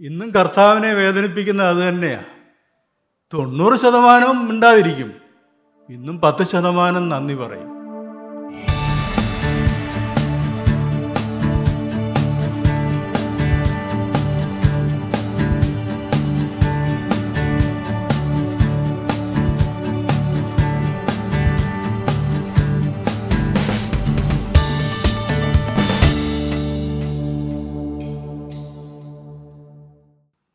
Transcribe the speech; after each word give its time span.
ഇന്നും 0.00 0.30
കർത്താവിനെ 0.30 0.92
വേദനിപ്പിക്കുന്നത് 0.92 1.66
അത് 1.66 1.88
തന്നെയാണ് 1.88 2.24
തൊണ്ണൂറ് 3.34 3.74
ശതമാനവും 3.74 4.48
മിണ്ടാതിരിക്കും. 4.48 5.12
ഇന്നും 5.88 6.20
പത്ത് 6.20 6.44
ശതമാനം 6.44 7.08
നന്ദി 7.08 7.34
പറയും. 7.34 7.79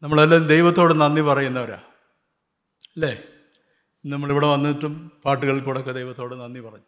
നമ്മളെല്ലാം 0.05 0.47
ദൈവത്തോട് 0.47 0.93
നന്ദി 1.01 1.21
പറയുന്നവരാ. 1.21 1.77
അല്ലേ? 2.95 3.23
നമ്മളിവിടെ 4.05 4.47
വന്നിട്ടും 4.47 5.11
പാട്ടുകൾ 5.25 5.59
കൂടെ 5.59 5.79
ഒക്കെ 5.79 5.91
ദൈവത്തോട് 5.91 6.35
നന്ദി 6.35 6.59
പറഞ്ഞു. 6.59 6.85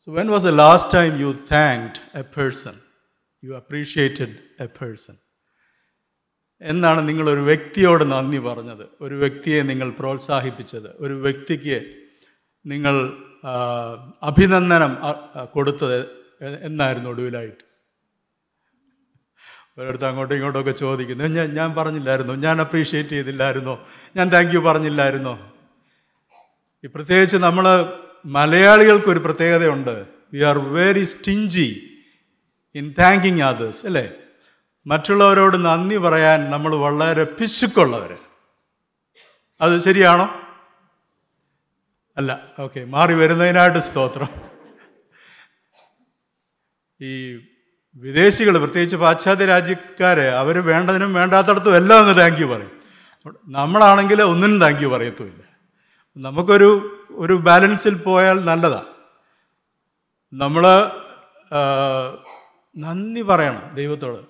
So 0.00 0.12
when 0.12 0.28
was 0.28 0.46
a 0.46 0.50
last 0.50 0.94
time 0.94 1.20
you 1.20 1.34
thanked 1.52 2.18
a 2.18 2.22
person 2.22 2.72
you 3.44 3.56
appreciated 3.56 4.36
a 4.60 4.66
person 4.66 5.14
എന്നാണ് 6.60 7.08
നിങ്ങളൊരു 7.08 7.40
വ്യക്തിയോട് 7.40 8.04
നന്ദി 8.12 8.38
പറഞ്ഞത്. 8.38 8.88
ഒരു 9.00 9.14
വ്യക്തിയെ 9.14 9.62
നിങ്ങൾ 9.62 9.90
പ്രോത്സാഹിപ്പിച്ചത്. 9.90 10.88
ഒരു 10.96 11.14
വ്യക്തിക്ക് 11.14 11.78
നിങ്ങൾ 12.66 12.96
അഭിനന്ദനം 14.22 14.96
കൊടുത്തത് 15.52 16.00
എന്നായിരുന്നു 16.62 17.10
ഒടുവിലായിട്ട്? 17.10 17.73
ഒരിടത്ത് 19.78 20.04
അങ്ങോട്ടും 20.04 20.34
ഇങ്ങോട്ടൊക്കെ 20.34 20.70
ചോദിക്കുന്നു. 20.70 21.24
ഞാൻ 21.24 21.54
ഞാൻ 21.54 21.74
പറഞ്ഞില്ലായിരുന്നോ. 21.74 22.34
ഞാൻ 22.34 22.60
അപ്രീഷിയേറ്റ് 22.60 23.10
ചെയ്തില്ലായിരുന്നോ. 23.10 23.88
ഞാൻ 24.16 24.32
താങ്ക് 24.32 24.54
യു 24.54 24.58
പറഞ്ഞില്ലായിരുന്നോ. 24.58 25.52
ഈ 26.84 26.88
പ്രത്യേകിച്ച് 26.94 27.36
നമ്മൾ 27.36 27.92
മലയാളികൾക്കൊരു 28.26 29.18
പ്രത്യേകതയുണ്ട്. 29.18 30.06
We 30.32 30.40
are 30.40 30.58
very 30.58 31.04
stingy 31.04 31.98
in 32.74 32.94
thanking 32.98 33.42
others 33.42 33.86
അല്ലേ? 33.86 34.12
മറ്റുള്ളവരോട് 34.86 35.56
നന്ദി 35.56 35.96
പറയാൻ 35.96 36.50
നമ്മൾ 36.50 36.74
വളരെ 36.74 37.24
പിശുക്കുള്ളവർ 37.24 38.18
അത് 39.60 39.82
ശരിയാണോ? 39.82 40.40
അല്ല 42.16 42.52
ഓക്കെ 42.58 42.84
മാറി 42.84 43.14
വരുന്നതിനായിട്ട് 43.14 43.78
സ്തോത്രം. 43.78 44.28
ഈ 47.00 47.40
വിദേശികൾ 47.96 48.58
പ്രത്യേകിച്ച് 48.58 48.96
പാശ്ചാത്യ 48.96 49.44
രാജ്യക്കാരെ 49.44 50.30
അവർ 50.30 50.58
വേണ്ടതിനും 50.58 51.14
വേണ്ടാത്തടത്തും 51.14 51.76
എല്ലാം 51.76 52.00
ഒന്ന് 52.00 52.18
താങ്ക് 52.18 52.40
യു 52.40 52.46
പറയും. 52.46 52.72
നമ്മളാണെങ്കിൽ 53.48 54.22
ഒന്നിനും 54.22 54.60
താങ്ക് 54.60 54.82
യു 54.82 54.88
പറയത്തുമില്ല. 54.88 55.42
നമുക്കൊരു 56.16 57.00
ഒരു 57.10 57.32
ബാലൻസിൽ 57.32 57.94
പോയാൽ 57.94 58.44
നല്ലതാണ് 58.44 58.86
നമ്മൾ 60.32 60.62
നന്ദി 62.76 63.22
പറയണം 63.22 63.74
ദൈവത്തോട്. 63.74 64.20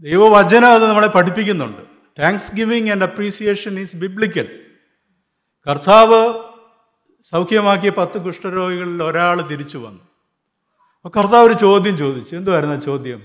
ദൈവവചനം 0.00 0.68
അത് 0.68 0.88
നമ്മളെ 0.88 1.06
പഠിപ്പിക്കുന്നുണ്ട്. 1.06 1.82
Thanksgiving 2.56 2.90
and 2.90 3.02
appreciation 3.02 3.78
is 3.78 3.96
biblical 3.96 4.64
കർത്താവ് 5.70 6.34
സൗഖ്യമാക്കിയ 7.22 7.90
പത്ത് 7.90 8.22
കുഷ്ഠരോഗികളിൽ 8.22 9.02
ഒരാൾ 9.02 9.40
തിരിച്ചു 9.40 9.78
വന്നു. 9.78 10.07
കർത്താവ് 11.06 11.46
ഒരു 11.46 11.54
ചോദ്യം 11.54 11.98
ചോദിച്ചു. 11.98 12.36
എന്തുവായിരുന്നു 12.36 12.76
ആ 12.76 12.78
ചോദ്യം? 12.78 13.20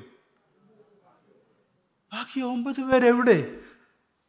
ബാക്കി 2.13 2.39
ഒമ്പത് 2.41 2.81
പേരെവിടെ 2.81 3.47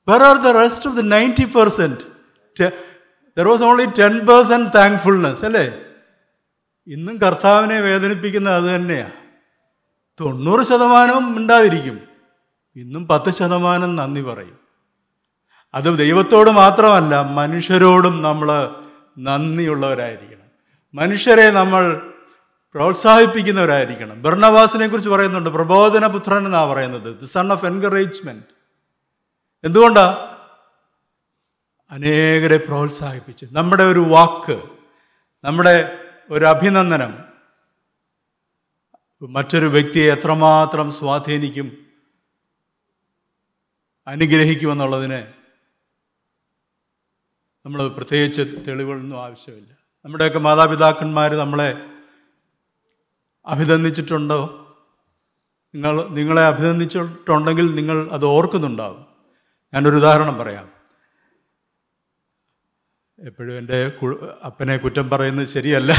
where 0.09 0.23
are 0.23 0.37
the 0.37 0.47
rest 0.47 0.89
of 0.89 0.97
the 0.97 1.00
ninety 1.00 1.45
percent 1.45 2.70
there 3.37 3.48
was 3.48 3.62
only 3.62 3.87
ten 3.98 4.27
percent 4.27 4.70
thankfulness 4.75 5.45
അല്ലേ? 5.45 5.81
ഇന്നും 6.87 7.19
കർത്താവിനെ 7.19 7.81
വേദനിപ്പിക്കുന്നത് 7.81 8.54
അത് 8.54 8.77
തന്നെയാണ് 8.77 9.12
തൊണ്ണൂറ് 10.21 10.62
ശതമാനവും 10.62 11.37
ഉണ്ടാതിരിക്കും 11.38 12.00
ഇന്നും 12.77 13.09
പത്ത് 13.09 13.31
ശതമാനം 13.31 13.97
നന്ദി 13.97 14.21
പറയും. 14.21 14.59
അത് 15.75 15.99
ദൈവത്തോട് 15.99 16.50
മാത്രമല്ല 16.50 17.21
മനുഷ്യരോടും 17.22 18.22
നമ്മൾ 18.22 18.49
നന്ദിയുള്ളവരായിരിക്കണം. 19.19 20.49
മനുഷ്യരെ 20.94 21.50
നമ്മൾ 21.50 22.10
പ്രോത്സാഹിപ്പിക്കുന്നവരായിരിക്കണം. 22.74 24.22
ബർണവാസിനെ 24.22 24.86
കുറിച്ച് 24.88 25.10
പറയുന്നുണ്ട് 25.10 25.50
പ്രബോധന 25.50 26.06
പുത്രൻ 26.06 26.46
എന്നാണ് 26.46 26.70
പറയുന്നത്. 26.70 27.20
ദി 27.20 27.26
സൺ 27.26 27.52
ഓഫ് 27.52 27.66
എൻകറേജ്മെന്റ് 27.66 28.44
എന്തുകൊണ്ടാ? 29.64 30.30
അനേകരെ 31.90 32.56
പ്രോത്സാഹിപ്പിച്ച്. 32.56 33.46
നമ്മുടെ 33.52 33.82
ഒരു 33.82 34.00
വാക്ക് 34.00 34.62
നമ്മുടെ 35.44 35.98
ഒരു 36.30 36.44
അഭിനന്ദനം 36.44 37.18
മറ്റൊരു 39.22 39.66
വ്യക്തിയെ 39.66 40.12
എത്രമാത്രം 40.12 40.91
സ്വാധീനിക്കും 40.91 41.86
അനുഗ്രഹിക്കുമെന്നുള്ളതിന് 44.06 45.26
നമ്മൾ 47.66 47.88
പ്രത്യേകിച്ച് 47.88 48.42
തെളിവുകളൊന്നും 48.68 49.24
ആവശ്യമില്ല. 49.24 49.72
നമ്മുടെയൊക്കെ 50.04 50.38
മാതാപിതാക്കന്മാർ 50.38 51.34
നമ്മളെ 51.34 51.94
അഭിനന്ദിച്ചിട്ടുണ്ടോ? 53.47 54.60
നിങ്ങൾ 55.75 56.09
നിങ്ങളെ 56.09 56.43
അഭിനന്ദിച്ചിട്ടുണ്ടെങ്കിൽ 56.44 57.75
നിങ്ങൾ 57.75 58.09
അത് 58.12 58.25
ഓർക്കുന്നുണ്ടാവും. 58.25 59.06
ഞാനൊരു 59.75 59.97
ഉദാഹരണം 59.97 60.38
പറയാം. 60.38 60.69
എപ്പോഴും 63.19 63.59
എന്റെ 63.59 63.93
അപ്പനെ 64.47 64.77
കുറ്റം 64.77 65.10
പറയുന്നത് 65.10 65.47
ശരിയല്ല. 65.47 65.93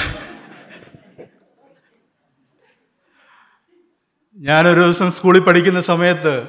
ഞാനൊരു 4.37 4.79
ദിവസം 4.79 5.11
സ്കൂളിൽ 5.11 5.41
പഠിക്കുന്ന 5.41 5.81
സമയത്ത് 5.81 6.47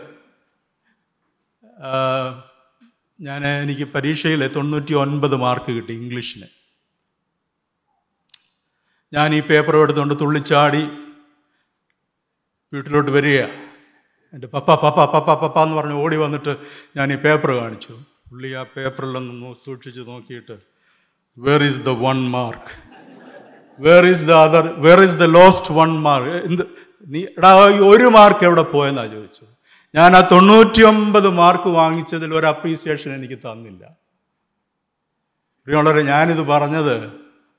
ഞാൻ 3.21 3.47
എനിക്ക് 3.47 3.85
പരീക്ഷയിൽ 3.85 4.49
തൊണ്ണൂറ്റി 4.49 4.95
ഒൻപത് 4.95 5.37
മാർക്ക് 5.37 5.73
കിട്ടി 5.73 5.93
ഇംഗ്ലീഷിന്. 5.93 6.66
ഞാൻ 9.12 9.28
ഈ 9.34 9.41
പേപ്പർ 9.50 9.75
എടുത്തുകൊണ്ട് 9.83 10.15
തുള്ളിച്ചാടി 10.21 10.83
വീട്ടിലോട്ട് 12.72 13.11
വരിക. 13.17 13.41
എന്റെ 14.34 14.47
പപ്പ 14.55 14.69
പപ്പ 14.84 14.99
പപ്പ 15.12 15.28
പപ്പ 15.43 15.59
എന്ന് 15.65 15.77
പറഞ്ഞ് 15.77 15.97
ഓടി 16.05 16.17
വന്നിട്ട് 16.25 16.53
ഞാൻ 16.97 17.12
ഈ 17.15 17.17
പേപ്പർ 17.25 17.50
കാണിച്ചു. 17.61 17.94
പുള്ളി 18.31 18.50
ആ 18.61 18.62
പേപ്പറിലൊന്ന് 18.77 19.50
സൂക്ഷിച്ച് 19.65 20.03
നോക്കിയിട്ട് 20.09 20.56
where 21.37 21.62
is 21.69 21.81
the 21.89 21.93
one 22.06 22.19
mark 22.37 22.72
where 23.78 24.05
is 24.12 24.25
the 24.31 24.33
other 24.47 24.65
where 24.87 25.00
is 25.05 25.19
the 25.23 25.27
lost 25.38 25.75
one 25.78 25.91
mark 26.06 26.37
എന്ത് 26.49 26.65
നീ 27.15 27.21
എടാ 27.38 27.53
ഒരു 27.91 28.06
മാർക്ക് 28.17 28.44
എവിടെ 28.49 28.65
പോയെന്നാണ് 28.75 29.11
ചോദിച്ചത്. 29.17 29.53
ഞാൻ 29.94 30.11
ആ 30.17 30.21
തൊണ്ണൂറ്റി 30.33 30.83
ഒമ്പത് 30.93 31.28
മാർക്ക് 31.41 31.69
വാങ്ങിച്ചതിൽ 31.81 32.31
ഒരു 32.38 32.47
അപ്രീസിയേഷൻ 32.47 33.11
എനിക്ക് 33.19 33.38
തന്നില്ല. 33.44 33.83
പ്രിയമുള്ളവരെ 35.67 36.03
ഞാനിത് 36.12 36.43
പറഞ്ഞത് 36.53 36.97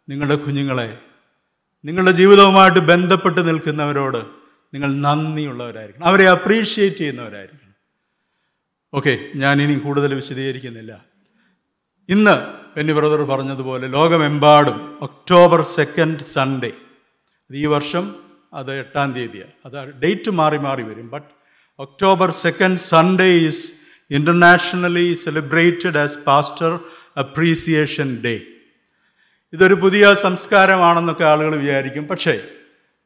നിങ്ങളുടെ 0.07 0.35
കുഞ്ഞുങ്ങളെ 0.43 0.89
നിങ്ങളുടെ 1.85 2.11
ജീവിതവുമായിട്ട് 2.11 2.79
ബന്ധപ്പെട്ട് 2.79 3.47
നിൽക്കുന്നവരോട് 3.47 4.17
നിങ്ങൾ 4.73 4.95
നന്ദിയുള്ളവരായിരിക്കണം. 4.95 6.05
അവരെ 6.05 6.29
അപ്രീഷിയേറ്റ് 6.29 6.95
ചെയ്യുന്നവരായിരിക്കണം. 6.95 7.75
ഓക്കെ 8.93 9.19
ഞാൻ 9.35 9.61
ഇനി 9.61 9.79
കൂടുതൽ 9.79 10.13
വിശദീകരിക്കുന്നില്ല. 10.13 11.05
ഇന്ന് 12.09 12.35
പെന്നി 12.75 12.93
ബ്രദർ 12.93 13.23
പറഞ്ഞതുപോലെ 13.23 13.87
ലോകമെമ്പാടും 13.87 14.97
ഒക്ടോബർ 15.01 15.61
സെക്കൻഡ് 15.61 16.19
സൺഡേ 16.19 16.71
ഈ 17.53 17.65
വർഷം 17.65 18.15
അത് 18.53 18.79
എട്ടാം 18.79 19.13
തീയതിയാണ്. 19.13 19.51
അത് 19.65 19.93
ഡേറ്റ് 19.93 20.31
മാറി 20.31 20.57
മാറി 20.57 20.83
വരും. 20.83 21.09
But 21.09 21.27
October 21.79 22.31
second 22.31 22.77
Sunday 22.77 23.29
is 23.37 23.73
internationally 24.11 25.13
celebrated 25.13 25.97
as 25.97 26.19
pastor 26.19 26.79
appreciation 27.17 28.21
day 28.25 28.39
ഇതൊരു 29.57 29.73
പുതിയ 29.73 30.13
സംസ്കാരമാണെന്നൊക്കെ 30.13 31.23
ആളുകൾ 31.23 31.55
വിചാരിക്കും. 31.55 32.07
പക്ഷേ 32.07 32.33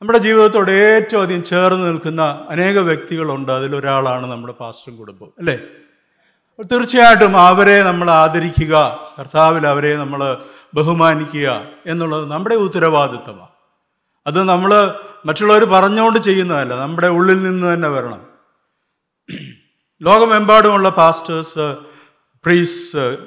നമ്മുടെ 0.02 0.20
ജീവിതത്തോട് 0.20 0.72
ഏറ്റവും 0.72 1.22
അധികം 1.22 1.44
ചേർന്ന് 1.44 1.88
നിൽക്കുന്ന 1.88 2.46
അനേക 2.50 2.78
വ്യക്തികളുണ്ട്. 2.80 3.52
അതിലൊരാളാണ് 3.52 4.32
നമ്മുടെ 4.32 4.54
പാസ്റ്ററും 4.54 4.98
കുടുംബം 4.98 5.30
അല്ലേ? 5.40 5.56
തീർച്ചയായിട്ടും 6.72 7.38
അവരെ 7.38 7.84
നമ്മൾ 7.84 8.12
ആദരിക്കുക 8.12 8.74
കർത്താവിൽ 9.20 9.68
അവരെ 9.68 9.96
നമ്മൾ 9.98 10.38
ബഹുമാനിക്കുക 10.74 11.48
എന്നുള്ളത് 11.86 12.32
നമ്മുടെ 12.32 12.56
ഉത്തരവാദിത്തമാണ് 12.56 13.54
അത് 14.28 14.44
നമ്മൾ 14.44 14.96
മറ്റുള്ളവർ 15.26 15.64
പറഞ്ഞുകൊണ്ട് 15.66 16.20
ചെയ്യുന്നതല്ല 16.20 16.74
നമ്മുടെ 16.76 17.08
ഉള്ളിൽ 17.08 17.44
നിന്ന് 17.44 17.74
തന്നെ 17.74 17.90
വരണം. 17.90 18.22
ലോകമെമ്പാടുമുള്ള 20.02 20.90
പാസ്റ്റേഴ്സ് 20.90 21.76
പ്രീസ് 22.46 23.18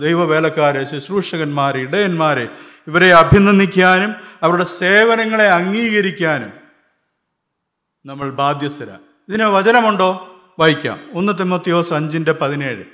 ദൈവവേലക്കാരെ 0.00 0.84
ശുശ്രൂഷകന്മാരെ 0.84 1.80
ഇടയന്മാരെ 1.80 2.46
ഇവരെ 2.86 3.14
അഭിനന്ദിക്കാനും 3.14 4.14
അവരുടെ 4.42 4.64
സേവനങ്ങളെ 4.64 5.48
അംഗീകരിക്കാനും 5.48 6.52
നമ്മൾ 8.06 8.30
ബാധ്യസ്ഥരാണ് 8.30 9.00
ഇതിന് 9.28 9.42
വചനമുണ്ടോ? 9.42 10.40
വായിക്കാം. 10.58 11.10
ഒന്ന് 11.12 11.38
തിമത്തിയോസ് 11.40 11.92
അഞ്ചിന്റെ 11.92 12.32
പതിനേഴ്. 12.32 12.84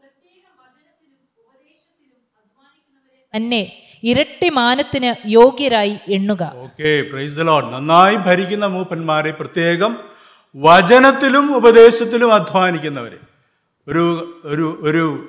പ്രത്യേകം 0.00 0.52
വചനത്തിലും 0.58 1.18
ഉപദേശത്തിലും 1.38 2.20
അധ്വാനിക്കുന്നവരെ 2.36 3.36
തന്നെ 3.36 3.84
ഇരട്ടി 4.02 4.48
മാനത്തിന് 4.48 5.28
യോഗ്യരായി 5.28 5.98
എണ്ണുക. 6.08 6.52
ഓക്കെ 6.54 7.02
പ്രൈസ് 7.02 7.38
ലോഡ് 7.38 7.72
നന്നായി 7.72 8.16
ഭരിക്കുന്ന 8.16 8.66
മൂപ്പന്മാരെ 8.66 9.30
പ്രത്യേകം 9.30 10.07
വചനത്തിലും 10.58 11.56
ഉപദേശത്തിലും 11.56 12.34
അധ്വാനിക്കുന്നവർ 12.34 13.18
ഒരു 13.88 14.04
ഒരു 14.44 14.78
ഒരു 14.82 15.28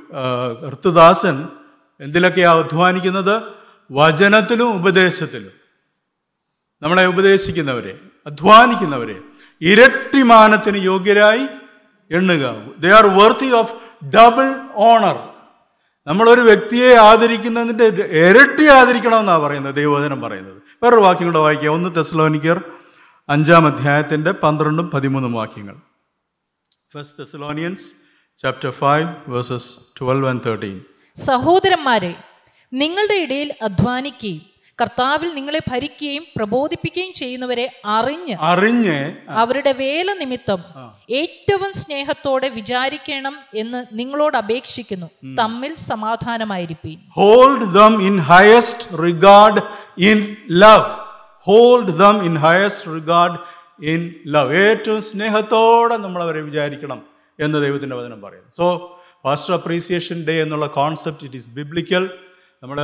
ഋത്തുദാസൻ 0.74 1.48
എന്തിലൊക്കെയാ 2.02 2.54
എന്തിലൊക്കെയാണ് 2.54 2.54
അധ്വാനിക്കുന്നത്? 2.54 3.42
വചനത്തിലും 3.92 4.76
ഉപദേശത്തിലും. 4.76 5.52
നമ്മളെ 6.82 7.06
ഉപദേശിക്കുന്നവരെ 7.06 7.98
അധ്വാനിക്കുന്നവരെ. 8.26 9.16
ഇരട്ടിമാനത്തിന് 9.62 10.78
യോഗ്യരായി 10.78 11.48
എണ്ണുക. 12.12 12.56
They 12.80 12.90
are 12.90 13.06
worthy 13.06 13.52
of 13.52 13.74
double 14.06 14.56
honour 14.74 15.20
നമ്മളൊരു 16.08 16.42
വ്യക്തിയെ 16.42 16.96
ആദരിക്കുന്നതിന്റെ 16.96 17.86
ഇരട്ടി 18.30 18.68
ആദരിക്കണമെന്നാണ് 18.68 19.42
പറയുന്നത് 19.42 19.76
ദൈവവചനം 19.76 20.22
പറയുന്നത്. 20.22 20.62
വേറൊരു 20.84 21.02
വാക്യം 21.02 21.28
കൂടെ 21.28 21.40
വായിക്കുക 21.40 21.70
ഒന്ന് 21.70 21.96
തെസ്ലോനിക്കർ 21.96 22.62
അഞ്ചാം 23.30 23.68
അധ്യായത്തിന്റെ 23.68 24.32
പന്ത്രണ്ടും 24.32 24.92
പതിമൂന്നും 24.92 25.34
വാക്യങ്ങൾ. 25.34 25.76
First 26.94 27.20
Thessalonians 27.20 27.94
chapter 28.38 28.70
five 28.72 29.08
verses 29.28 29.80
twelve 30.00 30.28
and 30.28 30.42
thirteen 30.46 30.82
സഹോദരന്മാരെ 31.16 32.16
നിങ്ങളുടെ 32.74 33.14
ഇടയിൽ 33.14 33.54
അധ്വാനിക്കുകയും 33.62 34.42
കർത്താവിൽ 34.82 35.34
നിങ്ങളെ 35.34 35.60
ഭരിക്കുകയും 35.72 36.24
പ്രബോധിപ്പിക്കുകയും 36.38 37.14
ചെയ്യുന്നവരെ 37.14 37.82
അറിഞ്ഞ് 37.86 38.36
അറിഞ്ഞ് 38.40 39.16
അവരുടെ 39.30 39.72
വേല 39.72 40.14
നിമിത്തം 40.14 40.60
ഏറ്റവും 41.10 41.72
സ്നേഹത്തോടെ 41.72 42.50
വിചാരിക്കണം 42.50 43.36
എന്ന് 43.54 43.86
നിങ്ങളോട് 43.92 44.38
അപേക്ഷിക്കുന്നു. 44.38 45.36
തമ്മിൽ 45.38 45.76
സമാധാനമായിരിക്കും 45.76 47.00
hold 47.16 47.74
them 47.74 48.04
in 48.04 48.20
highest 48.20 49.04
regard 49.04 49.62
in 49.98 50.36
love 50.52 51.09
hold 51.48 51.94
them 52.00 52.26
in 52.26 52.36
highest 52.38 52.92
regard 52.96 53.38
in 53.92 54.02
love 54.28 54.56
ഏറ്റവും 54.56 55.02
സ്നേഹത്തോടെ 55.02 55.98
നമ്മൾ 55.98 56.22
അവരെ 56.24 56.42
വിചാരിക്കണം 56.42 57.00
എന്ന് 57.40 57.58
ദൈവത്തിന്റെ 57.64 57.96
വചനം 57.96 58.22
പറയുന്നു. 58.22 58.50
സോ 58.52 58.66
പാസ്റ്റർ 59.26 59.54
അപ്രീസിയേഷൻ 59.54 60.18
ഡേ 60.28 60.42
എന്നുള്ള 60.42 60.66
കോൺസെപ്റ്റ് 60.66 61.26
ഇറ്റ് 61.26 61.36
ഈസ് 61.36 61.50
ബിബ്ലിക്കൽ 61.56 62.10
നമ്മൾ 62.64 62.80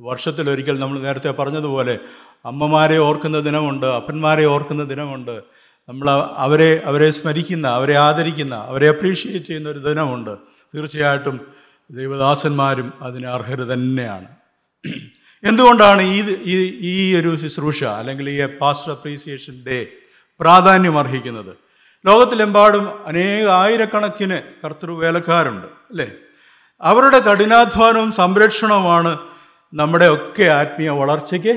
വർഷത്തിലൊരിക്കൽ 0.00 0.78
നമ്മൾ 0.80 0.98
നേരത്തെ 0.98 1.30
പറഞ്ഞതുപോലെ 1.30 1.98
അമ്മമാരെ 2.44 2.98
ഓർക്കുന്ന 2.98 3.38
ദിനമുണ്ട് 3.40 3.86
അപ്പന്മാരെ 3.86 4.44
ഓർക്കുന്ന 4.46 4.82
ദിനമുണ്ട്. 4.84 5.42
നമ്മൾ 5.88 6.08
അവരെ 6.44 6.82
അവരെ 6.84 7.10
സ്മരിക്കുന്ന 7.10 7.66
അവരെ 7.68 7.96
ആദരിക്കുന്ന 7.96 8.54
അവരെ 8.54 8.88
അപ്രീഷിയേറ്റ് 8.88 9.46
ചെയ്യുന്ന 9.46 9.68
ഒരു 9.68 9.78
ദിനമുണ്ട്. 9.78 10.32
തീർച്ചയായിട്ടും 10.74 11.36
ദൈവദാസന്മാരും 11.90 12.92
അതിന് 13.02 13.26
അർഹർ 13.26 13.60
തന്നെയാണ്. 13.72 14.28
എന്തുകൊണ്ടാണ് 15.44 16.02
ഈ 16.02 16.56
ഈ 16.80 17.16
ഒരു 17.20 17.36
ശുശ്രൂഷ 17.36 17.84
അല്ലെങ്കിൽ 17.84 18.30
ഈ 18.30 18.46
പാസ്റ്റർ 18.46 18.90
അപ്രീസിയേഷൻ 18.90 19.64
ഡേ 19.66 19.86
പ്രാധാന്യം 20.40 20.98
അർഹിക്കുന്നത്? 20.98 21.56
ലോകത്തിലെമ്പാടും 22.06 23.06
അനേക 23.06 23.48
ആയിരക്കണക്കിന് 23.48 24.42
കർത്തൃ 24.64 24.90
വേലക്കാരുണ്ട് 24.90 25.66
അല്ലേ? 25.66 26.10
അവരുടെ 26.80 27.18
കഠിനാധ്വാനവും 27.18 28.12
സംരക്ഷണവുമാണ് 28.12 29.18
നമ്മുടെ 29.74 30.08
ഒക്കെ 30.08 30.42
ആത്മീയ 30.42 30.90
വളർച്ചയ്ക്ക് 30.90 31.54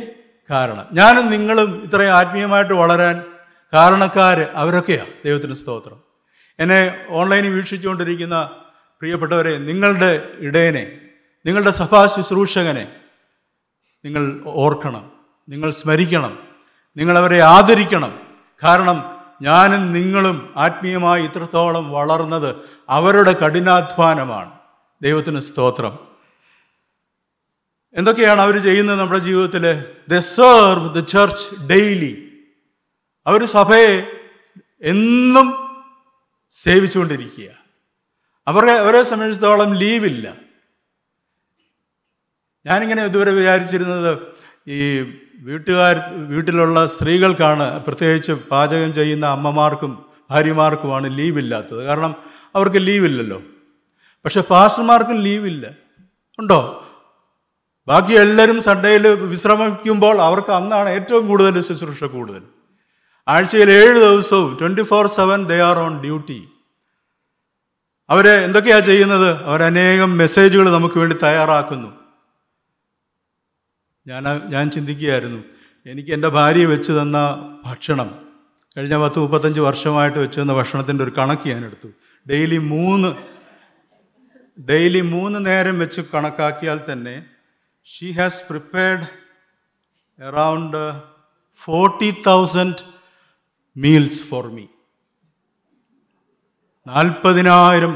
കാരണം. 0.50 0.86
ഞാനും 0.94 1.31
നിങ്ങളും 1.31 1.81
ഇത്രയും 1.86 2.12
ആത്മീയമായിട്ട് 2.12 2.74
വളരാൻ 2.74 3.24
കാരണക്കാർ 3.74 4.48
അവരൊക്കെയാണ് 4.56 5.10
ദൈവത്തിന് 5.25 5.54
സ്തോത്രം. 5.54 6.00
എന്നെ 6.60 7.06
ഓൺലൈനിൽ 7.10 7.50
വീക്ഷിച്ചുകൊണ്ടിരിക്കുന്ന 7.50 8.50
പ്രിയപ്പെട്ടവരെ 9.01 9.57
നിങ്ങളുടെ 9.57 10.27
ഇടയനെ 10.39 11.00
നിങ്ങളുടെ 11.45 11.72
സഭാ 11.72 12.06
ശുശ്രൂഷകനെ 12.07 13.00
നിങ്ങൾ 14.06 14.42
ഓർക്കണം 14.45 15.12
നിങ്ങൾ 15.50 15.71
സ്മരിക്കണം 15.71 16.48
നിങ്ങളവരെ 16.98 17.42
ആദരിക്കണം. 17.42 18.19
കാരണം 18.63 19.03
ഞാനും 19.42 19.94
നിങ്ങളും 19.94 20.53
ആത്മീയമായി 20.57 21.24
ഇത്രത്തോളം 21.24 21.92
വളർന്നത് 21.92 22.56
അവരുടെ 22.89 23.33
കഠിനാധ്വാനമാണ്. 23.33 24.51
ദൈവത്തിന് 25.01 25.39
സ്തോത്രം. 25.39 25.98
എന്തൊക്കെയാണ് 27.94 28.42
അവർ 28.42 28.63
ചെയ്യുന്നത് 28.63 29.00
നമ്മുടെ 29.00 29.19
ജീവിതത്തിൽ 29.19 29.86
they 30.09 30.19
serve 30.19 30.95
the 30.95 31.06
church 31.06 31.68
daily 31.69 32.31
അവർ 33.27 33.45
സഭയെ 33.45 34.12
എന്നും 34.81 35.53
സേവിച്ചുകൊണ്ടിരിക്കുക. 36.51 37.50
അവരെ 38.48 38.71
അവരെ 38.71 39.03
സംബന്ധിച്ചിടത്തോളം 39.03 39.74
ലീവില്ല 39.74 40.40
ഞാനിങ്ങനെ 42.66 43.06
ഇതുവരെ 43.06 43.31
വിചാരിച്ചിരുന്നത് 43.31 44.18
ഈ 44.68 45.02
വീട്ടുകാർ 45.40 46.02
വീട്ടിലുള്ള 46.28 46.86
സ്ത്രീകൾക്കാണ് 46.86 47.84
പ്രത്യേകിച്ച് 47.84 48.31
പാചകം 48.31 48.94
ചെയ്യുന്ന 48.94 49.25
അമ്മമാർക്കും 49.25 50.06
ഭാര്യമാർക്കുമാണ് 50.31 51.18
ലീവില്ലാത്തത്. 51.18 51.84
കാരണം 51.84 52.16
അവർക്ക് 52.56 52.78
ലീവില്ലല്ലോ. 52.78 53.42
പക്ഷെ 54.25 54.42
പാസ്റ്റർമാർക്കും 54.42 55.22
ലീവില്ല. 55.22 55.69
ഉണ്ടോ? 56.40 56.88
ബാക്കി 57.88 58.13
എല്ലാവരും 58.13 58.62
സൺഡേയിൽ 58.62 59.08
വിശ്രമിക്കുമ്പോൾ 59.08 60.22
അവർക്ക് 60.22 60.52
അന്നാണ് 60.52 60.90
ഏറ്റവും 60.90 61.28
കൂടുതൽ 61.28 61.62
ശുശ്രൂഷ 61.62 62.04
കൂടുതൽ. 62.04 62.42
ആഴ്ചയിൽ 63.28 63.72
ഏഴ് 63.72 64.00
ദിവസവും 64.00 64.58
twenty 64.62 64.81
four 64.81 65.08
seven 65.08 65.46
they 65.46 65.62
are 65.62 65.80
on 65.80 66.02
duty. 66.02 66.48
അവരെ 68.10 68.46
എന്തൊക്കെയാണ് 68.46 68.81
ചെയ്യുന്നത്? 68.81 69.44
അവരനേകം 69.44 70.18
മെസ്സേജുകൾ 70.18 70.69
നമുക്ക് 70.69 71.00
വേണ്ടി 71.00 71.16
തയ്യാറാക്കുന്നു. 71.24 72.00
ഞാൻ 74.07 74.24
ഞാൻ 74.50 74.65
ചിന്തിക്കുകയായിരുന്നു 74.69 75.39
എനിക്ക് 75.86 76.12
എന്റെ 76.12 76.30
ഭാര്യ 76.30 76.65
വെച്ച് 76.65 76.92
തന്ന 76.92 77.18
ഭക്ഷണം 77.65 78.09
കഴിഞ്ഞ 78.77 78.95
പത്ത് 79.03 79.19
മുപ്പത്തഞ്ച് 79.19 79.59
വർഷമായിട്ട് 79.59 80.19
വെച്ച് 80.19 80.42
തന്ന 80.42 80.53
ഭക്ഷണത്തിന്റെ 80.53 81.03
ഒരു 81.03 81.13
കണക്ക് 81.18 81.48
ഞാൻ 81.48 81.65
എടുത്തു. 81.65 81.89
ഡെയിലി 82.25 82.57
മൂന്ന് 82.74 83.09
ഡെയിലി 84.69 85.01
മൂന്ന് 85.01 85.45
നേരം 85.45 85.80
വെച്ച് 85.80 86.01
കണക്കാക്കിയാൽ 86.13 86.80
തന്നെ 86.92 87.15
she 87.88 88.12
has 88.12 88.44
prepared 88.50 89.07
around 90.20 90.81
forty 91.60 92.12
thousand 92.27 92.84
meals 93.75 94.24
for 94.24 94.46
me 94.55 94.65
നാൽപ്പതിനായിരം. 96.88 97.93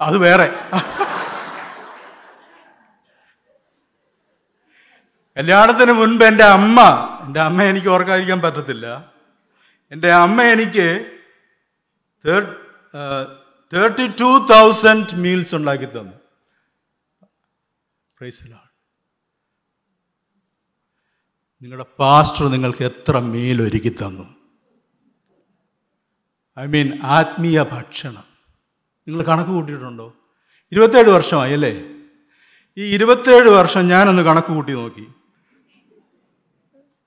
അത് 0.00 0.18
വേറെ. 0.18 0.48
കല്യാണത്തിന് 5.40 5.92
മുൻപ് 5.92 6.22
എന്റെ 6.24 6.44
അമ്മ 6.44 6.80
എന്റെ 7.24 7.40
അമ്മ 7.40 7.62
എനിക്ക് 7.62 7.88
ഓർക്കാതിരിക്കാൻ 7.88 8.40
പറ്റത്തില്ല. 8.40 8.86
എന്റെ 9.92 10.12
അമ്മ 10.12 10.42
എനിക്ക് 10.42 10.86
തേർട്ടി 13.72 14.06
ടു 14.20 14.30
തൗസൻഡ് 14.50 15.14
മീൽസ് 15.14 15.54
ഉണ്ടാക്കി 15.54 15.84
തന്നു. 15.84 16.16
നിങ്ങളുടെ 21.62 21.86
പാസ്റ്റർ 21.98 22.44
നിങ്ങൾക്ക് 22.48 22.84
എത്ര 22.84 23.18
മീൽ 23.18 23.62
ഒരുക്കി 23.62 23.92
തന്നു? 24.02 24.26
ഐ 26.60 26.66
മീൻ 26.66 26.88
ആത്മീയ 27.02 27.62
ഭക്ഷണം. 27.72 28.26
നിങ്ങൾ 29.06 29.22
കണക്ക് 29.24 29.50
കൂട്ടിയിട്ടുണ്ടോ? 29.50 30.08
ഇരുപത്തേഴ് 30.72 31.08
വർഷമായി 31.08 31.52
അല്ലേ? 31.52 31.72
ഈ 32.78 32.94
ഇരുപത്തേഴ് 32.94 33.48
വർഷം 33.48 33.88
ഞാനൊന്ന് 33.88 34.22
കണക്ക് 34.22 34.48
കൂട്ടി 34.48 34.72
നോക്കി. 34.72 35.06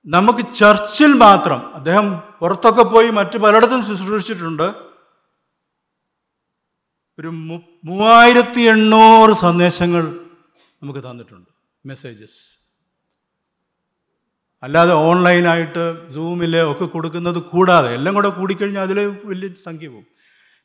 നമുക്ക് 0.06 0.42
ചർച്ചിൽ 0.54 1.12
മാത്രം 1.24 1.60
അദ്ദേഹം 1.74 2.06
പുറത്തൊക്കെ 2.40 2.82
പോയി 2.82 3.10
മറ്റു 3.10 3.36
പലയിടത്തും 3.38 3.82
ശുശ്രൂഷിച്ചിട്ടുണ്ട്. 3.82 4.66
ഒരു 7.18 7.30
മൂവായിരത്തി 7.88 8.62
എണ്ണൂറ് 8.74 9.32
സന്ദേശങ്ങൾ 9.32 10.04
നമുക്ക് 10.82 11.02
തന്നിട്ടുണ്ട് 11.08 11.50
മെസ്സേജസ് 11.84 12.40
അല്ലാതെ 14.62 14.92
ഓൺലൈനായിട്ട് 15.08 15.84
സൂമിൽ 16.14 16.54
ഒക്കെ 16.72 16.84
കൊടുക്കുന്നത് 16.84 17.38
കൂടാതെ 17.52 17.90
എല്ലാം 17.94 18.14
കൂടെ 18.14 18.28
കൂടിക്കഴിഞ്ഞാൽ 18.28 18.84
അതിൽ 18.86 18.98
വലിയ 19.30 19.48
സംഖ്യ 19.66 19.88
പോകും. 19.88 20.06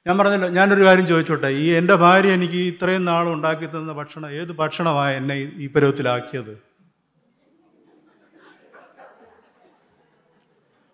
ഞാൻ 0.05 0.17
പറഞ്ഞല്ലോ 0.17 0.49
ഞാനൊരു 0.57 0.83
കാര്യം 0.85 1.07
ചോദിച്ചോട്ടെ 1.07 1.49
ഈ 1.63 1.65
എന്റെ 1.79 1.95
ഭാര്യ 1.95 2.33
എനിക്ക് 2.37 2.59
ഇത്രയും 2.71 3.05
നാൾ 3.05 3.25
ഉണ്ടാക്കി 3.35 3.65
തന്ന 3.65 3.93
ഭക്ഷണം 3.99 4.29
ഏത് 4.41 4.51
ഭക്ഷണമാണ് 4.61 5.15
എന്നെ 5.19 5.35
ഈ 5.35 5.67
പരുവത്തിലാക്കിയത്? 5.75 6.53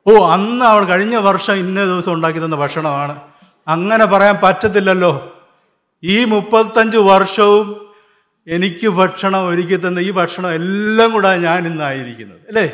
ഓ 0.08 0.26
അന്ന് 0.26 0.66
അവൾ 0.66 0.86
കഴിഞ്ഞ 0.86 1.16
വർഷം 1.16 1.54
ഇന്ന 1.54 1.86
ദിവസം 1.86 2.14
ഉണ്ടാക്കി 2.14 2.40
തന്ന 2.40 2.56
ഭക്ഷണമാണ്. 2.56 3.22
അങ്ങനെ 3.68 4.06
പറയാൻ 4.06 4.36
പറ്റത്തില്ലല്ലോ. 4.44 5.34
ഈ 6.04 6.26
മുപ്പത്തഞ്ച് 6.26 6.98
വർഷവും 6.98 7.86
എനിക്ക് 8.48 8.88
ഭക്ഷണം 8.88 9.48
ഒരുക്കി 9.48 9.76
തന്ന 9.76 10.00
ഈ 10.00 10.12
ഭക്ഷണം 10.12 10.52
എല്ലാം 10.54 11.12
കൂടെ 11.12 11.38
ഞാൻ 11.38 11.68
ഇന്നായിരിക്കുന്നത് 11.68 12.40
അല്ലേ? 12.48 12.68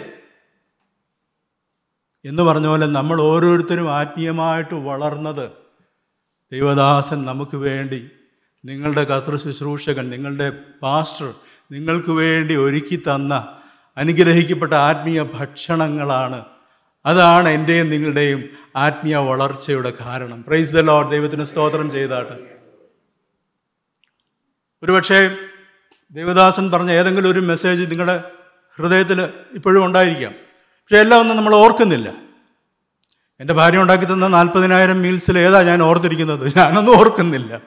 എന്ന് 2.26 2.44
പറഞ്ഞ 2.44 2.68
പോലെ 2.68 2.86
നമ്മൾ 2.86 3.22
ഓരോരുത്തരും 3.22 3.92
ആത്മീയമായിട്ട് 3.92 4.74
വളർന്നത് 4.74 5.52
ദൈവദാസൻ 6.52 7.26
നമുക്ക് 7.26 7.58
വേണ്ടി 7.58 8.12
നിങ്ങളുടെ 8.66 9.04
കത്ര 9.04 9.36
ശുശ്രൂഷകൻ 9.36 10.10
നിങ്ങളുടെ 10.10 10.50
പാസ്റ്റർ 10.82 11.34
നിങ്ങൾക്ക് 11.72 12.12
വേണ്ടി 12.12 12.56
ഒരുക്കി 12.56 12.96
തന്ന 12.96 13.58
അനുഗ്രഹിക്കപ്പെട്ട 13.98 14.74
ആത്മീയ 14.74 15.22
ഭക്ഷണങ്ങളാണ് 15.24 16.46
അതാണ് 17.06 17.50
എന്റെയും 17.50 17.90
നിങ്ങളുടെയും 17.90 18.50
ആത്മീയ 18.76 19.16
വളർച്ചയുടെ 19.16 19.94
കാരണം. 20.02 20.44
പ്രൈസ് 20.44 20.74
ദ 20.74 20.80
ലോഡ് 20.80 21.12
ദൈവത്തിന് 21.12 21.44
സ്തോത്രം 21.44 21.92
ചെയ്താട്ട്. 21.92 22.34
ഒരുപക്ഷെ 24.84 25.36
ദേവദാസൻ 26.12 26.72
പറഞ്ഞ 26.72 26.92
ഏതെങ്കിലും 26.92 27.32
ഒരു 27.32 27.40
മെസ്സേജ് 27.40 27.92
നിങ്ങളുടെ 27.92 28.24
ഹൃദയത്തിൽ 28.78 29.22
ഇപ്പോഴും 29.54 29.86
ഉണ്ടായിരിക്കാം. 29.86 30.32
പക്ഷെ 30.60 30.98
എല്ലാം 30.98 31.22
ഒന്നും 31.22 31.38
നമ്മൾ 31.38 31.56
ഓർക്കുന്നില്ല. 31.56 32.14
എന്റെ 33.40 33.54
ഭാര്യ 33.54 33.78
ഉണ്ടാക്കി 33.78 34.06
തന്ന 34.06 34.28
നാൽപ്പതിനായിരം 34.28 35.02
മീൽസിൽ 35.02 35.40
ഏതാ 35.40 35.62
ഞാൻ 35.62 35.84
ഓർത്തിരിക്കുന്നത്? 35.84 36.54
ഞാനൊന്നും 36.58 37.00
ഓർക്കുന്നില്ല. 37.00 37.58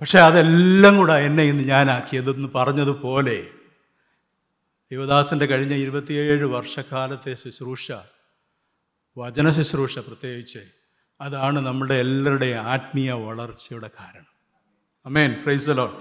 പക്ഷെ 0.00 0.18
അതെല്ലാം 0.18 0.96
കൂടെ 0.96 1.12
എന്നെ 1.12 1.42
ഇന്ന് 1.42 1.64
ഞാനാക്കിയതെന്ന് 1.64 2.48
പറഞ്ഞതുപോലെ 2.54 3.46
ദേവദാസന്റെ 4.92 5.46
കഴിഞ്ഞ 5.46 5.74
ഇരുപത്തിയേഴ് 5.74 6.44
വർഷക്കാലത്തെ 6.44 7.34
ശുശ്രൂഷ 7.34 7.92
വചന 9.18 9.50
ശുശ്രൂഷ 9.50 9.98
പ്രത്യേകിച്ച് 9.98 10.58
അതാണ് 11.20 11.66
നമ്മുടെ 11.66 11.94
എല്ലാവരുടെയും 11.94 12.58
ആത്മീയ 12.58 13.12
വളർച്ചയുടെ 13.12 13.90
കാരണം. 14.00 14.26
അമേൻ 15.06 15.42
പ്രൈസ് 15.44 15.68
ലോൺ 15.68 15.92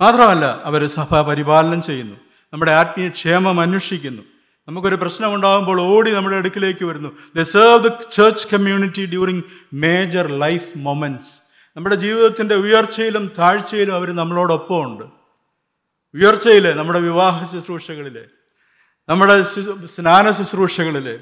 മാത്രമല്ല 0.00 0.62
അവർ 0.64 0.86
സഭ 0.86 1.20
പരിപാലനം 1.20 1.82
ചെയ്യുന്നു. 1.82 2.16
നമ്മുടെ 2.52 2.72
ആത്മീയ 2.72 3.08
ക്ഷേമം 3.08 3.60
അന്വേഷിക്കുന്നു. 3.60 4.22
നമുക്കൊരു 4.68 4.94
പ്രശ്നം 4.94 5.34
ഉണ്ടാകുമ്പോൾ 5.34 5.80
ഓടി 5.80 6.10
നമ്മുടെ 6.10 6.36
അടുക്കിലേക്ക് 6.36 6.84
വരുന്നു. 6.84 7.16
They 7.36 7.42
serve 7.42 7.88
the 7.88 8.10
church 8.10 8.48
community 8.54 9.06
during 9.06 9.42
major 9.72 10.38
life 10.38 10.68
moments 10.76 11.40
നമ്മുടെ 11.76 11.96
ജീവിതത്തിന്റെ 11.96 12.54
ഉയർച്ചയിലും 12.54 13.32
താഴ്ചയിലും 13.38 13.94
അവർ 13.94 14.10
നമ്മളോടൊപ്പം 14.10 14.82
ഉണ്ട് 14.84 15.04
ഉയർച്ചയിൽ 16.14 16.76
നമ്മുടെ 16.76 16.98
വിവാഹ 16.98 17.52
ശുശ്രൂഷകളിൽ 17.52 18.28
നമ്മുടെ 19.08 19.42
സ്നാന 19.86 20.30
ശുശ്രൂഷകളിൽ 20.30 21.20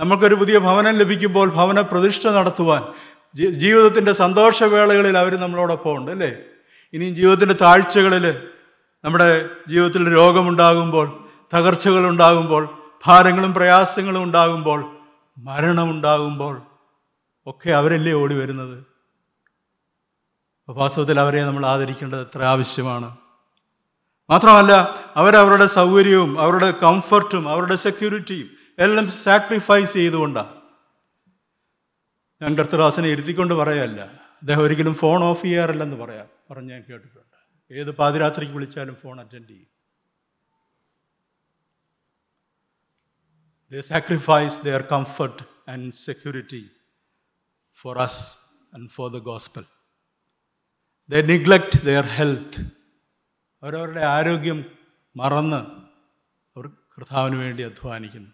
നമുക്കൊരു 0.00 0.34
പുതിയ 0.34 0.58
ഭവനം 0.58 0.98
ലഭിക്കുമ്പോൾ 0.98 1.50
ഭവന 1.50 1.80
പ്രതിഷ്ഠ 1.80 2.28
നടത്തുവാൻ 2.28 2.82
ജീവിതത്തിന്റെ 3.36 4.12
സന്തോഷവേളകളിൽ 4.12 5.18
അവർ 5.18 5.34
നമ്മളോടൊപ്പം 5.40 5.96
ഉണ്ട് 5.96 6.10
അല്ലേ? 6.10 6.44
ഇനിയും 6.92 7.14
ജീവിതത്തിന്റെ 7.14 7.54
താഴ്ചകളിൽ 7.54 8.48
നമ്മുടെ 9.04 9.48
ജീവിതത്തിൽ 9.68 10.14
രോഗമുണ്ടാകുമ്പോൾ 10.14 11.28
തകർച്ചകൾ 11.54 12.08
ഉണ്ടാകുമ്പോൾ 12.08 12.62
ഭാരങ്ങളും 13.06 13.54
പ്രയാസങ്ങളും 13.54 14.22
ഉണ്ടാകുമ്പോൾ 14.22 14.80
മരണമുണ്ടാകുമ്പോൾ 15.38 16.62
ഒക്കെ 17.46 17.70
അവരല്ലേ 17.70 18.12
ഓടി 18.12 18.34
വരുന്നത്? 18.34 18.84
വാസ്തവത്തിൽ 20.68 21.20
അവരെ 21.20 21.44
നമ്മൾ 21.44 21.66
ആദരിക്കേണ്ടത് 21.66 22.20
എത്ര 22.20 22.42
ആവശ്യമാണ്. 22.42 23.16
മാത്രമല്ല 24.30 24.72
അവരവരുടെ 25.16 25.66
സൗകര്യവും 25.66 26.40
അവരുടെ 26.40 26.70
കംഫർട്ടും 26.70 27.48
അവരുടെ 27.48 27.74
സെക്യൂരിറ്റിയും 27.74 28.50
എല്ലാം 28.78 29.08
സാക്രിഫൈസ് 29.08 29.92
ചെയ്തുകൊണ്ടാണ് 29.92 30.58
ഞാൻ 32.42 32.58
കർത്തദാസനെ 32.58 33.08
ഇരുത്തിക്കൊണ്ട് 33.08 33.54
പറയല്ല. 33.54 34.02
അദ്ദേഹം 34.40 34.62
ഒരിക്കലും 34.62 34.94
ഫോൺ 34.94 35.24
ഓഫ് 35.24 35.42
ചെയ്യാറില്ലെന്ന് 35.42 35.96
പറയാം. 35.96 36.26
പറഞ്ഞ് 36.50 36.70
ഞാൻ 36.70 36.84
കേട്ടിട്ടുണ്ട്. 36.90 37.74
ഏത് 37.74 37.90
പാതിരാത്രിക്ക് 37.90 38.52
വിളിച്ചാലും 38.52 38.94
ഫോൺ 38.94 39.20
അറ്റൻഡ് 39.20 39.48
ചെയ്യും. 39.48 39.66
They 43.72 43.80
sacrifice 43.80 44.60
their 44.66 44.80
comfort 44.80 45.44
and 45.68 45.92
security 46.10 46.62
for 47.82 47.96
us 47.96 48.16
and 48.74 48.90
for 48.90 49.12
the 49.12 49.24
gospel. 49.24 49.64
They 51.12 51.28
neglect 51.30 51.78
their 51.80 52.06
health. 52.20 52.77
അവരവരുടെ 53.62 54.00
ആരോഗ്യം 54.00 54.64
മറന്ന് 55.16 55.56
അവർ 56.56 56.66
കർത്താവിന് 56.66 57.36
വേണ്ടി 57.36 57.62
അധ്വാനിക്കുന്നു. 57.62 58.30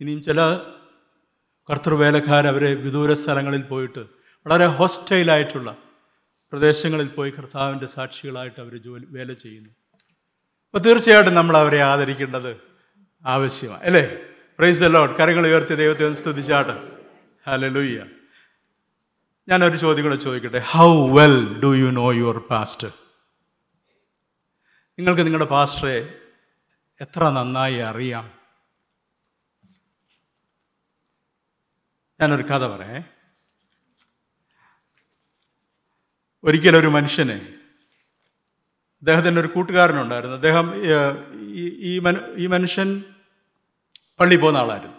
ഇനിയും 0.00 0.22
ചില 0.22 0.56
കർത്തൃവേലക്കാരവരെ 1.70 2.74
വിദൂര 2.74 3.12
സ്ഥലങ്ങളിൽ 3.12 3.62
പോയിട്ട് 3.62 3.98
വളരെ 4.46 4.66
ഹോസ്റ്റൈലായിട്ടുള്ള 4.66 5.76
പ്രദേശങ്ങളിൽ 6.52 7.08
പോയി 7.08 7.30
കർത്താവിന്റെ 7.30 7.86
സാക്ഷികളായിട്ട് 7.86 8.60
അവർ 8.60 8.76
ജോലി 8.76 9.06
വേല 9.10 9.32
ചെയ്യുന്നു. 9.32 9.70
അപ്പോൾ 9.70 10.78
തീർച്ചയായിട്ടും 10.78 11.34
നമ്മൾ 11.34 11.56
അവരെ 11.56 11.80
ആദരിക്കേണ്ടത് 11.80 12.56
ആവശ്യമാണ് 13.24 13.82
അല്ലേ? 13.82 14.16
പ്രൈസ് 14.58 14.84
അലോട്ട് 14.84 15.14
കരങ്ങൾ 15.16 15.46
ഉയർത്തി 15.46 15.74
ദൈവത്തെ 15.74 16.04
ഒന്ന് 16.04 16.16
സ്തുതിച്ചാട്ട്. 16.16 16.98
ഹല്ലേലൂയ 17.46 18.04
ഞാനൊരു 19.48 19.76
ചോദ്യം 19.76 20.04
കൂടെ 20.04 20.16
ചോദിക്കട്ടെ. 20.16 20.58
How 20.58 21.08
well 21.08 21.60
do 21.60 21.74
you 21.76 21.90
know 21.90 22.12
your 22.12 22.38
pastor 22.38 22.92
നിങ്ങൾക്ക് 25.00 25.22
നിങ്ങളുടെ 25.22 25.44
പാസ്റ്ററെ 25.44 26.18
എത്ര 27.00 27.28
നന്നായി 27.28 27.74
അറിയാം. 27.74 28.30
ഞാനൊരു 32.20 32.42
കഥ 32.42 32.66
പറയേ. 32.66 33.04
ഒരിക്കലൊരു 36.44 36.86
മനുഷ്യനെ 36.86 37.54
അദ്ദേഹത്തിന്റെ 38.98 39.40
ഒരു 39.40 39.48
കൂട്ടുകാരനുണ്ടായിരുന്നു. 39.48 40.36
അദ്ദേഹം 40.36 40.72
ഈ- 41.44 41.94
ഈ 41.94 41.98
മനു 41.98 42.18
ഈ 42.36 42.46
മനുഷ്യൻ 42.46 43.02
പള്ളി 44.20 44.36
പോകുന്ന 44.36 44.58
ആളായിരുന്നു. 44.58 44.96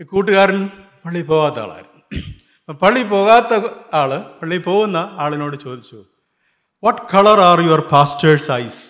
ഈ 0.00 0.04
കൂട്ടുകാരൻ 0.04 0.66
പള്ളി 1.04 1.22
പോകാത്ത 1.22 1.58
ആളായിരുന്നു. 1.58 2.72
പള്ളി 2.72 3.02
പോകാത്ത 3.02 3.68
ആൾ 3.94 4.38
പള്ളി 4.42 4.58
പോകുന്ന 4.58 4.96
ആളിനോട് 4.96 5.56
ചോദിച്ചു 5.56 6.04
what 6.86 7.02
colour 7.14 7.40
are 7.40 7.60
your 7.60 7.80
pastor's 7.80 8.50
eyes 8.62 8.82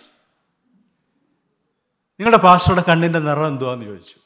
നിങ്ങളുടെ 2.20 2.36
പാസ്റ്ററുടെ 2.36 2.82
കണ്ണിന്റെ 2.82 3.18
നിറം 3.18 3.46
എന്തുവാന്ന് 3.46 3.84
ചോദിച്ചു. 3.86 4.18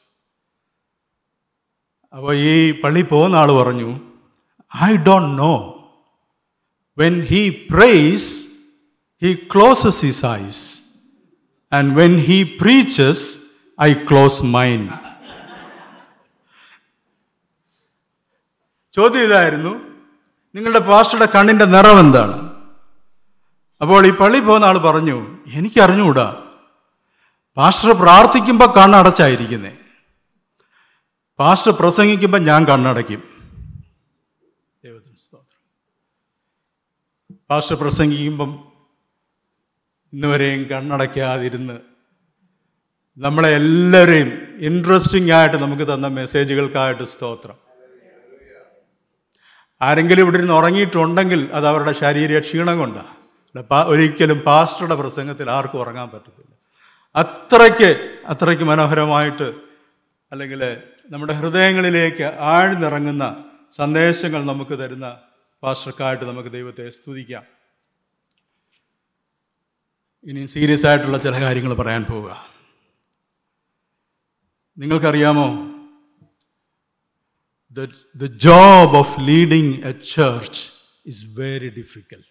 അപ്പോൾ 2.13 2.33
ഈ 2.35 2.71
പള്ളി 2.83 3.01
പോകുന്ന 3.01 3.35
ആൾ 3.35 3.51
പറഞ്ഞു 3.51 3.89
I 4.71 4.91
don't 5.07 5.41
know 5.41 5.53
when 6.97 7.21
he 7.21 7.49
prays 7.71 8.29
he 9.21 9.31
closes 9.53 10.01
his 10.05 10.25
eyes 10.25 10.63
and 11.71 11.95
when 11.99 12.13
he 12.27 12.37
preaches 12.61 13.25
I 13.79 13.93
close 13.93 14.43
mine 14.45 14.81
ചോദ്യം 18.93 19.23
ഇതായിരുന്നു 19.23 19.73
നിങ്ങളുടെ 20.55 20.79
പാസ്റ്ററുടെ 20.79 21.25
കണ്ണിന്റെ 21.25 21.65
നിറം 21.65 21.99
എന്താണ്? 21.99 22.50
അപ്പോൾ 23.81 24.07
ഈ 24.07 24.09
പള്ളി 24.09 24.39
പോകുന്ന 24.39 24.65
ആൾ 24.65 24.77
പറഞ്ഞു 24.77 25.17
എനിക്കറിഞ്ഞുകൂടാ 25.47 26.25
പാസ്റ്റർ 27.57 27.91
പ്രാർത്ഥിക്കുമ്പോൾ 27.91 28.69
കണ്ണടച്ചായിരിക്കുന്നേ. 28.77 29.71
പാസ്റ്റർ 31.39 31.71
പ്രസംഗിക്കുമ്പോൾ 31.71 32.41
ഞാൻ 32.49 32.65
കണ്ണടയ്ക്കും. 32.65 33.21
ദൈവത്തിന് 34.83 35.15
സ്തോത്രം. 35.15 35.61
പാസ്റ്റർ 37.49 37.75
പ്രസംഗിക്കുമ്പം 37.75 38.51
ഇന്നുവരെയും 40.13 40.63
കണ്ണടയ്ക്കാതിരുന്ന് 40.63 41.77
നമ്മളെ 43.17 43.49
എല്ലാവരെയും 43.55 44.29
ഇൻട്രസ്റ്റിംഗ് 44.67 45.31
ആയിട്ട് 45.31 45.57
നമുക്ക് 45.57 45.93
തന്ന 45.93 46.07
മെസ്സേജുകൾക്കായിട്ട് 46.07 47.03
സ്തോത്രം. 47.03 47.57
ആരെങ്കിലും 49.81 50.23
ഇവിടെ 50.23 50.37
ഇരുന്ന് 50.37 50.53
ഉറങ്ങിയിട്ടുണ്ടെങ്കിൽ 50.53 51.49
അത് 51.53 51.67
അവരുടെ 51.67 51.91
ശാരീരിക 51.91 52.39
ക്ഷീണം 52.39 52.79
കൊണ്ടാണ്. 52.79 53.20
ഒരിക്കലും 53.87 54.39
പാസ്റ്ററുടെ 54.39 54.95
പ്രസംഗത്തിൽ 54.95 55.49
ആർക്കും 55.49 55.79
ഉറങ്ങാൻ 55.79 56.09
പറ്റത്തില്ല. 56.09 56.55
അത്രയ്ക്ക് 57.15 58.19
അത്രയ്ക്ക് 58.25 58.63
മനോഹരമായിട്ട് 58.63 59.53
അല്ലെങ്കിൽ 60.31 60.81
നമ്മുടെ 61.09 61.33
ഹൃദയങ്ങളിലേക്ക് 61.33 62.23
ആഴ്ന്നിറങ്ങുന്ന 62.23 63.25
സന്ദേശങ്ങൾ 63.71 64.45
നമുക്ക് 64.45 64.79
തരുന്ന 64.79 65.17
പാസ്റ്റർക്കായിട്ട് 65.63 66.25
നമുക്ക് 66.25 66.49
ദൈവത്തെ 66.49 66.89
സ്തുതിക്കാം. 66.89 67.43
ഇനി 70.23 70.45
സീരിയസ് 70.45 70.85
ആയിട്ടുള്ള 70.85 71.17
ചില 71.17 71.41
കാര്യങ്ങൾ 71.41 71.73
പറയാൻ 71.73 72.03
പോവുക. 72.03 72.47
നിങ്ങൾക്കറിയാമോ? 74.77 75.47
The 78.15 78.25
job 78.25 78.95
of 78.97 79.15
leading 79.19 79.73
a 79.83 79.91
church 79.91 80.71
is 81.05 81.39
very 81.39 81.69
difficult 81.69 82.30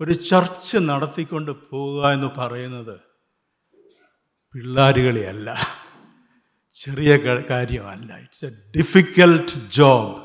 ഒരു 0.00 0.12
ചർച്ച് 0.12 0.78
നടത്തിക്കൊണ്ട് 0.78 1.50
പോവുക 1.50 2.08
എന്ന് 2.08 2.26
പറയുന്നത് 2.38 3.00
പിള്ളാരുകളിയല്ല. 4.52 5.56
ചെറിയ 6.72 7.16
കാര്യമല്ല. 7.50 8.16
ഇറ്റ്സ് 8.16 8.44
എ 8.44 8.50
ഡിഫിക്കൽട്ട് 8.78 9.70
ജോബ് 9.70 10.22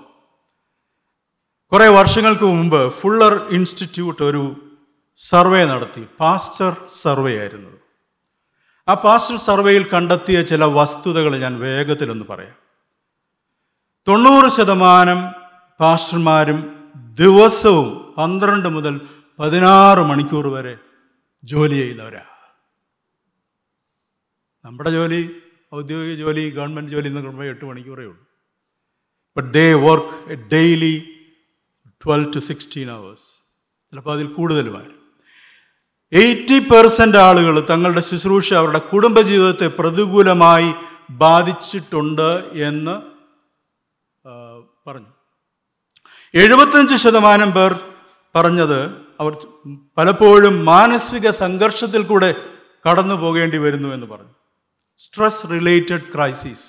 കുറേ 1.71 1.87
വർഷങ്ങൾക്ക് 1.87 2.43
മുമ്പ് 2.43 2.93
ഫുള്ളർ 2.93 3.33
ഇൻസ്റ്റിറ്റ്യൂട്ട് 3.49 4.23
ഒരു 4.23 4.55
സർവേ 5.17 5.65
നടത്തി. 5.65 6.07
പാസ്റ്റർ 6.19 6.77
സർവേ 6.89 7.39
ആയിരുന്നു. 7.39 7.69
ആ 8.87 8.93
പാസ്റ്റർ 8.93 9.37
സർവേയിൽ 9.37 9.89
കണ്ടെത്തിയ 9.89 10.41
ചില 10.41 10.63
വസ്തുതകൾ 10.63 11.37
ഞാൻ 11.37 11.59
വേഗത്തിലൊന്ന് 11.59 12.25
പറയാം. 12.25 12.55
തൊണ്ണൂറ് 14.07 14.51
ശതമാനം 14.51 15.31
പാസ്റ്റർമാരും 15.79 16.75
ദിവസവും 16.95 18.13
പന്ത്രണ്ട് 18.17 18.69
മുതൽ 18.69 19.01
പതിനാറ് 19.39 19.99
മണിക്കൂർ 19.99 20.47
വരെ 20.47 20.75
ജോലി 21.43 21.75
ചെയ്യുന്നവരാ 21.75 22.25
നമ്മുടെ 24.65 24.89
ജോലി 24.89 25.21
ഔദ്യോഗിക 25.75 26.15
ജോലി 26.19 26.49
ഗവൺമെന്റ് 26.49 26.91
ജോലി 26.91 27.07
എന്നൊക്കെ 27.07 27.29
പറയുമ്പോൾ 27.29 27.49
എട്ട് 27.53 27.65
മണിക്കൂറേ 27.65 28.03
ഉള്ളൂ. 28.03 28.23
But 29.37 29.49
they 29.53 29.73
work 29.73 30.31
a 30.31 30.35
daily 30.35 30.93
twelve 32.05 32.33
to 32.33 32.39
sixteen 32.39 32.91
hours 32.91 33.27
ചിലപ്പോൾ 33.89 34.13
അതിൽ 34.13 34.27
കൂടുതലുമായി 34.27 34.91
എയ്റ്റി 36.11 36.59
പെർസെന്റ് 36.71 37.17
ആളുകൾ 37.17 37.55
തങ്ങളുടെ 37.69 38.01
ശുശ്രൂഷ 38.01 38.53
അവരുടെ 38.53 38.79
കുടുംബജീവിതത്തെ 38.79 39.67
പ്രതികൂലമായി 39.67 40.69
ബാധിച്ചിട്ടുണ്ട് 41.23 42.29
എന്ന് 42.69 42.95
പറഞ്ഞു. 44.87 45.11
എഴുപത്തഞ്ച് 46.33 46.95
ശതമാനം 46.95 47.51
പേർ 47.51 47.71
പറഞ്ഞത് 48.35 49.04
അവർ 49.19 49.33
പലപ്പോഴും 49.97 50.65
മാനസിക 50.65 51.29
സംഘർഷത്തിൽ 51.29 52.01
കൂടെ 52.01 52.35
കടന്നു 52.89 53.15
പോകേണ്ടി 53.15 53.57
വരുന്നു 53.57 53.89
എന്ന് 53.93 54.07
പറഞ്ഞു. 54.07 54.33
സ്ട്രെസ് 54.97 55.51
റിലേറ്റഡ് 55.51 56.01
ക്രൈസിസ് 56.15 56.67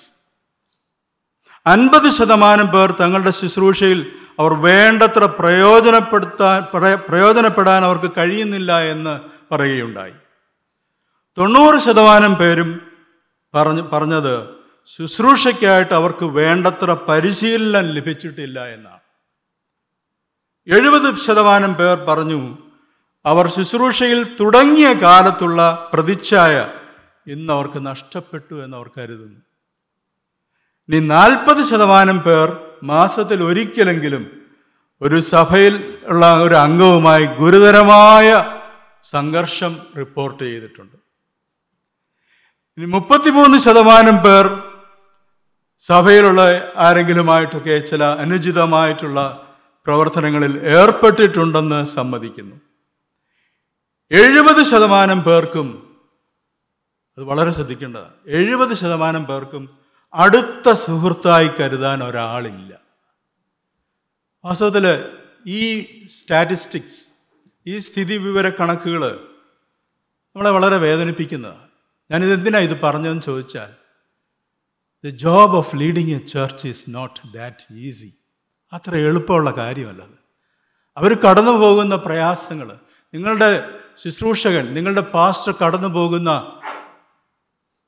അൻപത് 1.65 2.09
ശതമാനം 2.09 2.67
പേർ 2.67 2.91
തങ്ങളുടെ 2.91 3.29
ശുശ്രൂഷയിൽ 3.29 4.11
അവർ 4.39 4.53
വേണ്ടത്ര 4.53 5.25
പ്രയോജനപ്പെടുത്താൻ 5.25 6.63
പ്രയോജനപ്പെടാൻ 7.09 7.85
അവർക്ക് 7.85 8.11
കഴിയുന്നില്ല 8.17 8.79
എന്ന് 8.79 9.19
പറയുകയുണ്ടായി. 9.53 10.13
തൊണ്ണൂറ് 11.37 11.79
ശതമാനം 11.79 12.35
പേരും 12.35 12.81
പറഞ്ഞ് 13.55 13.81
പറഞ്ഞത് 13.81 14.49
ശുശ്രൂഷയ്ക്കായിട്ട് 14.85 15.93
അവർക്ക് 15.93 16.25
വേണ്ടത്ര 16.25 16.93
പരിശീലനം 16.93 17.85
ലഭിച്ചിട്ടില്ല 17.87 18.65
എന്നാണ്. 18.67 18.96
എഴുപത് 20.67 21.07
ശതമാനം 21.25 21.73
പേർ 21.79 21.97
പറഞ്ഞു 22.07 22.39
അവർ 23.25 23.45
ശുശ്രൂഷയിൽ 23.55 24.19
തുടങ്ങിയ 24.39 24.87
കാലത്തുള്ള 25.03 25.89
പ്രതിച്ഛായ 25.93 26.55
ഇന്ന് 27.27 27.51
അവർക്ക് 27.53 27.79
നഷ്ടപ്പെട്ടു 27.85 28.55
എന്ന് 28.63 28.75
അവർ 28.77 28.87
കരുതുന്നു. 28.97 29.39
ഇനി 30.89 30.99
നാൽപ്പത് 31.13 31.61
ശതമാനം 31.71 32.19
പേർ 32.27 32.47
മാസത്തിൽ 32.83 33.39
ഒരിക്കലെങ്കിലും 33.43 34.23
ഒരു 35.01 35.17
സഭയിൽ 35.33 35.73
ഉള്ള 36.11 36.23
ഒരു 36.45 36.55
അംഗവുമായി 36.65 37.25
ഗുരുതരമായ 37.39 38.27
സംഘർഷം 39.03 39.73
റിപ്പോർട്ട് 39.97 40.43
ചെയ്തിട്ടുണ്ട്. 40.43 40.97
ഇനി 42.77 42.85
മുപ്പത്തിമൂന്ന് 42.85 43.57
ശതമാനം 43.57 44.17
പേർ 44.25 44.45
സഭയിലുള്ള 45.81 46.41
ആരെങ്കിലുമായിട്ടൊക്കെ 46.85 47.75
ചില 47.91 48.03
അനുചിതമായിട്ടുള്ള 48.23 49.19
പ്രവർത്തനങ്ങളിൽ 49.87 50.59
ഏർപ്പെട്ടിട്ടുണ്ടെന്ന് 50.59 51.85
സമ്മതിക്കുന്നു. 51.85 52.55
എഴുപത് 54.11 54.63
ശതമാനം 54.63 55.23
പേർക്കും 55.23 55.97
അത് 57.17 57.23
വളരെ 57.23 57.51
ശ്രദ്ധിക്കേണ്ടതാണ്. 57.51 58.13
എഴുപത് 58.27 58.73
ശതമാനം 58.73 59.25
പേർക്കും 59.25 59.77
അടുത്ത 60.13 60.71
സുഹൃത്തായി 60.71 61.47
കരുതാൻ 61.47 62.03
ഒരാളില്ല. 62.03 62.79
വാസ്തവത്തിൽ 64.45 65.03
ഈ 65.47 65.81
സ്റ്റാറ്റിസ്റ്റിക്സ് 66.05 67.09
ഈ 67.67 67.77
സ്ഥിതി 67.77 68.17
വിവര 68.17 68.49
കണക്കുകൾ 68.49 69.27
നമ്മളെ 70.35 70.49
വളരെ 70.49 70.77
വേദനിപ്പിക്കുന്നതാണ്. 70.77 71.67
ഞാനിത് 72.11 72.33
എന്തിനാണ് 72.33 72.63
ഇത് 72.63 72.81
പറഞ്ഞതെന്ന് 72.81 73.21
ചോദിച്ചാൽ 73.21 73.69
the 75.05 75.09
job 75.09 75.55
of 75.55 75.75
leading 75.75 76.15
a 76.15 76.17
church 76.17 76.67
is 76.67 76.85
not 76.89 77.33
that 77.33 77.73
easy 77.73 78.16
അത്ര 78.73 78.95
എളുപ്പമുള്ള 78.95 79.51
കാര്യമല്ലത് 79.51 80.17
അവർ 80.97 81.13
കടന്നു 81.13 81.51
പോകുന്ന 81.51 81.95
പ്രയാസങ്ങൾ 81.95 82.71
നിങ്ങളുടെ 83.13 83.69
ശുശ്രൂഷകൻ 84.03 84.73
നിങ്ങളുടെ 84.73 85.01
പാസ്റ്റർ 85.01 85.51
കടന്നു 85.51 85.87
പോകുന്ന 85.87 86.61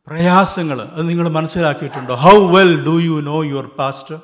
പ്രയാസങ്ങൾ 0.08 0.82
അത് 0.82 1.10
നിങ്ങൾ 1.10 1.30
മനസ്സിലാക്കിയിട്ടുണ്ടോ? 1.30 2.16
How 2.16 2.48
well 2.48 2.86
do 2.86 3.00
you 3.00 3.22
know 3.22 3.44
your 3.44 3.68
pastor 3.68 4.20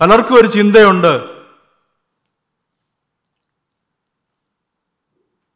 പലർക്കും 0.00 0.34
ഒരു 0.34 0.46
ചിന്തയുണ്ട്. 0.46 1.38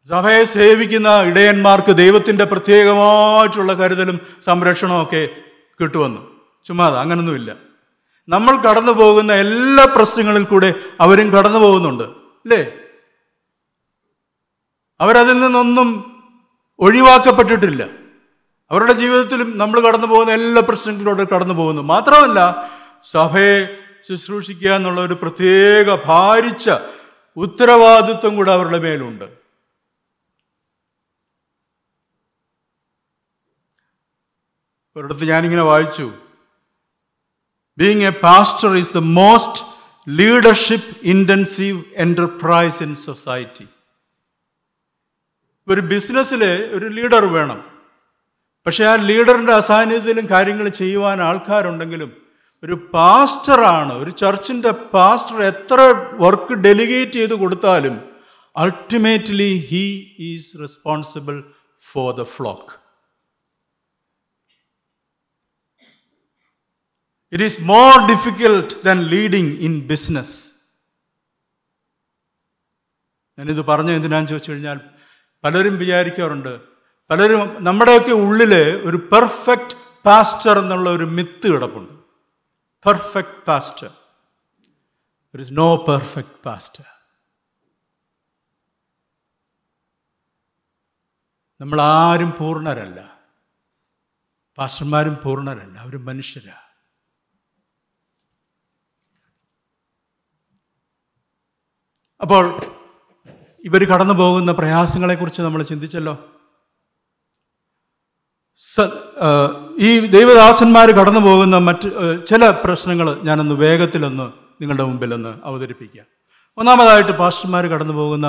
സഭയെ 0.08 0.44
സേവിക്കുന്ന 0.44 1.20
ഇടയന്മാർക്ക് 1.20 1.96
ദൈവത്തിന്റെ 1.96 2.44
പ്രത്യേകമായിട്ടുള്ള 2.44 3.72
കരുതലും 3.72 4.20
സംരക്ഷണവും 4.42 5.02
ഒക്കെ 5.02 5.28
കിട്ടുമെന്ന് 5.80 6.20
ചുമ്മാതെ 6.64 6.98
അങ്ങനൊന്നുമില്ല. 6.98 7.61
നമ്മൾ 8.28 8.56
കടന്നു 8.56 8.92
പോകുന്ന 8.92 9.32
എല്ലാ 9.32 9.84
പ്രശ്നങ്ങളിൽ 9.84 10.44
കൂടെ 10.44 10.74
അവരും 11.00 11.30
കടന്നു 11.30 11.58
പോകുന്നുണ്ട് 11.58 12.02
അല്ലേ? 12.02 12.78
അവരതിൽ 15.00 15.40
നിന്നൊന്നും 15.40 16.20
ഒഴിവാക്കപ്പെട്ടിട്ടില്ല. 16.78 17.82
അവരുടെ 18.70 18.92
ജീവിതത്തിലും 18.92 19.58
നമ്മൾ 19.58 19.80
കടന്നു 19.80 20.06
പോകുന്ന 20.06 20.32
എല്ലാ 20.32 20.62
പ്രശ്നങ്ങളിലൂടെ 20.62 21.24
കടന്നു 21.24 21.54
പോകുന്നു. 21.54 21.82
മാത്രമല്ല 21.82 22.38
സഭയെ 23.02 23.78
ശുശ്രൂഷിക്കുക 24.08 24.70
എന്നുള്ള 24.70 25.00
ഒരു 25.00 25.14
പ്രത്യേക 25.14 26.04
ഭാരിച്ച 26.04 26.70
ഉത്തരവാദിത്വം 27.36 28.36
കൂടെ 28.36 28.52
അവരുടെ 28.52 28.78
മേലുണ്ട്. 28.78 29.24
ഒരിടത്ത് 34.96 35.24
ഞാനിങ്ങനെ 35.24 35.62
വായിച്ചു. 35.62 36.12
Being 37.78 38.02
a 38.02 38.10
pastor 38.10 38.76
is 38.76 38.92
the 38.92 38.98
most 38.98 39.64
leadership 40.08 41.06
intensive 41.06 41.82
enterprise 41.96 42.82
in 42.82 42.94
society 42.94 43.66
ഒരു 45.68 45.80
ബിസിനസ്സിൽ 45.80 46.42
ഒരു 46.72 46.86
ലീഡർ 46.86 47.24
വേണം. 47.24 47.64
പക്ഷേ 48.66 48.84
ആ 48.84 48.94
ലീഡറിന്റെ 48.94 49.52
അസാന്നിധ്യത്തിലും 49.52 50.30
കാര്യങ്ങൾ 50.30 50.68
ചെയ്യുവാൻ 50.68 51.22
ആൾക്കാരുണ്ടെങ്കിലും 51.22 52.22
ഒരു 52.62 52.88
പാസ്റ്ററാണ് 52.94 53.92
ഒരു 53.92 54.10
ചർച്ചിന്റെ 54.10 54.70
പാസ്റ്റർ 54.70 55.42
എത്ര 55.42 55.78
വർക്ക് 56.12 56.54
ഡെലിഗേറ്റ് 56.54 57.12
ചെയ്ത് 57.12 57.34
കൊടുത്താലും 57.34 58.00
ultimately 58.56 59.66
he 59.70 59.84
is 60.18 60.60
responsible 60.60 61.42
for 61.92 62.14
the 62.14 62.22
flock 62.22 62.81
it 67.32 67.44
is 67.44 67.62
more 67.62 67.92
difficult 68.08 68.82
than 68.84 69.02
leading 69.02 69.52
in 69.58 69.86
business 69.86 70.36
ഞാനിത് 73.38 73.60
പറഞ്ഞു 73.60 73.92
എന്തിനാന്ന് 73.92 74.28
ചോദിച്ചു 74.28 74.50
കഴിഞ്ഞാൽ 74.50 74.78
പലരും 75.44 75.78
വിചാരിക്കാറുണ്ട്. 75.78 76.52
പലരും 77.10 77.64
നമ്മുടെയൊക്കെ 77.64 78.10
ഉള്ളിൽ 78.10 78.54
ഒരു 78.88 78.96
പെർഫെക്റ്റ് 78.96 79.76
പാസ്റ്റർ 80.04 80.58
എന്നുള്ള 80.58 80.90
ഒരു 80.90 81.04
മിത്ത് 81.04 81.48
കിടപ്പുണ്ട്. 81.48 81.92
Perfect 82.86 83.46
pastor 83.46 83.90
there 85.34 85.40
is 85.40 85.52
no 85.52 85.76
perfect 85.76 86.42
pastor 86.44 86.84
നമ്മളാരും 91.60 92.30
പൂർണരല്ല. 92.38 93.20
പാസ്റ്റർമാരും 94.58 95.16
പൂർണരല്ല. 95.24 95.78
അവർ 95.78 95.96
മനുഷ്യരാ. 95.98 96.71
അപ്പോൾ 102.22 102.44
ഇവർ 103.64 103.84
കടന്നു 103.84 104.14
പോകുന്ന 104.14 104.52
പ്രയാസങ്ങളെക്കുറിച്ച് 104.52 105.42
നമ്മൾ 105.42 105.62
ചിന്തിച്ചല്ലോ. 105.62 106.14
ഈ 109.78 110.06
ദൈവദാസന്മാർ 110.06 110.90
കടന്നു 110.90 111.20
പോകുന്ന 111.20 111.58
മറ്റ് 111.58 111.88
ചില 112.26 112.50
പ്രശ്നങ്ങൾ 112.50 113.22
ഞാനൊന്ന് 113.22 113.54
വേഗത്തിലൊന്ന് 113.54 114.32
നിങ്ങളുടെ 114.60 114.84
മുമ്പിൽ 114.84 115.14
ഒന്ന് 115.14 115.40
അവതരിപ്പിക്കാം. 115.44 116.06
ഒന്നാമതായിട്ട് 116.56 117.10
പാസ്റ്റർമാർ 117.10 117.66
കടന്നു 117.66 117.92
പോകുന്ന 117.92 118.28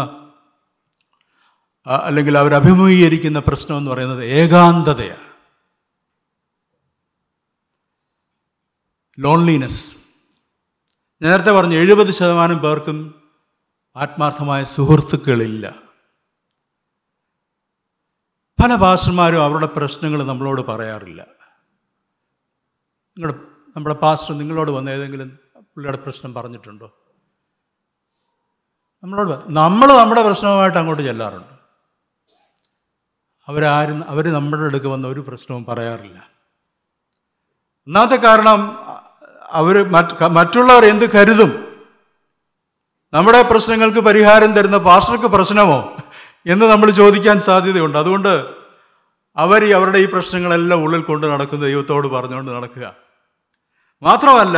അല്ലെങ്കിൽ 1.87 2.37
അവർ 2.37 2.53
അഭിമുഖീകരിക്കുന്ന 2.55 3.39
പ്രശ്നം 3.39 3.77
എന്ന് 3.77 3.91
പറയുന്നത് 3.91 4.25
ഏകാന്തതയാണ്. 4.25 5.27
ലോൺലിനെസ് 9.19 9.83
നേരത്തെ 11.21 11.51
പറഞ്ഞു 11.51 11.75
എഴുപത് 11.75 12.11
ശതമാനം 12.11 12.59
പേർക്കും 12.59 13.22
ആത്മാർത്ഥമായ 13.95 14.63
സുഹൃത്തുക്കളില്ല. 14.63 15.65
പല 18.63 18.75
പാസ്റ്റർമാരും 18.75 19.43
അവരുടെ 19.43 19.65
പ്രശ്നങ്ങൾ 19.65 20.23
നമ്മളോട് 20.23 20.61
പറയാറില്ല. 20.61 21.21
നിങ്ങളുടെ 23.17 23.37
നമ്മുടെ 23.75 23.95
പാസ്റ്റർ 23.95 24.37
നിങ്ങളോട് 24.37 24.71
വന്ന 24.71 24.89
ഏതെങ്കിലും 24.89 25.39
പുള്ളിയുടെ 25.57 25.97
പ്രശ്നം 25.97 26.33
പറഞ്ഞിട്ടുണ്ടോ? 26.33 26.87
നമ്മളോട് 29.03 29.43
നമ്മൾ 29.47 29.87
നമ്മുടെ 29.87 30.23
പ്രശ്നവുമായിട്ട് 30.23 30.77
അങ്ങോട്ട് 30.77 31.03
ചെല്ലാറുണ്ട്. 31.03 31.53
അവരാരും 33.47 34.09
അവർ 34.09 34.33
നമ്മുടെ 34.33 34.63
അടുക്ക് 34.63 34.85
വന്ന 34.85 35.07
ഒരു 35.07 35.19
പ്രശ്നവും 35.19 35.65
പറയാറില്ല. 35.65 36.29
ഒന്നാമത്തെ 37.87 38.15
കാരണം 38.15 38.77
അവർ 39.49 39.75
മറ്റുള്ളവർ 40.27 40.85
എന്ത് 40.85 41.11
കരുതും 41.11 41.72
നമ്മുടെ 43.13 43.41
പ്രശ്നങ്ങൾക്ക് 43.41 43.99
പരിഹാരം 43.99 44.53
തരുന്ന 44.53 44.77
പാസ്റ്റർക്ക് 44.77 45.25
പ്രശ്നമോ 45.25 45.95
എന്ന് 46.45 46.65
നമ്മൾ 46.65 46.89
ചോദിക്കാൻ 46.91 47.39
സാധ്യതയുണ്ട്. 47.39 47.97
അതുകൊണ്ട് 47.97 48.47
അവർ 49.37 49.73
അവരുടെ 49.73 49.97
ഈ 49.97 50.05
പ്രശ്നങ്ങളെല്ലാം 50.05 50.83
ഉള്ളിൽ 50.83 51.01
കൊണ്ട് 51.01 51.27
നടക്കുന്ന 51.27 51.65
ദൈവത്തോട് 51.65 52.07
പറഞ്ഞുകൊണ്ട് 52.07 52.51
നടക്കുക. 52.51 52.95
മാത്രമല്ല 54.01 54.57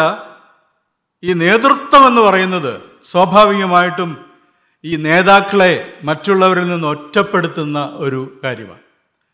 ഈ 1.23 1.33
നേതൃത്വം 1.33 2.07
എന്ന് 2.07 2.21
പറയുന്നത് 2.21 2.81
സ്വാഭാവികമായിട്ടും 3.03 4.25
ഈ 4.83 4.95
നേതാക്കളെ 4.95 5.93
മറ്റുള്ളവരിൽ 6.03 6.67
നിന്ന് 6.67 6.87
ഒറ്റപ്പെടുത്തുന്ന 6.87 7.93
ഒരു 7.95 8.39
കാര്യമാണ്. 8.43 8.79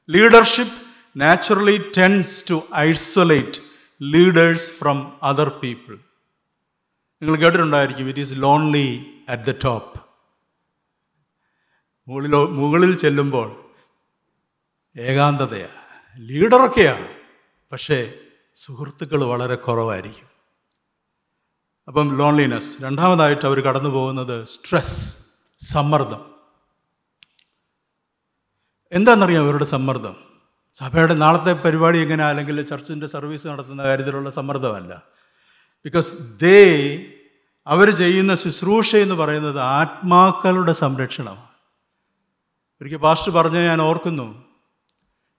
Leadership 0.10 0.78
naturally 1.20 1.78
tends 1.98 2.50
to 2.50 2.64
isolate 2.76 3.62
leaders 4.04 4.72
from 4.72 5.12
other 5.24 5.50
people 5.50 6.11
നിങ്ങൾ 7.22 7.36
കേട്ടിട്ടുണ്ടായിരിക്കും. 7.36 8.08
It 8.10 8.20
is 8.20 8.34
lonely 8.36 8.88
at 9.30 9.44
the 9.44 9.52
top 9.64 10.02
മുകളിലോ 12.08 12.50
മുകളിൽ 12.50 12.98
ചെല്ലുമ്പോൾ 12.98 13.72
ഏകാന്തതയാണ് 14.98 15.82
ലീഡറൊക്കെയാണ് 16.30 17.08
പക്ഷേ 17.72 18.14
സുഹൃത്തുക്കൾ 18.56 19.24
വളരെ 19.24 19.56
കുറവായിരിക്കും. 19.56 20.28
അപ്പം 21.88 22.18
ലോൺലിനെസ് 22.18 22.84
രണ്ടാമതായിട്ട് 22.84 23.46
അവർ 23.46 23.60
കടന്നു 23.60 23.90
പോകുന്നത് 23.90 24.46
സ്ട്രെസ് 24.46 25.28
സമ്മർദ്ദം. 25.60 26.36
എന്താണെന്നറിയാം 28.92 29.44
അവരുടെ 29.44 29.66
സമ്മർദ്ദം? 29.66 30.16
സഭയുടെ 30.74 31.14
നാളത്തെ 31.14 31.54
പരിപാടി 31.54 31.98
എങ്ങനെ 31.98 32.24
അല്ലെങ്കിൽ 32.24 32.62
ചർച്ചിന്റെ 32.62 33.08
സർവീസ് 33.08 33.48
നടത്തുന്ന 33.48 33.84
കാര്യത്തിലുള്ള 33.84 34.30
സമ്മർദ്ദമല്ല. 34.30 35.21
ബിക്കോസ് 35.86 36.14
ദേ 36.42 37.02
അവർ 37.68 37.90
ചെയ്യുന്ന 37.90 38.36
ശുശ്രൂഷ 38.36 38.96
എന്ന് 38.96 39.16
പറയുന്നത് 39.16 39.60
ആത്മാക്കളുടെ 39.60 40.72
സംരക്ഷണമാണ്. 40.72 41.48
ഒരിക്കൽ 42.82 42.98
പാസ്റ്റർ 42.98 43.32
പറഞ്ഞ 43.32 43.58
ഞാൻ 43.58 43.82
ഓർക്കുന്നു. 43.82 44.44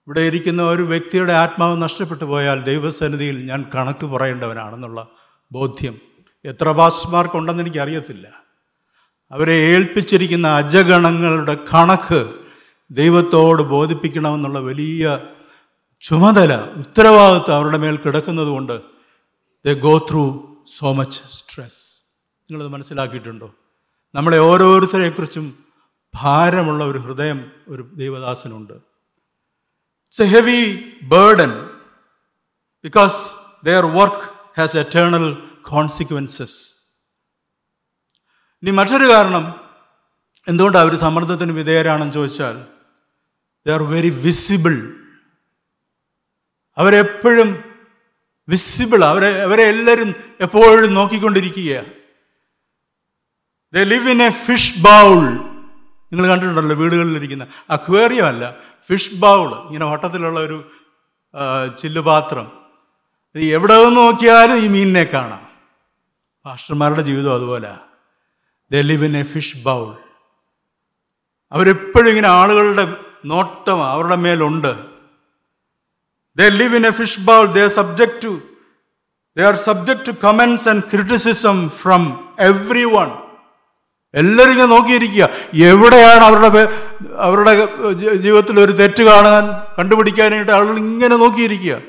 ഇവിടെ 0.07 0.21
ഇരിക്കുന്ന 0.21 0.63
ഒരു 0.63 0.83
വ്യക്തിയുടെ 0.83 1.33
ആത്മാവ് 1.33 1.83
നഷ്ടപ്പെട്ടു 1.83 2.25
പോയാൽ 2.25 2.63
ദൈവസന്നിധിയിൽ 2.63 3.47
ഞാൻ 3.47 3.65
കണക്ക് 3.75 4.07
പറയേണ്ടവനാണെന്നുള്ള 4.07 5.07
ബോധ്യം 5.53 5.99
എത്ര 6.45 6.73
പാസ്റ്റർമാർക്കുണ്ടെന്ന് 6.73 7.63
എനിക്കറിയത്തില്ല. 7.63 8.29
അവരെ 9.31 9.53
ഏൽപ്പിച്ചിരിക്കുന്ന 9.53 10.49
അജഗണങ്ങളുടെ 10.49 11.57
കണക്ക് 11.75 12.31
ദൈവത്തോട് 12.91 13.63
ബോധിപ്പിക്കണമെന്നുള്ള 13.63 14.61
വലിയ 14.61 15.21
ചുമതല 16.01 16.55
ഉത്തരവാദിത്വം 16.55 17.55
അവരുടെ 17.55 17.79
മേൽ 17.79 17.97
കിടക്കുന്നത് 17.97 18.49
കൊണ്ട് 18.49 18.92
they 19.66 19.79
go 19.79 19.98
through 19.98 20.55
so 20.66 20.92
much 20.92 21.22
stress 21.29 22.01
നിങ്ങളത് 22.51 22.68
മനസ്സിലാക്കിയിട്ടുണ്ടോ? 22.68 23.55
നമ്മളെ 24.14 24.38
ഓരോരുത്തരെക്കുറിച്ചും 24.38 25.64
ഭാരമുള്ള 26.14 26.85
ഒരു 26.85 26.98
ഹൃദയം 26.98 27.53
ഒരു 27.68 27.83
ദൈവദാസനുണ്ട്. 27.83 28.72
It's 28.72 30.22
a 30.22 30.27
heavy 30.27 30.85
burden 31.03 31.68
because 32.85 33.31
their 33.64 33.85
work 33.85 34.51
has 34.59 34.77
eternal 34.77 35.35
consequences 35.62 36.72
ഇനി 38.62 38.70
മറ്റൊരു 38.70 39.12
കാരണം 39.12 39.55
എന്തുകൊണ്ടാണ് 40.48 40.85
അവർ 40.85 40.94
സമ്മർദ്ദത്തിന് 40.94 41.53
വിധേയരാണെന്ന് 41.53 42.12
ചോദിച്ചാൽ 42.12 42.66
ദേ 43.66 43.72
ആർ 43.72 43.83
വെരി 43.83 44.09
വിസിബിൾ 44.09 45.03
അവരെപ്പോഴും 46.77 47.72
വിസിബിൾ 48.49 49.05
അവരെ 49.05 49.43
അവരെ 49.43 49.63
എല്ലാവരും 49.63 50.15
എപ്പോഴും 50.41 50.95
നോക്കിക്കൊണ്ടിരിക്കുകയാണ് 50.95 51.91
they 53.75 53.77
live 53.77 54.11
in 54.11 54.23
a 54.23 54.31
fish 54.31 54.79
bowl 54.79 55.21
നിങ്ങൾ 56.13 56.27
കണ്ടിട്ടുണ്ടല്ലോ 56.29 56.77
വീടുകളിലിരിക്കുന്ന 56.77 57.47
അക്വേറിയം 57.71 58.27
അല്ല 58.27 58.57
ഫിഷ് 58.89 59.15
ബൗൾ 59.15 59.67
ഇങ്ങനെ 59.67 59.87
വട്ടത്തിലുള്ള 59.87 60.41
ഒരു 60.41 60.71
ചില്ലുപാത്രം. 61.81 62.53
എവിടെ 63.37 63.85
നിന്ന് 63.85 63.97
നോക്കിയാലും 63.97 64.59
ഈ 64.65 64.69
മീനിനെ 64.69 65.05
കാണാം. 65.05 65.49
പാസ്റ്റർമാരുടെ 66.45 67.03
ജീവിതം 67.03 67.35
അതുപോലെ. 67.35 67.77
They 68.73 68.75
live 68.75 69.05
in 69.05 69.17
a 69.17 69.23
fish 69.23 69.65
bowl 69.65 69.97
അവരെപ്പോഴും 71.53 72.09
ഇങ്ങനെ 72.09 72.29
ആളുകളുടെ 72.29 72.97
നോട്ടം 73.25 73.85
അവരുടെ 73.85 74.17
മേലുണ്ട്. 74.17 74.92
They 76.37 76.49
live 76.49 76.77
in 76.77 76.87
a 76.87 76.90
fish 76.90 77.21
bowl 77.21 77.47
they 77.47 77.68
subject 77.68 78.25
to 78.25 78.42
they 79.37 79.45
are 79.45 79.57
subject 79.57 80.07
to 80.07 80.27
comments 80.27 80.68
and 80.68 80.83
criticism 80.92 81.68
from 81.68 82.35
every 82.40 82.85
one 82.85 83.11
എല്ലാവരും 84.14 84.53
ഇങ്ങനെ 84.53 84.66
നോക്കിയിരിക്കുക. 84.66 85.29
എവിടെയാണ് 85.55 86.21
അവരുടെ 86.25 86.49
പേ- 86.49 86.71
അവരുടെ 87.16 87.66
ജി- 87.92 88.14
ജീവിതത്തിൽ 88.14 88.61
ഒരു 88.61 88.73
തെറ്റ് 88.73 89.03
കാണാൻ 89.03 89.45
കണ്ടുപിടിക്കാനായിട്ട് 89.79 90.53
ആളുകൾ 90.53 90.79
ഇങ്ങനെ 90.79 91.16
നോക്കിയിരിക്കുക. 91.16 91.83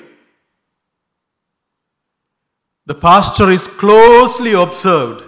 The 2.88 2.91
pastor 2.91 3.51
is 3.51 3.69
closely 3.84 4.53
observed 4.53 5.19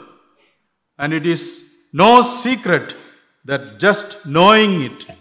and 1.00 1.16
it 1.16 1.28
is 1.28 1.50
no 1.96 2.22
secret 2.22 2.94
that 3.46 3.80
just 3.80 4.18
knowing 4.28 4.84
it 4.84 5.14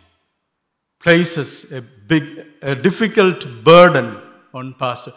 places 1.05 1.75
a 1.75 1.81
big 2.11 2.31
difficult 2.75 3.47
burden 3.63 4.17
on 4.55 4.73
pastor 4.73 5.13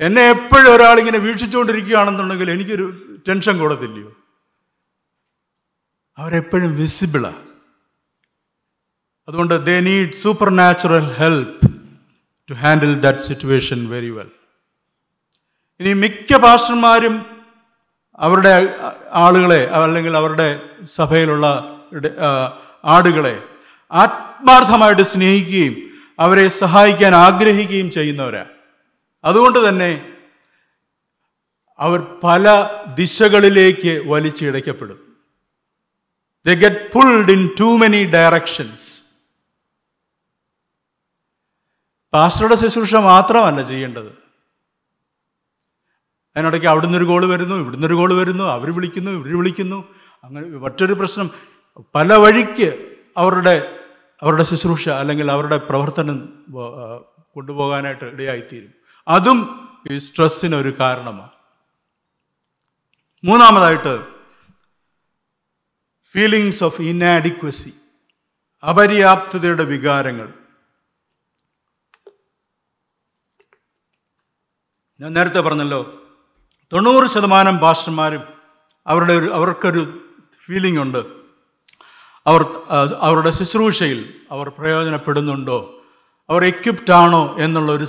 എന്നെ 0.00 0.28
എപ്പോഴും 0.28 0.74
ഒരാളിങ്ങനെ 0.74 1.18
വീക്ഷിച്ചുകൊണ്ടിരിക്കുകയാണെന്നുണ്ടെങ്കിൽ 1.18 2.50
എനിക്കൊരു 2.50 2.86
ടെൻഷൻ 3.28 3.58
കൂടത്തില്ലയോ? 3.58 4.10
അവരെപ്പോഴും 6.18 6.76
വിസിബിളാണ് 6.76 7.42
അതുകൊണ്ട് 9.28 9.66
they 9.66 9.80
need 9.80 10.12
supernatural 10.50 11.10
help 11.18 11.68
to 12.48 12.54
handle 12.54 13.00
that 13.00 13.18
situation 13.18 13.88
very 13.88 14.10
well 14.10 14.30
ഇനി 15.80 15.92
മിക്ക 15.92 16.36
പാസ്റ്റർമാരും 16.36 17.14
അവരുടെ 18.18 18.52
ആളുകളെ 19.12 19.68
അല്ലെങ്കിൽ 19.72 20.16
അവരുടെ 20.16 20.60
സഭയിലുള്ള 20.84 21.46
ആടുകളെ 22.84 23.34
ആത്മാർത്ഥമായിട്ട് 23.90 25.02
സ്നേഹിക്കുകയും 25.02 25.74
അവരെ 26.18 26.48
സഹായിക്കാൻ 26.48 27.14
ആഗ്രഹിക്കുകയും 27.14 27.90
ചെയ്യുന്നവരാണ് 27.90 28.50
അതുകൊണ്ട് 29.24 29.68
തന്നെ 29.68 30.16
അവർ 31.78 32.20
പല 32.24 32.48
ദിശകളിലേക്ക് 32.94 34.02
വലിച്ചിടയ്ക്കപ്പെടും 34.06 35.16
they 36.46 36.54
get 36.54 36.92
pulled 36.92 37.32
into 37.60 37.76
many 37.76 38.04
directions 38.04 39.06
പാസ്റ്ററുടെ 42.12 42.54
ശുശ്രൂഷ 42.54 42.94
മാത്രമല്ല 42.94 43.62
ചെയ്യേണ്ടത്. 43.62 44.26
അതിനിടയ്ക്ക് 46.36 46.66
അവിടുന്ന് 46.66 46.98
ഒരു 46.98 47.04
ഗോൾ 47.04 47.26
വരുന്നു 47.26 47.54
ഇവിടുന്ന് 47.54 47.86
ഒരു 47.86 47.94
ഗോൾ 47.94 48.14
വരുന്നു 48.14 48.44
അവർ 48.44 48.70
വിളിക്കുന്നു 48.70 49.10
ഇവർ 49.10 49.36
വിളിക്കുന്നു. 49.36 49.84
അങ്ങനെ 50.24 50.46
മറ്റൊരു 50.46 50.92
പ്രശ്നം 50.92 51.30
പല 51.94 52.14
വഴിക്ക് 52.14 52.96
അവരുടെ 53.16 53.85
അവരുടെ 54.22 54.42
ശുശ്രൂഷ 54.42 54.88
അല്ലെങ്കിൽ 54.88 55.30
അവരുടെ 55.30 55.56
പ്രവർത്തനം 55.56 56.44
കൊണ്ടുപോകാനായിട്ട് 57.34 58.04
ഇടയായിത്തീരും. 58.04 58.74
അതും 59.08 59.68
ഈ 59.90 59.98
സ്ട്രെസ്സിന് 59.98 60.54
ഒരു 60.54 60.74
കാരണമാണ്. 60.80 61.30
മൂന്നാമതായിട്ട് 63.24 64.06
ഫീലിങ്സ് 66.12 66.64
ഓഫ് 66.64 66.82
ഇനാഡിക്വസി 66.82 67.72
അപര്യാപ്തതയുടെ 68.68 69.64
വികാരങ്ങൾ. 69.64 70.34
ഞാൻ 75.00 75.12
നേരത്തെ 75.12 75.40
പറഞ്ഞല്ലോ 75.40 76.02
തൊണ്ണൂറ് 76.72 77.06
ശതമാനം 77.06 77.56
ഭാഷന്മാരും 77.58 78.22
അവരുടെ 78.86 79.12
ഒരു 79.12 79.34
അവർക്കൊരു 79.34 80.12
ഫീലിംഗ് 80.44 80.80
ഉണ്ട്. 80.80 81.15
അവർ 82.26 82.42
അവരുടെ 82.98 83.30
ശുശ്രൂഷയിൽ 83.30 84.14
അവർ 84.30 84.48
പ്രയോജനപ്പെടുന്നുണ്ടോ? 84.48 85.72
അവർ 86.30 86.44
എക്യുപ്റ്റ് 86.44 86.92
ആണോ 86.92 87.36
എന്നുള്ള 87.38 87.72
ഒരു 87.72 87.86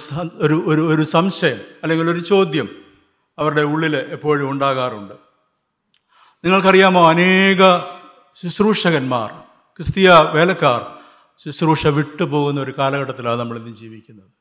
ഒരു 0.65 0.93
ഒരു 0.93 1.03
സംശയം 1.03 1.57
അല്ലെങ്കിൽ 1.83 2.09
ഒരു 2.09 2.19
ചോദ്യം 2.19 2.69
അവരുടെ 3.39 3.61
ഉള്ളിൽ 3.61 3.95
എപ്പോഴും 3.95 4.51
ഉണ്ടാകാറുണ്ട്. 4.51 5.13
നിങ്ങൾക്കറിയാമോ 6.45 7.09
അനേക 7.09 7.79
ശുശ്രൂഷകന്മാർ 8.41 9.29
ക്രിസ്തീയ 9.77 10.09
വേലക്കാർ 10.09 10.85
ശുശ്രൂഷ 11.37 11.87
വിട്ടുപോകുന്ന 11.87 12.61
ഒരു 12.61 12.73
കാലഘട്ടത്തിലാണ് 12.77 13.39
നമ്മൾ 13.39 13.57
ഇന്ന് 13.57 13.73
ജീവിക്കുന്നത്. 13.77 14.31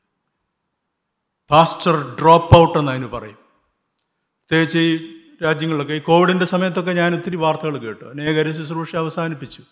പാസ്റ്റർ 1.51 2.15
ഡ്രോപ്പ് 2.21 2.57
ഔട്ട് 2.57 2.77
എന്ന് 2.79 2.91
അതിന് 2.91 3.07
പറയും. 3.07 3.35
പ്രത്യേകിച്ച് 3.35 4.77
ഈ 4.77 4.99
രാജ്യങ്ങളിലൊക്കെ 5.43 5.93
ഈ 5.93 5.99
കോവിഡിന്റെ 5.99 6.45
സമയത്തൊക്കെ 6.45 6.91
ഞാൻ 6.91 7.15
ഒത്തിരി 7.15 7.35
വാർത്തകൾ 7.35 7.77
കേട്ടു. 7.77 8.05
അനേകർ 8.05 8.51
ശുശ്രൂഷ 8.51 8.95
അവസാനിപ്പിച്ചു. 8.95 9.63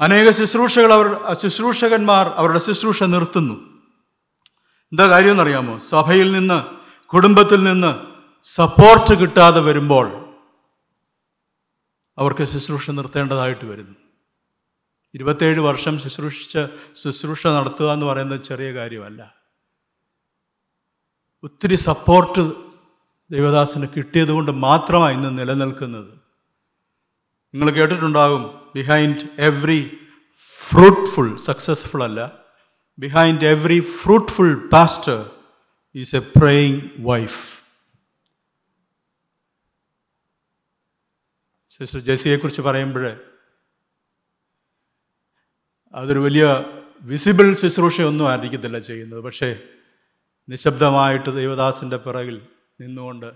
അനേക 0.00 0.30
ശുശ്രൂഷകൾ 0.30 0.92
അവർ 0.92 1.34
ശുശ്രൂഷകന്മാർ 1.34 2.28
അവരുടെ 2.28 2.58
ശുശ്രൂഷ 2.58 3.02
നിർത്തുന്നു. 3.02 3.54
എന്താ 4.92 5.04
കാര്യം 5.04 5.12
കാര്യമെന്നറിയാമോ 5.12 5.78
സഭയിൽ 5.78 6.32
നിന്ന് 6.32 6.64
കുടുംബത്തിൽ 7.06 7.64
നിന്ന് 7.64 7.94
സപ്പോർട്ട് 8.44 9.20
കിട്ടാതെ 9.20 9.60
വരുമ്പോൾ 9.60 10.36
അവർക്ക് 12.18 12.44
ശുശ്രൂഷ 12.44 12.90
നിർത്തേണ്ടതായിട്ട് 12.90 13.64
വരുന്നു. 13.64 13.94
ഇരുപത്തേഴ് 15.14 15.60
വർഷം 15.60 15.98
ശുശ്രൂഷിച്ച 15.98 16.58
ശുശ്രൂഷ 17.02 17.46
നടത്തുക 17.46 17.92
എന്ന് 17.92 18.06
പറയുന്നത് 18.06 18.42
ചെറിയ 18.42 18.72
കാര്യമല്ല. 18.72 19.34
ഒത്തിരി 21.42 21.74
സപ്പോർട്ട് 21.74 22.52
ദൈവദാസന് 23.30 23.86
കിട്ടിയതുകൊണ്ട് 23.96 24.50
മാത്രമാണ് 24.50 25.12
ഇന്ന് 25.12 25.38
നിലനിൽക്കുന്നത്. 25.38 26.12
നിങ്ങൾ 27.54 27.70
കേട്ടിട്ടുണ്ടാകും 27.70 28.61
ബിഹൈൻഡ് 28.74 29.28
എവ്രി 29.38 29.98
ഫ്രൂട്ട്ഫുൾ 30.40 31.36
സക്സസ്ഫുൾ 31.36 32.04
അല്ല 32.04 32.48
behind 32.98 33.46
every 33.46 33.80
fruitful 33.80 34.68
pastor 34.68 35.30
is 35.94 36.16
a 36.16 36.18
praying 36.18 36.80
wife 36.98 37.62
sister 41.70 42.00
ജെസിയെക്കുറിച്ച് 42.00 42.62
പറയുമ്പോൾ 42.62 43.04
അതൊരു 45.94 46.18
വലിയ 46.18 46.44
വിസിബിൾ 47.02 47.54
ശുശ്രൂഷയൊന്നും 47.54 48.28
ആയിരിക്കത്തില്ല 48.28 48.78
ചെയ്യുന്നത്. 48.78 49.20
പക്ഷേ 49.20 49.62
നിശബ്ദമായിട്ട് 50.48 51.30
ദൈവദാസിന്റെ 51.30 51.96
പിറകിൽ 51.96 52.48
നിന്നുകൊണ്ട് 52.80 53.32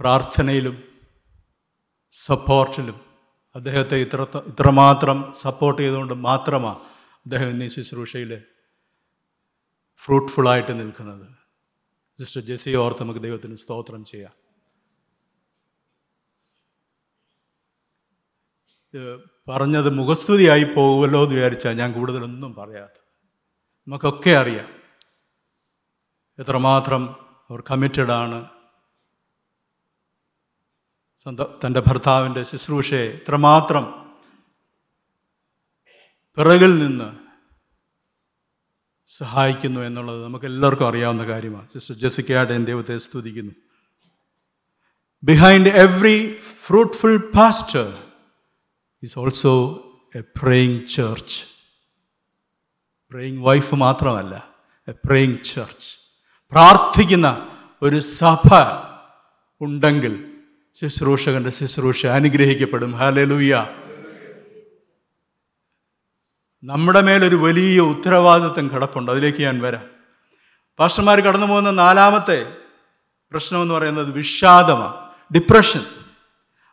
പ്രാർത്ഥനയിലും 0.00 0.84
സപ്പോർട്ടിലും 2.12 3.05
അദ്ദേഹത്തെ 3.56 3.96
ഇത്ര 3.96 4.22
ഇത്രമാത്രം 4.22 5.32
സപ്പോർട്ട് 5.32 5.82
ചെയ്തുകൊണ്ട് 5.82 6.14
മാത്രമാണ് 6.14 6.78
അദ്ദേഹം 7.16 7.48
ഇന്ന് 7.48 7.68
ശുശ്രൂഷയിൽ 7.68 8.42
ഫ്രൂട്ട്ഫുള്ളായിട്ട് 9.96 10.80
നിൽക്കുന്നത്. 10.80 11.28
സിസ്റ്റർ 12.20 12.42
ജെസി 12.42 12.70
ഓർത്ത് 12.74 13.02
നമുക്ക് 13.02 13.20
ദൈവത്തിന് 13.20 13.54
സ്തോത്രം 13.54 14.04
ചെയ്യാം. 14.04 14.32
പറഞ്ഞത് 19.48 19.90
മുഖസ്തുതിയായി 19.90 20.64
പോകുമല്ലോ 20.64 21.22
എന്ന് 21.22 21.34
വിചാരിച്ചാൽ 21.34 21.76
ഞാൻ 21.76 21.92
കൂടുതലൊന്നും 21.92 22.54
പറയാത്തത്. 22.54 23.04
നമുക്കൊക്കെ 23.88 24.30
അറിയാം. 24.30 24.68
എത്രമാത്രം 26.38 27.08
അവർ 27.50 27.62
കമ്മിറ്റഡാണ് 27.70 28.55
സ്വന്തം 31.26 31.46
തന്റെ 31.66 31.80
ഭർത്താവിന്റെ 31.80 32.42
ശുശ്രൂഷയെ 32.42 33.12
ഇത്രമാത്രം 33.12 34.04
പിറകിൽ 36.36 36.78
നിന്ന് 36.78 37.18
സഹായിക്കുന്നു 39.06 39.80
എന്നുള്ളത് 39.80 40.24
നമുക്ക് 40.24 40.44
എല്ലാവർക്കും 40.44 40.88
അറിയാവുന്ന 40.88 41.24
കാര്യമാണ്. 41.24 41.68
സിസ്റ്റർ 41.74 41.94
ജെസിക്കയായിട്ട് 41.94 42.52
എന്റെ 42.52 42.72
ദൈവത്തെ 42.72 42.98
സ്തുതിക്കുന്നു. 42.98 43.52
Behind 45.22 45.68
every 45.68 46.38
fruitful 46.66 47.16
pastor 47.16 47.98
is 49.02 49.18
also 49.18 49.54
a 50.16 50.20
praying 50.20 50.86
church 50.86 51.42
praying 53.10 53.46
wife 53.46 53.74
മാത്രമല്ല 53.74 54.54
എ 54.88 54.92
പ്രേയിങ് 54.92 55.44
ചർച്ച് 55.44 55.98
പ്രാർത്ഥിക്കുന്ന 56.50 57.58
ഒരു 57.82 57.96
സഭ 57.96 58.54
ഉണ്ടെങ്കിൽ 59.60 60.35
ശുശ്രൂഷകന്റെ 60.80 61.50
ശുശ്രൂഷ 61.50 62.06
അനുഗ്രഹിക്കപ്പെടും. 62.06 62.96
ഹാലലൂയ 62.96 63.66
നമ്മുടെ 66.64 67.00
മേലൊരു 67.00 67.36
വലിയ 67.36 67.80
ഉത്തരവാദിത്വം 67.80 68.70
കിടപ്പുണ്ട്. 68.74 69.10
അതിലേക്ക് 69.10 69.42
ഞാൻ 69.42 69.60
വരാം. 69.60 69.84
പാസ്റ്റർമാർ 70.78 71.20
കടന്നു 71.20 71.46
പോകുന്ന 71.46 71.70
നാലാമത്തെ 71.70 72.52
പ്രശ്നം 73.30 73.62
എന്ന് 73.62 73.74
പറയുന്നത് 73.74 74.10
വിഷാദമാണ്. 74.10 74.94
ഡിപ്രഷൻ 75.34 75.80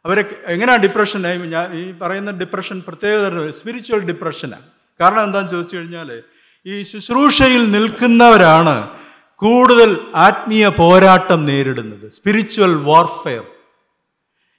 അവരെ 0.06 0.44
എങ്ങനെയാണ് 0.48 0.82
ഡിപ്രഷൻ 0.82 1.22
ഞാൻ 1.22 1.74
ഈ 1.74 1.92
പറയുന്ന 1.92 2.32
ഡിപ്രഷൻ 2.32 2.84
പ്രത്യേക 2.88 3.50
സ്പിരിച്വൽ 3.50 4.00
ഡിപ്രഷനാണ് 4.00 4.68
കാരണം 5.00 5.24
എന്താണെന്ന് 5.24 5.52
ചോദിച്ചു 5.52 5.78
കഴിഞ്ഞാൽ 5.78 6.24
ഈ 6.66 6.84
ശുശ്രൂഷയിൽ 6.84 7.72
നിൽക്കുന്നവരാണ് 7.72 8.90
കൂടുതൽ 9.36 9.98
ആത്മീയ 10.16 10.68
പോരാട്ടം 10.68 11.46
നേരിടുന്നത്. 11.46 12.12
സ്പിരിച്വൽ 12.12 12.76
വാർഫെയർ 12.76 13.53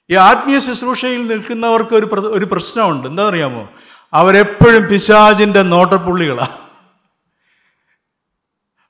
ഈ 0.09 0.15
ആത്മീയ 0.15 0.59
ശുശ്രൂഷയിൽ 0.59 1.27
നിൽക്കുന്നവർക്ക് 1.27 1.93
ഒരു 1.95 2.07
ഒരു 2.37 2.45
പ്രശ്നമുണ്ട്. 2.45 3.07
എന്താ 3.07 3.27
അറിയാമോ? 3.29 3.69
അവരെപ്പോഴും 4.13 4.89
പിശാജിന്റെ 4.89 5.61
നോട്ടപ്പുള്ളികളാണ് 5.61 6.57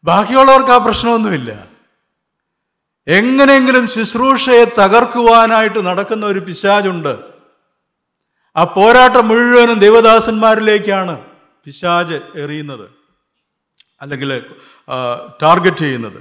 ബാക്കിയുള്ളവർക്ക് 0.03 0.71
ആ 0.71 0.77
പ്രശ്നമൊന്നുമില്ല. 0.77 1.67
എങ്ങനെയെങ്കിലും 3.07 3.87
ശുശ്രൂഷയെ 3.87 4.65
തകർക്കുവാനായിട്ട് 4.79 5.79
നടക്കുന്ന 5.87 6.25
ഒരു 6.25 6.39
പിശാജുണ്ട് 6.39 7.13
ആ 8.55 8.63
പോരാട്ടം 8.63 9.27
മുഴുവനും 9.27 9.79
ദേവദാസന്മാരിലേക്കാണ് 9.79 11.15
പിശാജ് 11.65 12.19
എറിയുന്നത്. 12.35 12.87
അല്ലെങ്കിൽ 14.01 14.43
ടാർഗറ്റ് 15.41 15.77
ചെയ്യുന്നത്. 15.77 16.19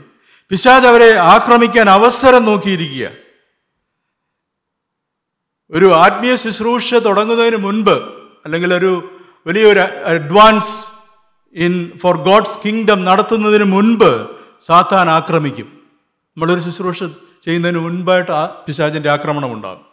പിശാജ് 0.49 0.87
അവരെ 0.87 1.17
ആക്രമിക്കാൻ 1.19 1.91
അവസരം 1.91 2.45
നോക്കിയിരിക്കുക. 2.45 3.24
ഒരു 5.72 5.94
ആത്മീയ 5.94 6.35
ശുശ്രൂഷ 6.37 6.94
തുടങ്ങുന്നതിന് 6.94 7.57
മുൻപ് 7.57 7.96
അല്ലെങ്കിൽ 8.44 8.74
ഒരു 8.74 8.92
വലിയൊരു 9.46 9.81
advance 10.12 10.74
in 11.57 11.98
for 12.03 12.16
God's 12.29 12.59
kingdom 12.64 13.05
നടത്തുന്നതിന് 13.05 13.64
മുൻപ് 13.64 14.11
സാത്താൻ 14.61 15.11
ആക്രമിക്കും. 15.11 15.68
നമ്മളൊരു 16.37 16.61
ശുശ്രൂഷ 16.61 17.03
ചെയ്യുന്നതിന് 17.44 17.79
മുൻപായിട്ട് 17.79 18.33
ആ 18.33 18.44
പിശാചിന്റെ 18.66 19.11
ആക്രമണം 19.11 19.53
ഉണ്ടാകും. 19.53 19.85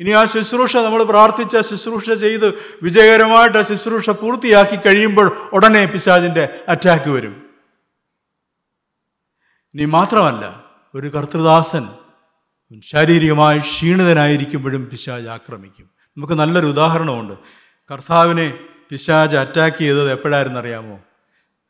ഇനി 0.00 0.10
ആ 0.10 0.24
ശുശ്രൂഷ 0.24 0.76
നമ്മൾ 0.76 1.02
പ്രാർത്ഥിച്ച 1.02 1.56
ശുശ്രൂഷ 1.70 2.10
ചെയ്ത് 2.10 2.46
വിജയകരമായിട്ട് 2.82 3.58
ആ 3.58 3.62
ശുശ്രൂഷ 3.62 4.10
പൂർത്തിയാക്കി 4.10 4.76
കഴിയുമ്പോൾ 4.86 5.26
ഉടനെ 5.52 5.86
പിശാചിന്റെ 5.86 6.44
അറ്റാക്ക് 6.68 7.10
വരും. 7.10 7.34
ഇനി 9.74 9.84
മാത്രമല്ല 9.84 10.44
ഒരു 10.94 11.08
കർത്തൃദാസൻ 11.08 11.84
ശാരീരികമായി 12.80 13.58
ക്ഷീണിതനായിരിക്കുമ്പോഴും 13.58 14.88
പിശാജ് 14.90 15.28
ആക്രമിക്കും. 15.28 15.90
നമുക്ക് 16.16 16.32
നല്ലൊരു 16.32 16.66
ഉദാഹരണമുണ്ട്. 16.66 17.34
കർത്താവിനെ 17.92 18.58
പിശാജ് 18.90 19.36
അറ്റാക്ക് 19.36 19.76
ചെയ്തത് 19.76 20.12
എപ്പോഴായിരുന്നു 20.12 20.60
അറിയാമോ 20.60 21.00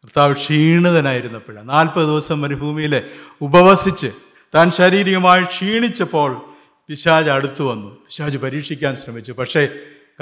കർത്താവ് 0.05 0.35
ക്ഷീണിതനായിരുന്നപ്പോഴാണ്. 0.35 1.69
നാൽപ്പത് 1.69 2.05
ദിവസം 2.05 2.41
മരുഭൂമിയിൽ 2.41 3.03
ഉപവസിച്ച് 3.41 4.07
താൻ 4.55 4.71
ശാരീരികമായി 4.71 5.45
ക്ഷീണിച്ചപ്പോൾ 5.45 6.43
പിശാജ് 6.89 7.31
അടുത്തു 7.31 7.63
വന്നു. 7.63 7.89
പിശാജ് 7.89 8.39
പരീക്ഷിക്കാൻ 8.39 8.97
ശ്രമിച്ചു. 8.97 9.33
പക്ഷേ 9.33 9.69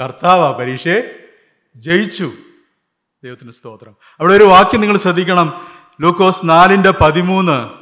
കർത്താവ് 0.03 0.45
ആ 0.45 0.51
പരീക്ഷയെ 0.51 1.01
ജയിച്ചു. 1.75 2.31
ദൈവത്തിന് 3.23 3.51
സ്തോത്രം. 3.51 3.95
അവിടെ 4.19 4.33
ഒരു 4.33 4.43
വാക്യം 4.43 4.81
നിങ്ങൾ 4.81 4.97
ശ്രദ്ധിക്കണം. 4.97 5.67
ലൂക്കോസ് 6.01 6.39
നാലിന്റെ 6.43 6.93
പതിമൂന്ന് 7.01 7.80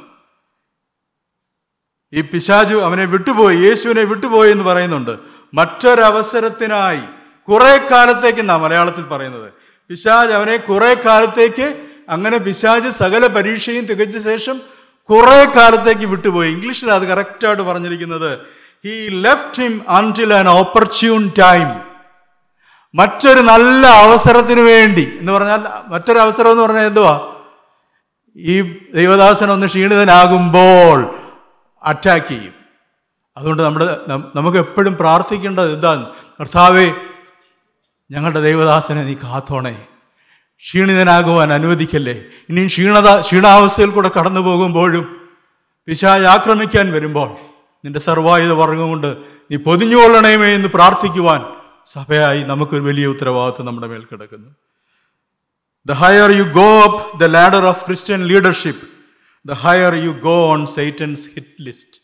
ഈ 2.12 2.20
പിശാചു 2.20 2.76
അവനെ 2.76 3.04
വിട്ടുപോയി 3.04 3.56
യേശുവിനെ 3.56 4.02
വിട്ടുപോയി 4.02 4.50
എന്ന് 4.52 4.64
പറയുന്നുണ്ട്. 4.64 5.18
മറ്റൊരവസരത്തിനായി 5.54 7.00
കുറെ 7.48 7.76
കാലത്തേക്ക് 7.90 8.38
എന്നാ 8.38 8.56
മലയാളത്തിൽ 8.56 9.02
പറയുന്നത്. 9.02 9.52
പിശാജ് 9.88 10.32
അവനെ 10.32 10.56
കുറെ 10.56 10.94
കാലത്തേക്ക് 10.94 11.86
അങ്ങനെ 12.08 12.38
പിശാജ് 12.38 12.88
സകല 12.88 13.26
പരീക്ഷയും 13.26 13.84
തികച്ച 13.84 14.18
ശേഷം 14.18 14.60
കുറെ 15.10 15.44
കാലത്തേക്ക് 15.44 16.06
വിട്ടുപോയി. 16.06 16.50
ഇംഗ്ലീഷിൽ 16.50 16.92
അത് 16.92 17.02
കറക്റ്റായിട്ട് 17.02 17.62
പറഞ്ഞിരിക്കുന്നത് 17.62 18.38
he 18.86 19.08
left 19.10 19.62
him 19.62 19.82
until 19.88 20.34
an 20.34 20.48
opportune 20.48 21.30
time 21.38 21.68
മറ്റൊരു 22.94 23.40
നല്ല 23.40 23.86
അവസരത്തിന് 23.86 24.60
വേണ്ടി 24.60 25.16
എന്ന് 25.20 25.32
പറഞ്ഞാൽ 25.32 25.60
മറ്റൊരു 25.88 26.18
അവസരം 26.18 26.50
എന്ന് 26.50 26.62
പറഞ്ഞാൽ 26.62 26.86
എന്തുവാ? 26.86 27.20
ഈ 28.36 28.62
ദൈവദാസൻ 28.94 29.50
ഒന്ന് 29.50 29.66
ക്ഷീണിതനാകുമ്പോൾ 29.66 31.19
അറ്റാക്ക് 31.82 32.26
ചെയ്യും. 32.26 32.54
അതുകൊണ്ട് 33.36 33.62
നമ്മുടെ 33.62 33.96
നമുക്ക് 34.36 34.58
എപ്പോഴും 34.58 34.96
പ്രാർത്ഥിക്കേണ്ടത് 34.96 35.74
എന്താണ്? 35.74 36.06
കർത്താവേ 36.40 36.92
ഞങ്ങളുടെ 38.10 38.40
ദൈവദാസനെ 38.40 39.02
നീ 39.04 39.14
കാത്തോണേ. 39.14 39.86
ക്ഷീണിതനാകുവാൻ 40.56 41.52
അനുവദിക്കല്ലേ. 41.52 42.24
ഇനിയും 42.48 42.66
ക്ഷീണത 42.66 43.20
ക്ഷീണാവസ്ഥയിൽ 43.20 43.90
കൂടെ 43.90 44.10
കടന്നു 44.18 44.40
പോകുമ്പോഴും 44.40 45.16
പിശാച് 45.86 46.24
ആക്രമിക്കാൻ 46.24 46.92
വരുമ്പോൾ 46.92 47.28
നിന്റെ 47.84 48.00
സർവായുധ 48.00 48.50
വർഗം 48.50 48.88
കൊണ്ട് 48.88 49.16
നീ 49.50 49.56
പൊതിഞ്ഞുകൊള്ളണമേ 49.56 50.54
എന്ന് 50.54 50.68
പ്രാർത്ഥിക്കുവാൻ 50.68 51.44
സഭയായി 51.86 52.42
നമുക്കൊരു 52.42 52.80
വലിയ 52.80 53.06
ഉത്തരവാദിത്വം 53.06 53.66
നമ്മുടെ 53.66 53.86
മേൽ 53.86 54.04
കിടക്കുന്നു. 54.12 54.50
The 55.86 55.92
higher 55.92 56.30
you 56.30 56.42
go 56.42 56.82
up 56.82 57.20
the 57.20 57.24
ladder 57.24 57.64
of 57.64 57.86
Christian 57.86 58.28
leadership, 58.28 58.74
the 59.48 59.56
higher 59.64 59.92
you 60.06 60.12
go 60.28 60.36
on 60.52 60.60
Satan's 60.76 61.22
hit 61.34 61.62
list 61.66 61.96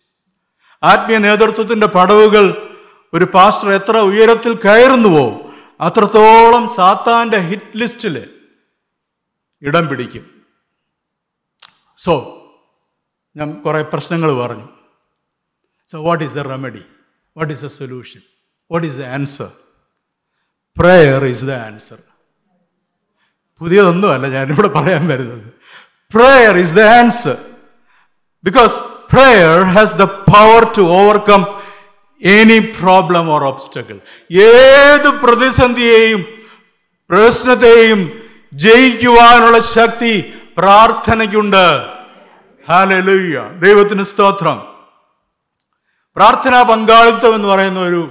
ആത്മീയ 0.82 1.18
നേതൃത്വത്തിന്റെ 1.26 1.88
പടവുകൾ 1.96 2.44
ഒരു 3.12 3.26
പാസ്റ്റർ 3.34 3.68
എത്ര 3.78 3.96
ഉയരത്തിൽ 4.10 4.52
കയറുന്നുവോ 4.64 5.26
അത്രത്തോളം 5.86 6.64
സാത്താന്റെ 6.76 7.40
ഹിറ്റ് 7.50 7.78
ലിസ്റ്റിൽ 7.80 8.16
ഇടം 9.62 9.84
പിടിക്കും. 9.90 10.24
സോ 12.04 12.14
ഞാൻ 13.36 13.48
കുറേ 13.64 13.80
പ്രശ്നങ്ങൾ 13.92 14.30
പറഞ്ഞു. 14.42 14.68
So 15.90 15.96
what 16.08 16.24
is 16.24 16.34
the 16.38 16.44
remedy 16.52 16.84
what 17.36 17.52
is 17.54 17.64
the 17.64 17.70
solution 17.80 18.22
what 18.70 18.86
is 18.86 18.98
the 19.02 19.06
answer 19.18 19.50
prayer 20.76 21.24
is 21.32 21.44
the 21.50 21.52
answer 21.68 21.98
പുതിയതൊന്നുമല്ല 23.60 24.26
ഞാനിവിടെ 24.36 24.68
പറയാൻ 24.68 25.02
വരുന്നത്. 25.12 25.46
Prayer 26.14 26.56
is 26.56 26.74
the 26.74 26.80
answer 26.80 27.36
because 28.44 28.80
prayer 29.12 29.62
has 29.62 29.94
the 29.94 30.02
power 30.02 30.72
to 30.78 30.82
overcome 30.82 31.42
any 32.22 32.58
problem 32.58 33.30
or 33.30 33.44
obstacle 33.44 33.96
ഏത് 34.30 35.08
പ്രതിസന്ധിയെയും 35.24 36.24
പ്രശ്നത്തെയും 37.10 38.00
ജയിക്കുവാനുള്ള 38.52 39.58
ശക്തി 39.58 40.32
പ്രാർത്ഥനയ്ക്കുണ്ട്. 40.58 41.64
ഹാലലുയ്യ 42.68 43.38
ദൈവത്തിന് 43.64 44.02
സ്തോത്രം. 44.02 44.58
പ്രാർത്ഥനാ 46.16 46.62
പങ്കാളിത്തം 46.62 47.34
എന്ന് 47.34 47.48
പറയുന്ന 47.48 47.80
ഒരു 47.80 48.02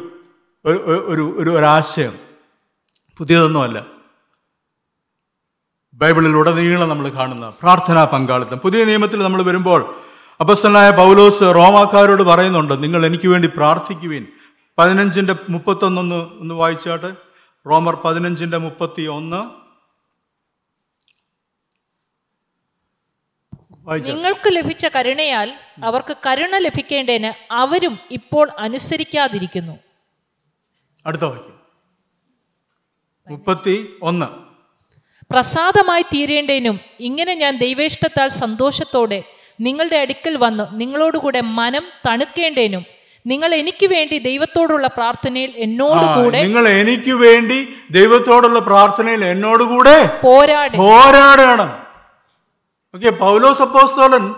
ഒരു 0.65 1.23
ഒരു 1.41 1.51
ഒരാശയം 1.58 2.13
പുതിയതൊന്നുമല്ല. 3.17 3.94
ബൈബിളിൽ 5.95 6.36
ഉടനീളം 6.38 6.89
നമ്മൾ 6.89 7.10
കാണുന്ന 7.10 7.49
പ്രാർത്ഥനാ 7.49 8.03
പങ്കാളിത്തം. 8.03 8.58
പുതിയ 8.58 8.84
നിയമത്തിൽ 8.84 9.23
നമ്മൾ 9.23 9.41
വരുമ്പോൾ 9.41 9.95
അപസ്തനായ 10.41 10.91
പൗലോസ് 10.91 11.41
റോമാക്കാരോട് 11.41 12.21
പറയുന്നുണ്ട് 12.21 12.84
നിങ്ങൾ 12.84 13.05
എനിക്ക് 13.05 13.27
വേണ്ടി 13.27 13.49
പ്രാർത്ഥിക്കുവിൻ. 13.58 14.27
പതിനഞ്ചിന്റെ 14.77 15.36
മുപ്പത്തൊന്നൊന്ന് 15.49 16.15
ഒന്ന് 16.15 16.55
വായിച്ചാട്ടെ. 16.55 17.13
റോമർ 17.69 17.95
പതിനഞ്ചിന്റെ 17.95 18.58
മുപ്പത്തി 18.58 19.01
ഒന്ന് 19.01 19.65
നിങ്ങൾക്ക് 23.88 24.55
ലഭിച്ച 24.55 24.88
കരുണയാൽ 24.95 25.53
അവർക്ക് 25.84 26.17
കരുണ 26.25 26.58
ലഭിക്കേണ്ടതിന് 26.58 27.53
അവരും 27.53 27.99
ഇപ്പോൾ 28.12 28.51
അനുസരിക്കാതിരിക്കുന്നു. 28.60 29.79
അടുത്ത 31.05 31.21
വാക്യം. 31.21 31.60
മുപ്പത്തി 33.29 33.93
ഒന്ന് 34.01 34.44
പ്രസാദമായി 35.31 36.01
തീരേണ്ടതിനും 36.01 36.79
ഇങ്ങനെ 36.99 37.35
ഞാൻ 37.35 37.57
ദൈവേഷ്ടത്താൽ 37.57 38.27
സന്തോഷത്തോടെ 38.27 39.23
നിങ്ങളുടെ 39.61 39.97
അടുക്കൽ 39.97 40.38
വന്ന് 40.38 40.63
നിങ്ങളോടുകൂടെ 40.71 41.41
മനം 41.41 41.83
തണുക്കേണ്ടതിനും 42.07 42.83
നിങ്ങൾ 43.27 43.55
എനിക്ക് 43.55 43.85
വേണ്ടി 43.85 44.17
ദൈവത്തോടുള്ള 44.17 44.88
പ്രാർത്ഥനയിൽ 44.88 45.53
എന്നോടുകൂടെ 45.55 46.41
നിങ്ങൾ 46.41 46.67
എനിക്ക് 46.67 47.11
വേണ്ടി 47.11 47.75
ദൈവത്തോടുള്ള 47.91 48.59
പ്രാർത്ഥനയിൽ 48.59 49.25
എന്നോടുകൂടെ 49.25 50.19
പോരാടി. 50.21 50.77
പോരാടണം. 50.77 51.69
ഓക്കെ 52.95 53.09
പൗലോസ് 53.09 53.61
അപ്പോസ്തോലൻ 53.61 54.33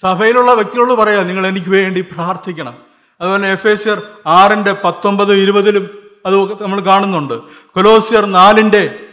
സഭയിലുള്ള 0.00 0.52
വ്യക്തികളോട് 0.52 0.92
പറയാം 0.92 1.26
നിങ്ങൾ 1.26 1.46
എനിക്ക് 1.46 1.68
വേണ്ടി 1.68 2.00
പ്രാർത്ഥിക്കണം. 2.00 2.82
അതുപോലെ 3.20 3.52
എഫ് 3.52 3.68
എസ് 3.68 3.88
ആറിന്റെ 3.88 4.08
ആറിന്റെ 4.26 4.72
പത്തൊമ്പത് 4.72 5.34
ഇരുപതിലും 5.42 5.84
അത് 6.26 6.62
നമ്മൾ 6.62 6.80
കാണുന്നുണ്ട്. 6.80 7.34
കൊലോസിയർ 7.74 8.24
നാലിന്റെ 8.24 9.07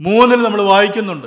മൂന്നിൽ 0.00 0.42
നമ്മൾ 0.42 0.62
വായിക്കുന്നുണ്ട്. 0.62 1.26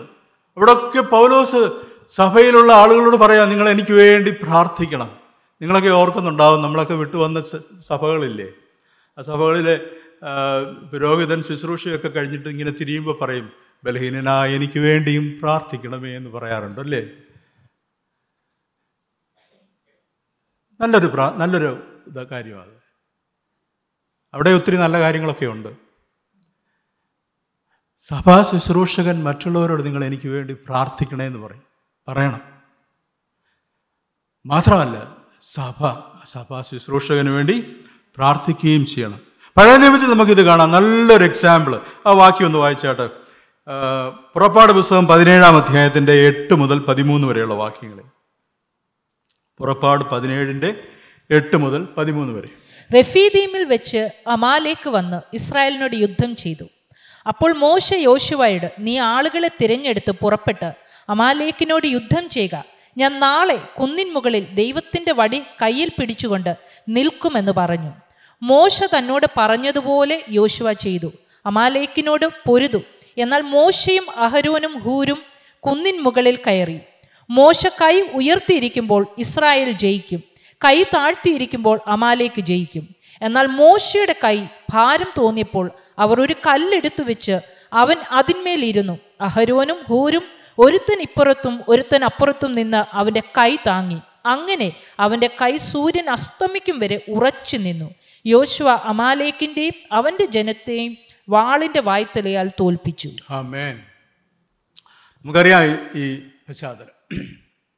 അവിടെയൊക്കെ 0.58 1.02
പൗലോസ് 1.02 1.62
സഭയിലുള്ള 2.08 2.74
ആളുകളോട് 2.74 3.16
പറയാം 3.16 3.50
നിങ്ങൾ 3.50 3.70
എനിക്ക് 3.70 3.94
വേണ്ടി 3.94 4.32
പ്രാർത്ഥിക്കണം. 4.32 5.20
നിങ്ങളൊക്കെ 5.62 5.90
ഓർക്കുന്നുണ്ടാവും 5.90 6.62
നമ്മളൊക്കെ 6.62 6.94
വിട്ടുവന്ന 6.94 7.42
സഭകളില്ലേ? 7.80 8.48
ആ 9.18 9.22
സഭകളിലെ 9.22 9.76
പുരോഹിതൻ 10.94 11.44
ശുശ്രൂഷയൊക്കെ 11.44 12.08
കഴിഞ്ഞിട്ട് 12.08 12.50
ഇങ്ങനെ 12.50 12.72
തിരിയുമ്പോൾ 12.72 13.18
പറയും 13.22 13.52
ബലഹീനനായ 13.84 14.56
എനിക്ക് 14.56 14.80
വേണ്ടിയും 14.80 15.40
പ്രാർത്ഥിക്കണമേ 15.42 16.16
എന്ന് 16.16 16.30
പറയാറുണ്ട് 16.30 16.82
അല്ലേ? 16.82 17.02
നല്ലൊരു 20.82 21.08
പ്രാ 21.08 21.34
നല്ലൊരു 21.38 21.72
കാര്യമാണ്. 22.32 22.74
അവിടെ 24.34 24.50
ഒത്തിരി 24.50 24.76
നല്ല 24.76 25.00
കാര്യങ്ങളൊക്കെ 25.00 25.46
ഉണ്ട്. 25.46 25.89
സഭാ 28.00 28.42
ശുശ്രൂഷകൻ 28.42 29.24
മറ്റുള്ളവരോട് 29.24 29.86
നിങ്ങൾ 29.86 30.06
എനിക്ക് 30.06 30.28
വേണ്ടി 30.28 30.54
പ്രാർത്ഥിക്കണേ 30.54 31.26
എന്ന് 31.26 31.40
പറയും. 31.40 31.64
പറയണം. 32.08 32.42
മാത്രമല്ല 34.46 35.18
സഭ 35.42 35.90
സഭാ 36.26 36.62
ശുശ്രൂഷകന് 36.62 37.30
വേണ്ടി 37.30 37.76
പ്രാർത്ഥിക്കുകയും 38.18 38.86
ചെയ്യണം. 38.86 39.20
പഴയ 39.58 39.78
നിയമത്തിൽ 39.78 40.06
നമുക്കിത് 40.06 40.42
കാണാം. 40.42 40.72
നല്ലൊരു 40.72 41.24
എക്സാമ്പിൾ 41.24 41.80
ആ 42.08 42.12
വാക്യം 42.12 42.46
ഒന്ന് 42.46 42.60
വായിച്ചാട്ടെ. 42.60 43.10
പുറപ്പാട് 44.34 44.72
പുസ്തകം 44.72 45.08
പതിനേഴാം 45.08 45.58
അധ്യായത്തിന്റെ 45.58 46.14
എട്ട് 46.28 46.54
മുതൽ 46.54 46.80
പതിമൂന്ന് 46.80 47.28
വരെയുള്ള 47.28 47.54
വാക്യങ്ങൾ 47.54 48.04
പുറപ്പാട് 49.58 50.04
പതിനേഴിന്റെ 50.04 50.84
എട്ട് 51.32 51.58
മുതൽ 51.58 51.88
പതിമൂന്ന് 51.98 52.34
വരെ. 52.34 52.50
റഫീദീമിൽ 53.00 53.66
വെച്ച് 53.66 54.10
അമാലേക്ക് 54.28 54.90
വന്ന് 54.90 55.22
ഇസ്രായേലിനോട് 55.36 55.96
യുദ്ധം 55.96 56.36
ചെയ്തു. 56.36 56.64
അപ്പോൾ 57.28 57.54
മോശ 57.54 57.94
യോശുവായിട് 57.94 58.72
നീ 58.80 59.00
ആളുകളെ 59.00 59.50
തിരഞ്ഞെടുത്ത് 59.62 60.12
പുറപ്പെട്ട് 60.12 60.72
അമാലേക്കിനോട് 61.10 61.88
യുദ്ധം 61.88 62.30
ചെയ്യുക 62.30 62.64
ഞാൻ 62.98 63.20
നാളെ 63.20 63.56
കുന്നിൻ 63.56 64.14
മുകളിൽ 64.14 64.48
ദൈവത്തിന്റെ 64.54 65.12
വടി 65.12 65.42
കയ്യിൽ 65.62 65.92
പിടിച്ചുകൊണ്ട് 66.00 66.56
നിൽക്കുമെന്ന് 66.90 67.52
പറഞ്ഞു. 67.52 67.92
മോശ 68.42 68.84
തന്നോട് 68.84 69.26
പറഞ്ഞതുപോലെ 69.38 70.24
യോശുവ 70.30 70.74
ചെയ്തു. 70.74 71.12
അമാലേക്കിനോട് 71.46 72.26
പൊരുതു. 72.48 72.82
എന്നാൽ 73.18 73.42
മോശയും 73.42 74.06
അഹരോനും 74.16 74.80
ഹൂരും 74.80 75.22
കുന്നിൻ 75.60 76.02
മുകളിൽ 76.02 76.36
കയറി. 76.36 76.80
മോശ 77.30 77.68
കൈ 77.68 78.02
ഉയർത്തിയിരിക്കുമ്പോൾ 78.02 79.08
ഇസ്രായേൽ 79.18 79.72
ജയിക്കും. 79.72 80.24
കൈ 80.66 80.84
താഴ്ത്തിയിരിക്കുമ്പോൾ 80.84 81.80
അമാലേക്ക് 81.88 82.42
ജയിക്കും. 82.42 82.99
എന്നാൽ 83.22 83.46
മോശയുടെ 83.46 84.16
കൈ 84.24 84.46
ഭാരം 84.74 85.08
തോന്നിയപ്പോൾ 85.18 85.72
അവർ 86.00 86.22
ഒരു 86.22 86.34
കല്ലെടുത്തു 86.34 87.04
വെച്ച് 87.04 87.40
അവൻ 87.74 87.96
അതിന്മേലിരുന്നു. 88.12 89.00
അഹരോനും 89.22 89.78
ഹൂരും 89.88 90.24
ഒരുത്തൻ 90.60 91.02
ഇപ്പുറത്തും 91.02 91.64
ഒരുത്തൻ 91.68 92.04
അപ്പുറത്തും 92.04 92.56
നിന്ന് 92.56 92.96
അവന്റെ 92.96 93.20
കൈ 93.20 93.56
താങ്ങി. 93.56 94.00
അങ്ങനെ 94.26 94.72
അവന്റെ 95.00 95.28
കൈ 95.28 95.58
സൂര്യൻ 95.58 96.10
അസ്തമിക്കും 96.10 96.80
വരെ 96.80 97.02
ഉറച്ചു 97.10 97.58
നിന്നു. 97.58 97.94
യോശുവ 98.26 98.70
അമാലേക്കിന്റെയും 98.70 99.74
അവന്റെ 99.92 100.26
ജനത്തെയും 100.26 100.98
വാളിന്റെ 101.30 101.80
വായ്ത്തലയാൽ 101.80 102.52
തോൽപ്പിച്ചു. 102.60 103.10
നമുക്കറിയാം 105.26 105.64
ഈ 105.96 106.16
പശ്ചാത്തലം. 106.50 107.28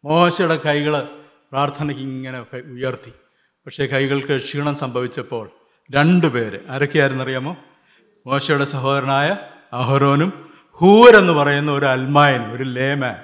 മോശയുടെ 0.04 0.60
കൈകൾ 0.66 1.02
പ്രാർത്ഥനയ്ക്ക് 1.52 2.04
ഇങ്ങനെ 2.04 2.40
ഉയർത്തി. 2.74 3.12
പക്ഷേ 3.66 3.86
കൈകൾക്ക് 3.86 4.42
ക്ഷീണം 4.42 4.76
സംഭവിച്ചപ്പോൾ 4.76 5.52
രണ്ടുപേര് 5.92 6.60
ആരൊക്കെയായിരുന്നറിയാമോ? 6.70 7.58
മോശയുടെ 8.28 8.66
സഹോദരനായ 8.66 9.38
അഹരോനും 9.74 10.52
ഹൂർ 10.72 11.16
എന്ന് 11.16 11.34
പറയുന്ന 11.34 11.72
ഒരു 11.72 11.86
അൽമായൻ 11.86 12.52
ഒരു 12.52 12.64
ലേമാൻ. 12.64 13.16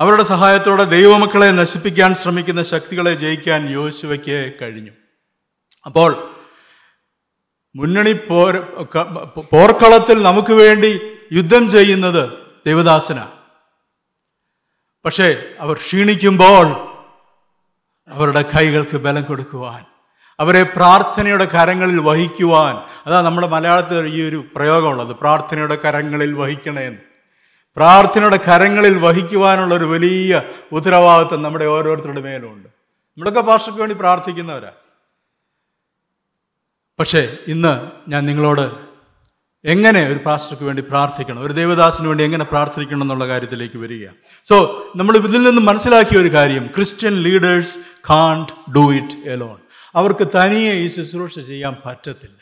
അവരുടെ 0.00 0.22
സഹായത്തോടെ 0.22 0.84
ദൈവമക്കളെ 0.84 1.50
നശിപ്പിക്കാൻ 1.50 2.14
ശ്രമിക്കുന്ന 2.14 2.62
ശക്തികളെ 2.62 3.14
ജയിക്കാൻ 3.14 3.68
യോശുവയ്ക്ക് 3.68 4.52
കഴിഞ്ഞു. 4.62 4.92
അപ്പോൾ 5.86 6.30
മുന്നണി 7.76 8.12
പോർ 8.12 8.56
പോർക്കളത്തിൽ 9.52 10.22
നമുക്ക് 10.22 10.52
വേണ്ടി 10.52 11.00
യുദ്ധം 11.32 11.70
ചെയ്യുന്നത് 11.70 12.38
ദേവദാസന. 12.66 13.28
പക്ഷേ 15.04 15.42
അവർ 15.60 15.76
ക്ഷീണിക്കുമ്പോൾ 15.76 16.85
അവരുടെ 18.08 18.42
കൈകൾക്ക് 18.42 18.96
ബലം 18.96 19.22
കൊടുക്കുവാൻ. 19.22 19.84
അവരെ 20.40 20.62
പ്രാർത്ഥനയുടെ 20.62 21.44
കരങ്ങളിൽ 21.44 22.00
വഹിക്കുവാൻ. 22.00 22.76
അതാ 23.06 23.20
നമ്മുടെ 23.20 23.46
മലയാളത്തിൽ 23.46 24.06
ഈ 24.06 24.28
ഒരു 24.28 24.44
പ്രയോഗമുള്ളത്. 24.56 25.16
പ്രാർത്ഥനയുടെ 25.16 25.74
കരങ്ങളിൽ 25.74 26.32
വഹിക്കണേന്ന്. 26.32 26.98
പ്രാർത്ഥനയുടെ 27.76 28.36
കരങ്ങളിൽ 28.36 28.98
വഹിക്കുവാനുള്ള 28.98 29.74
ഒരു 29.74 29.84
വലിയ 29.84 30.42
ഉത്തരവാദിത്വം 30.72 31.42
നമ്മുടെ 31.42 31.64
ഓരോരുത്തരുടെ 31.64 32.20
മേലുണ്ട് 32.20 32.68
നമ്മളൊക്കെ 32.68 33.40
പാസ്റ്റർക്ക് 33.40 33.80
വേണ്ടി 33.80 33.96
പ്രാർത്ഥിക്കുന്നവരാ. 33.96 34.70
പക്ഷേ 36.98 37.36
ഇന്ന് 37.48 37.90
ഞാൻ 38.10 38.26
നിങ്ങളോട് 38.26 38.85
എങ്ങനെ 39.66 40.06
ഒരു 40.06 40.20
പാസ്റ്റർക്ക് 40.26 40.62
വേണ്ടി 40.62 40.82
പ്രാർത്ഥിക്കണം? 40.82 41.46
ഒരു 41.46 41.52
ദേവദാസിന് 41.52 42.08
വേണ്ടി 42.08 42.24
എങ്ങനെ 42.24 42.44
പ്രാർത്ഥിക്കണം 42.44 43.02
എന്നുള്ള 43.02 43.28
കാര്യത്തിലേക്ക് 43.28 43.78
വരിക 43.78 44.08
സോ 44.44 44.86
നമ്മൾ 44.96 45.16
ഇതിൽ 45.16 45.42
നിന്ന് 45.42 45.62
മനസ്സിലാക്കിയ 45.62 46.18
ഒരു 46.18 46.32
കാര്യം 46.32 46.66
Christian 46.66 47.14
leaders 47.22 47.78
can't 48.10 48.72
do 48.76 48.94
it 48.94 49.28
alone 49.28 49.58
അവർക്ക് 49.94 50.28
തനിയെ 50.36 50.72
ഈ 50.72 50.86
ശുശ്രൂഷ 50.86 51.38
ചെയ്യാൻ 51.38 51.76
പറ്റത്തില്ല. 51.86 52.40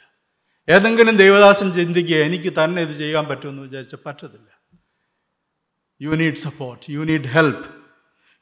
ഏതെങ്കിലും 0.69 1.17
ദേവദാസൻ 1.17 1.73
ചിന്തിക്കുക 1.73 2.17
എനിക്ക് 2.17 2.53
തന്നെ 2.65 2.83
ഇത് 2.83 2.99
ചെയ്യാൻ 2.99 3.25
പറ്റുമെന്ന് 3.25 3.63
വിചാരിച്ചാൽ 3.63 3.99
പറ്റത്തില്ല. 4.07 4.51
You 6.03 6.11
need 6.11 6.35
support 6.35 6.91
you 6.91 7.01
need 7.01 7.25
help 7.25 7.67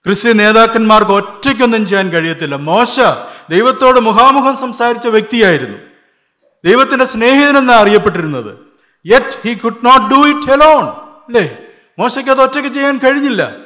Christian 0.05 0.37
നേതാക്കന്മാർക്ക് 0.37 1.11
ഒറ്റയ്ക്കൊന്നും 1.11 1.87
ചെയ്യാൻ 1.87 2.09
കഴിയത്തില്ല. 2.11 2.57
മോശ 2.57 3.01
ദൈവത്തോട് 3.51 4.01
മുഖാമുഖം 4.01 4.57
സംസാരിച്ച 4.57 5.09
വ്യക്തിയായിരുന്നു. 5.09 5.79
ദൈവത്തിന്റെ 6.65 7.05
സ്നേഹിതനെന്നാണ് 7.05 7.81
അറിയപ്പെട്ടിരുന്നത്. 7.81 8.62
Yet 9.07 9.37
he 9.45 9.55
could 9.55 9.87
not 9.87 10.15
do 10.15 10.29
it 10.29 10.53
alone 10.53 10.85
അല്ലേ 11.27 11.59
മോശയ്ക്ക് 11.99 12.31
അത് 12.31 12.41
ഒറ്റയ്ക്ക് 12.41 12.69
ചെയ്യാൻ 12.69 12.99
കഴിഞ്ഞില്ല. 12.99 13.57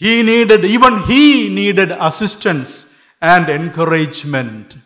He 0.00 0.22
needed 0.22 0.66
even 0.66 0.94
he 0.96 1.48
needed 1.48 1.92
assistance 1.92 2.86
and 3.22 3.50
encouragement 3.50 4.78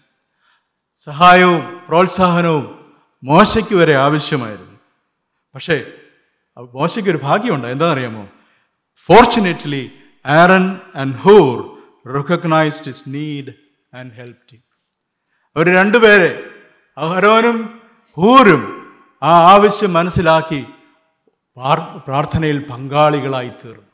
സഹായവും 0.95 1.81
പ്രോത്സാഹനവും 1.89 2.95
മോശയ്ക്ക് 3.25 3.75
വരെ 3.75 3.95
ആവശ്യമായിരുന്നു. 3.97 4.77
പക്ഷേ 5.55 5.93
മോശയ്ക്ക് 6.57 7.11
ഒരു 7.11 7.21
ഭാഗ്യമുണ്ട്. 7.23 7.67
എന്താ 7.67 7.93
അറിയാമോ 7.93 8.29
fortunately 8.97 9.91
Aaron 10.25 10.81
and 10.97 11.17
Hur 11.17 11.79
recognised 12.15 12.89
his 12.89 13.05
need 13.07 13.53
and 13.95 14.13
help 14.13 14.57
അവർ 15.57 15.67
രണ്ടുപേരെ 15.75 16.53
അഹരോനും 16.97 17.81
ഹൂരും 18.17 18.78
ആ 19.23 19.53
ആവശ്യം 19.53 19.93
മനസ്സിലാക്കി 19.93 20.67
പ്രാർ- 21.57 22.01
പ്രാർത്ഥനയിൽ 22.07 22.67
പങ്കാളികളായി 22.71 23.49
തീർന്നു. 23.49 23.87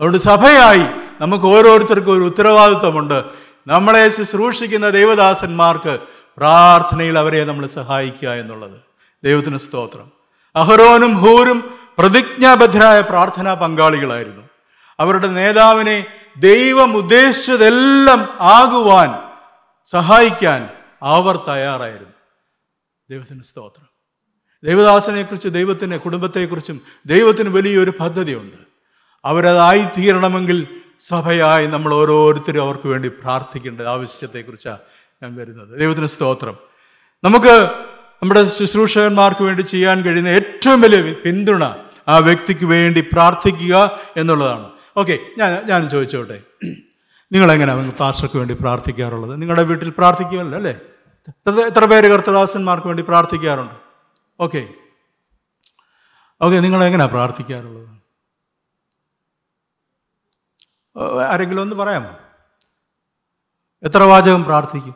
അതുകൊണ്ട് 0.00 0.18
സഭയായി 0.18 0.82
നമുക്ക് 1.20 1.44
ഓരോരുത്തർക്കും 1.44 2.12
ഒരു 2.12 2.24
ഉത്തരവാദിത്വമുണ്ട്. 2.24 3.24
നമ്മളെ 3.66 4.08
ശുശ്രൂഷിക്കുന്ന 4.08 4.90
ദൈവദാസന്മാർക്ക് 4.90 5.98
പ്രാർത്ഥനയിൽ 6.36 7.18
അവരെ 7.18 7.44
നമ്മൾ 7.44 7.66
സഹായിക്കുക 7.66 8.28
എന്നുള്ളത്. 8.28 8.80
ദൈവത്തിന് 9.24 9.58
സ്തോത്രം. 9.58 10.12
അഹരോനും 10.56 11.16
ഹൂരും 11.16 11.78
പ്രതിജ്ഞാബദ്ധരായ 11.98 13.00
പ്രാർത്ഥനാ 13.00 13.54
പങ്കാളികളായിരുന്നു. 13.54 14.48
അവരുടെ 15.00 15.26
നേതാവിനെ 15.26 16.06
ദൈവം 16.38 16.96
ഉദ്ദേശിച്ചതെല്ലാം 16.96 18.28
ആകുവാൻ 18.40 19.14
സഹായിക്കാൻ 19.86 20.70
അവർ 21.02 21.36
തയ്യാറായിരുന്നു. 21.36 22.12
ദൈവത്തിന് 23.10 23.42
സ്തോത്രം. 23.42 23.87
ദൈവദാസനെക്കുറിച്ച് 24.64 25.48
ദൈവത്തിന്റെ 25.48 25.96
കുടുംബത്തെക്കുറിച്ചും 25.96 26.80
ദൈവത്തിന് 27.06 27.48
വലിയൊരു 27.48 27.92
പദ്ധതിയുണ്ട്. 28.00 28.56
അവരതായി 29.24 29.84
തീരണമെങ്കിൽ 29.98 30.66
സഭയായി 30.98 31.66
നമ്മൾ 31.66 31.94
ഓരോരുത്തരും 31.94 32.62
അവർക്ക് 32.62 32.88
വേണ്ടി 32.88 33.08
പ്രാർത്ഥിക്കേണ്ട 33.08 33.80
ആവശ്യത്തെക്കുറിച്ചാണ് 33.80 34.78
ഞാൻ 35.22 35.36
വരുന്നത്. 35.36 35.80
ദൈവത്തിന് 35.80 36.06
സ്തോത്രം. 36.06 36.56
നമുക്ക് 37.24 37.70
നമ്മുടെ 38.22 38.44
ശുശ്രൂഷകന്മാർക്ക് 38.44 39.44
വേണ്ടി 39.44 39.62
ചെയ്യാൻ 39.62 40.02
കഴിയുന്ന 40.02 40.28
ഏറ്റവും 40.28 40.80
വലിയ 40.80 41.12
പിന്തുണ 41.12 41.64
ആ 42.08 42.18
വ്യക്തിക്ക് 42.18 42.64
വേണ്ടി 42.64 43.00
പ്രാർത്ഥിക്കുക 43.00 43.98
എന്നുള്ളതാണ്. 44.16 44.70
ഓക്കെ 44.96 45.18
ഞാൻ 45.38 45.66
ഞാൻ 45.66 45.88
ചോദിച്ചോട്ടെ. 45.88 46.40
നിങ്ങളെങ്ങനെയാണ് 47.32 47.92
പാസ്റ്റർക്ക് 47.92 48.36
വേണ്ടി 48.36 48.54
പ്രാർത്ഥിക്കാറുള്ളത്? 48.54 49.42
നിങ്ങളുടെ 49.42 49.62
വീട്ടിൽ 49.62 49.90
പ്രാർത്ഥിക്കുമല്ലോ 49.90 50.58
അല്ലേ? 50.58 50.78
എത്ര 51.66 51.84
പേര് 51.84 52.06
കർത്തദാസന്മാർക്ക് 52.12 52.86
വേണ്ടി 52.86 53.02
പ്രാർത്ഥിക്കാറുണ്ട്? 53.02 53.87
ഓക്കെ 54.40 54.62
ഓക്കെ 56.40 56.56
നിങ്ങൾ 56.64 56.80
എങ്ങനെയാണ് 56.84 57.12
പ്രാർത്ഥിക്കാറുള്ളത്? 57.12 57.86
ആരെങ്കിലും 61.32 61.62
ഒന്ന് 61.62 61.76
പറയാമോ? 61.76 62.12
എത്ര 63.82 64.02
വാചകം 64.10 64.44
പ്രാർത്ഥിക്കും? 64.44 64.94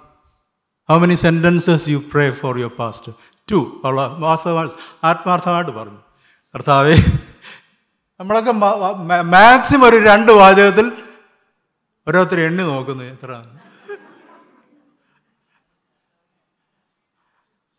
How 0.88 0.96
many 0.98 1.14
sentences 1.14 1.88
you 1.88 1.98
pray 2.12 2.24
for 2.40 2.58
your 2.58 2.74
pastor 2.78 3.12
two 3.52 3.58
വാസ്തവ 4.24 4.64
ആത്മാർത്ഥമായിട്ട് 5.10 5.72
പറഞ്ഞു. 5.78 6.00
കർത്താവേ 6.54 6.96
നമ്മളൊക്കെ 8.20 8.52
മാക്സിമം 9.34 9.86
ഒരു 9.88 9.98
രണ്ട് 10.08 10.32
വാചകത്തിൽ 10.32 10.86
ഓരോരുത്തർ 12.08 12.40
എണ്ണി 12.40 12.62
നോക്കുന്നു 12.62 13.04
എത്ര. 13.04 13.30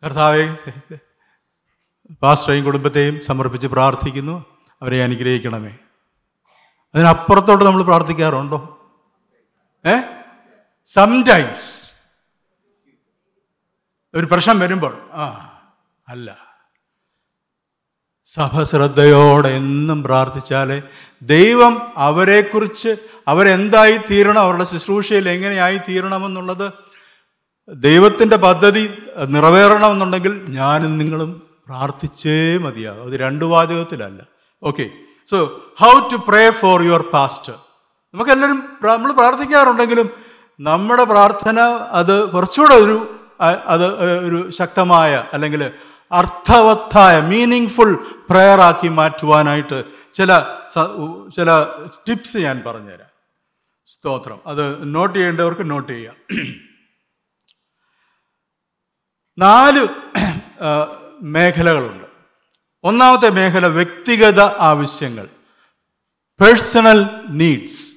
കർത്താവെ 0.04 0.44
പാസ്റ്ററേയും 2.10 2.64
കുടുംബത്തെയും 2.64 3.20
സമർപ്പിച്ച് 3.20 3.66
പ്രാർത്ഥിക്കുന്നു. 3.66 4.44
അവരെ 4.82 5.02
അനുഗ്രഹിക്കണമേ. 5.02 5.76
അതിനപ്പുറത്തോട്ട് 6.94 7.64
നമ്മൾ 7.64 7.82
പ്രാർത്ഥിക്കാറുണ്ടോ? 7.82 8.78
ഏ? 9.86 10.00
സംടൈംസ് 10.86 11.80
ഒരു 14.14 14.26
പ്രശ്നം 14.26 14.58
വരുമ്പോൾ 14.58 15.10
ആ 15.12 15.24
അല്ല. 16.08 16.44
സഭ 18.24 18.62
ശ്രദ്ധയോടെ 18.62 19.48
എന്നും 19.48 20.02
പ്രാർത്ഥിച്ചാലേ 20.02 20.82
ദൈവം 21.22 21.82
അവരെക്കുറിച്ച് 21.96 22.96
അവരെന്തായി 23.28 23.96
തീരണം 23.96 24.38
അവരുടെ 24.38 24.64
ശുശ്രൂഷയിൽ 24.64 25.28
എങ്ങനെയായി 25.28 25.78
തീരണമെന്നുള്ളത് 25.78 26.72
ദൈവത്തിന്റെ 27.68 28.36
പദ്ധതി 28.36 29.02
നിറവേറണമെന്നുണ്ടെങ്കിൽ 29.28 30.44
ഞാനും 30.48 30.98
നിങ്ങളും 30.98 31.43
പ്രാർത്ഥിച്ചേ 31.68 32.58
മതിയാകും. 32.58 33.06
അത് 33.06 33.16
രണ്ട് 33.20 33.44
വാചകത്തിലല്ല. 33.44 34.20
Okay 34.62 34.86
so 35.30 35.36
how 35.82 35.92
to 36.12 36.16
pray 36.28 36.50
for 36.50 36.82
your 36.82 37.02
pastor 37.14 37.54
നമുക്കെല്ലാവരും 38.14 38.58
നമ്മൾ 38.88 39.12
പ്രാർത്ഥിക്കാറുണ്ടെങ്കിലും 39.12 40.08
നമ്മുടെ 40.60 41.04
പ്രാർത്ഥന 41.04 41.60
അത് 42.00 42.14
കുറച്ചുകൂടെ 42.30 42.74
ഒരു 42.74 42.96
അത് 43.74 43.86
ഒരു 44.26 44.50
ശക്തമായ 44.50 45.24
അല്ലെങ്കിൽ 45.32 45.62
അർത്ഥവത്തായ 46.12 47.20
മീനിങ് 47.20 47.68
ഫുൾ 47.68 47.94
പ്രെയർ 48.30 48.60
ആക്കി 48.60 48.88
മാറ്റുവാനായിട്ട് 48.88 49.78
ചില 50.14 50.30
ചില 51.36 51.50
ടിപ്സ് 52.08 52.38
ഞാൻ 52.38 52.62
പറഞ്ഞുതരാം. 52.66 53.10
സ്തോത്രം. 53.88 54.38
അത് 54.46 54.94
നോട്ട് 54.94 55.14
ചെയ്യേണ്ടവർക്ക് 55.18 55.70
നോട്ട് 55.70 55.92
ചെയ്യാം. 55.92 56.16
നാല് 59.38 59.82
മേഖലകളുണ്ട്. 61.24 62.06
ഒന്നാമത്തെ 62.84 63.30
മേഖല 63.30 63.66
വ്യക്തിഗത 63.66 64.40
ആവശ്യങ്ങൾ. 64.40 65.28
പേഴ്സണൽ 66.40 67.06
നീഡ്സ് 67.28 67.94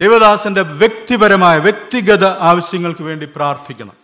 ദേവദാസന്റെ 0.00 0.62
വ്യക്തിപരമായ 0.62 1.58
വ്യക്തിഗത 1.58 2.24
ആവശ്യങ്ങൾക്ക് 2.24 3.02
വേണ്ടി 3.02 3.26
പ്രാർത്ഥിക്കണം. 3.36 3.96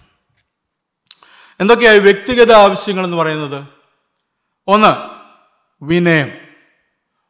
എന്തൊക്കെയായി 1.61 1.99
വ്യക്തിഗത 1.99 2.53
ആവശ്യങ്ങൾ 2.53 3.05
എന്ന് 3.05 3.17
പറയുന്നത്? 3.17 3.65
ഒന്ന് 4.67 5.15
വിനയം. 5.85 6.31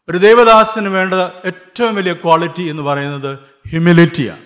ഒരു 0.08 0.18
ദേവദാസന് 0.18 0.88
വേണ്ട 0.88 1.14
ഏറ്റവും 1.46 1.94
വലിയ 1.94 2.12
ക്വാളിറ്റി 2.12 2.62
എന്ന് 2.62 2.82
പറയുന്നത് 2.82 3.38
ഹ്യൂമിലിറ്റിയാണ് 3.68 4.42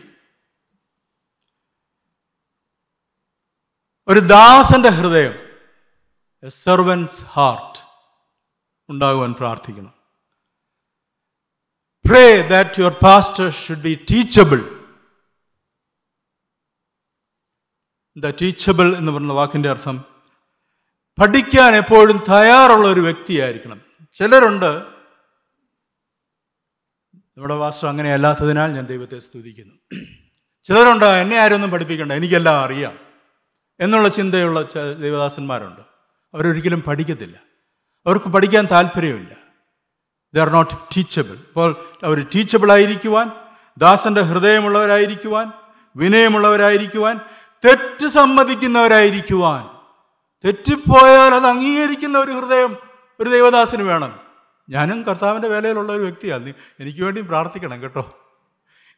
ഒരു 4.08 4.20
ദാസന്റെ 4.20 4.88
ഹൃദയം. 4.88 5.47
എ 6.42 6.48
സെർവൻസ് 6.48 7.24
ഹാർട്ട് 7.24 7.78
ഉണ്ടാകുവാൻ 8.88 9.32
പ്രാർത്ഥിക്കണം. 9.32 9.94
Pray 12.08 12.48
that 12.48 12.80
your 12.80 12.92
pastor 13.02 13.50
should 13.50 13.82
be 13.82 14.06
teachable 14.10 14.60
the 18.16 18.30
teachable 18.42 18.96
എന്ന് 18.96 19.12
പറഞ്ഞ 19.12 19.32
വാക്കിന്റെ 19.32 19.70
അർത്ഥം 19.70 20.04
പഠിക്കാൻ 21.20 21.74
എപ്പോഴും 21.74 22.16
തയ്യാറുള്ള 22.16 22.88
ഒരു 22.88 23.00
വ്യക്തിയായിരിക്കണം. 23.00 23.80
ചിലരുണ്ട് 24.14 24.70
നമ്മുടെ 27.14 27.54
വാസ്തു 27.54 27.86
അങ്ങനെ 27.86 28.12
അല്ലാത്തതിനാൽ 28.12 28.72
ഞാൻ 28.72 28.86
ദൈവത്തെ 28.86 29.18
സ്തുതിക്കുന്നു. 29.18 29.74
ചിലരുണ്ട് 30.62 31.04
എന്നെ 31.04 31.36
ആരും 31.36 31.54
ഒന്നും 31.54 31.70
പഠിപ്പിക്കണ്ട 31.70 32.12
എനിക്കെല്ലാം 32.12 32.64
അറിയാം 32.64 32.98
എന്നുള്ള 33.80 34.08
ചിന്തയുള്ള 34.08 34.62
ദൈവദാസന്മാരുണ്ട്. 35.00 35.87
അവരൊരിക്കലും 36.38 36.82
പഠിക്കത്തില്ല. 36.82 37.36
അവർക്ക് 38.06 38.26
പഠിക്കാൻ 38.26 38.68
താല്പര്യമില്ല. 38.70 39.36
ദേ 40.34 40.40
ആർ 40.40 40.48
നോട്ട് 40.48 40.74
ടീച്ചബിൾ 40.74 41.36
അപ്പോൾ 41.36 41.84
അവർ 42.04 42.26
ടീച്ചബിൾ 42.34 42.72
ആയിരിക്കുവാൻ 42.72 43.30
ദാസന്റെ 43.78 44.20
ഹൃദയമുള്ളവരായിരിക്കുവാൻ 44.20 45.52
വിനയമുള്ളവരായിരിക്കുവാൻ 45.96 47.20
തെറ്റ് 47.64 48.06
സമ്മതിക്കുന്നവരായിരിക്കുവാൻ 48.06 49.68
തെറ്റിപ്പോയാൽ 50.44 51.34
അത് 51.34 51.46
അംഗീകരിക്കുന്ന 51.46 52.18
ഒരു 52.18 52.30
ഹൃദയം 52.30 52.76
ഒരു 53.20 53.30
ദൈവദാസന് 53.30 53.82
വേണം. 53.82 54.18
ഞാനും 54.70 55.02
കർത്താവിന്റെ 55.02 55.48
വേലയിലുള്ള 55.48 55.92
ഒരു 55.92 56.02
വ്യക്തിയാണ്. 56.02 56.52
എനിക്ക് 56.80 57.02
വേണ്ടി 57.02 57.20
പ്രാർത്ഥിക്കണം 57.20 57.82
കേട്ടോ. 57.82 58.18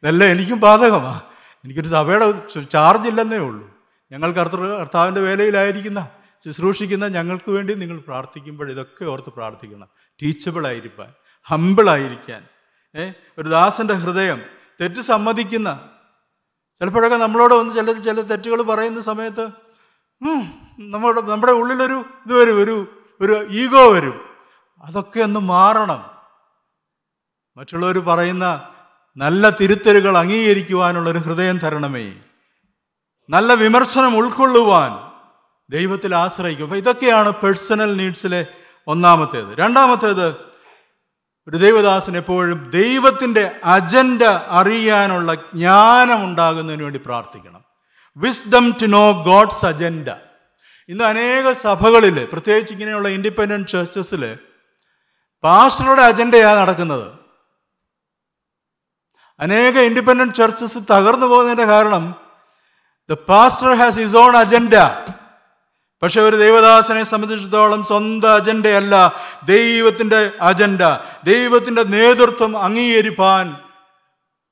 ഇതല്ല 0.03 0.23
എനിക്കും 0.23 0.59
ബാധകമാണ് 0.59 1.21
എനിക്കൊരു 1.65 1.87
സഭയുടെ 1.87 2.61
ചാർജ് 2.61 3.07
ഇല്ലെന്നേ 3.07 3.37
ഉള്ളൂ. 3.37 3.69
ഞങ്ങൾ 4.11 4.31
കർത്തൃ 4.31 4.61
കർത്താവിന്റെ 4.61 5.21
വേലയിലായിരിക്കുന്ന 5.21 6.07
ശുശ്രൂഷിക്കുന്ന 6.45 7.07
ഞങ്ങൾക്ക് 7.07 7.51
വേണ്ടി 7.51 7.73
നിങ്ങൾ 7.73 7.99
പ്രാർത്ഥിക്കുമ്പോൾ 7.99 8.71
ഇതൊക്കെ 8.71 9.05
ഓർത്ത് 9.05 9.29
പ്രാർത്ഥിക്കണം. 9.29 9.87
ടീച്ചബിളായിരിക്കാൻ 10.23 11.09
ഹമ്പിളായിരിക്കാൻ 11.43 12.47
ഏ 12.97 13.11
ഒരു 13.37 13.49
ദാസന്റെ 13.49 13.93
ഹൃദയം 13.93 14.41
തെറ്റ് 14.81 15.01
സമ്മതിക്കുന്ന. 15.01 15.89
ചിലപ്പോഴൊക്കെ 16.79 17.17
നമ്മളോട് 17.17 17.53
വന്ന് 17.53 17.73
ചില 17.73 17.91
ചില 17.91 18.21
തെറ്റുകൾ 18.21 18.61
പറയുന്ന 18.61 19.01
സമയത്ത് 19.01 19.49
നമ്മുടെ 20.79 21.21
നമ്മുടെ 21.21 21.51
ഉള്ളിലൊരു 21.51 22.05
ഇത് 22.25 22.33
വരും 22.33 22.63
ഒരു 22.63 22.87
ഒരു 23.21 23.47
ഈഗോ 23.49 23.93
വരും. 23.93 24.29
അതൊക്കെ 24.81 25.19
ഒന്ന് 25.19 25.39
മാറണം. 25.39 26.11
മറ്റുള്ളവർ 27.57 27.99
പറയുന്ന 27.99 28.69
നല്ല 29.17 29.49
തിരുത്തലുകൾ 29.49 30.17
അംഗീകരിക്കുവാനുള്ള 30.17 31.09
ഒരു 31.09 31.17
ഹൃദയം 31.17 31.57
തരണമേ. 31.57 32.13
നല്ല 33.29 33.53
വിമർശനം 33.53 34.17
ഉൾക്കൊള്ളുവാൻ 34.17 35.10
ദൈവത്തിൽ 35.71 36.15
ആശ്രയിക്കും. 36.15 36.63
അപ്പോൾ 36.63 36.77
ഇതൊക്കെയാണ് 36.77 37.29
പേഴ്സണൽ 37.29 37.97
നീഡ്സിലെ 37.97 38.45
ഒന്നാമത്തേത്. 38.87 39.57
രണ്ടാമത്തേത് 39.57 40.27
ഒരു 41.47 41.57
ദൈവദാസൻ 41.57 42.17
എപ്പോഴും 42.17 42.69
ദൈവത്തിന്റെ 42.69 43.51
അജണ്ട 43.63 44.21
അറിയാനുള്ള 44.47 45.33
ജ്ഞാനം 45.35 46.23
ഉണ്ടാകുന്നതിന് 46.23 46.83
വേണ്ടി 46.83 47.01
പ്രാർത്ഥിക്കണം. 47.05 47.63
Wisdom 48.17 48.77
to 48.81 48.85
know 48.85 49.23
God's 49.23 49.65
agenda 49.65 50.09
ഇന്ന് 50.89 51.03
അനേക 51.03 51.51
സഭകളിൽ 51.51 52.27
പ്രത്യേകിച്ച് 52.31 52.73
ഇങ്ങനെയുള്ള 52.73 53.07
ഇൻഡിപെൻഡന്റ് 53.07 53.67
ചർച്ചസിൽ 53.67 54.37
പാസ്റ്ററുടെ 55.43 56.01
അജണ്ടയാണ് 56.01 56.59
നടക്കുന്നത്. 56.59 57.11
അനേക 59.39 59.79
ഇൻഡിപെൻഡന്റ് 59.79 60.35
ചർച്ചസ് 60.35 60.77
തകർന്നു 60.91 61.25
പോകുന്നതിന്റെ 61.25 61.65
കാരണം 61.65 62.15
the 63.09 63.13
pastor 63.13 63.73
has 63.73 63.99
his 63.99 64.17
own 64.17 64.37
agenda 64.37 64.73
പക്ഷെ 66.01 66.21
ഒരു 66.21 66.35
ദൈവദാസനെ 66.35 67.03
സംബന്ധിച്ചിടത്തോളം 67.03 67.83
സ്വന്തം 67.83 68.33
അജണ്ടയല്ല 68.33 69.13
ദൈവത്തിന്റെ 69.43 70.31
അജണ്ട. 70.41 70.81
ദൈവത്തിന്റെ 71.23 71.83
നേതൃത്വം 71.83 72.57
അംഗീകരിപ്പാൻ 72.57 73.55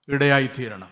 ഇടയായിത്തീരണം. 0.08 0.88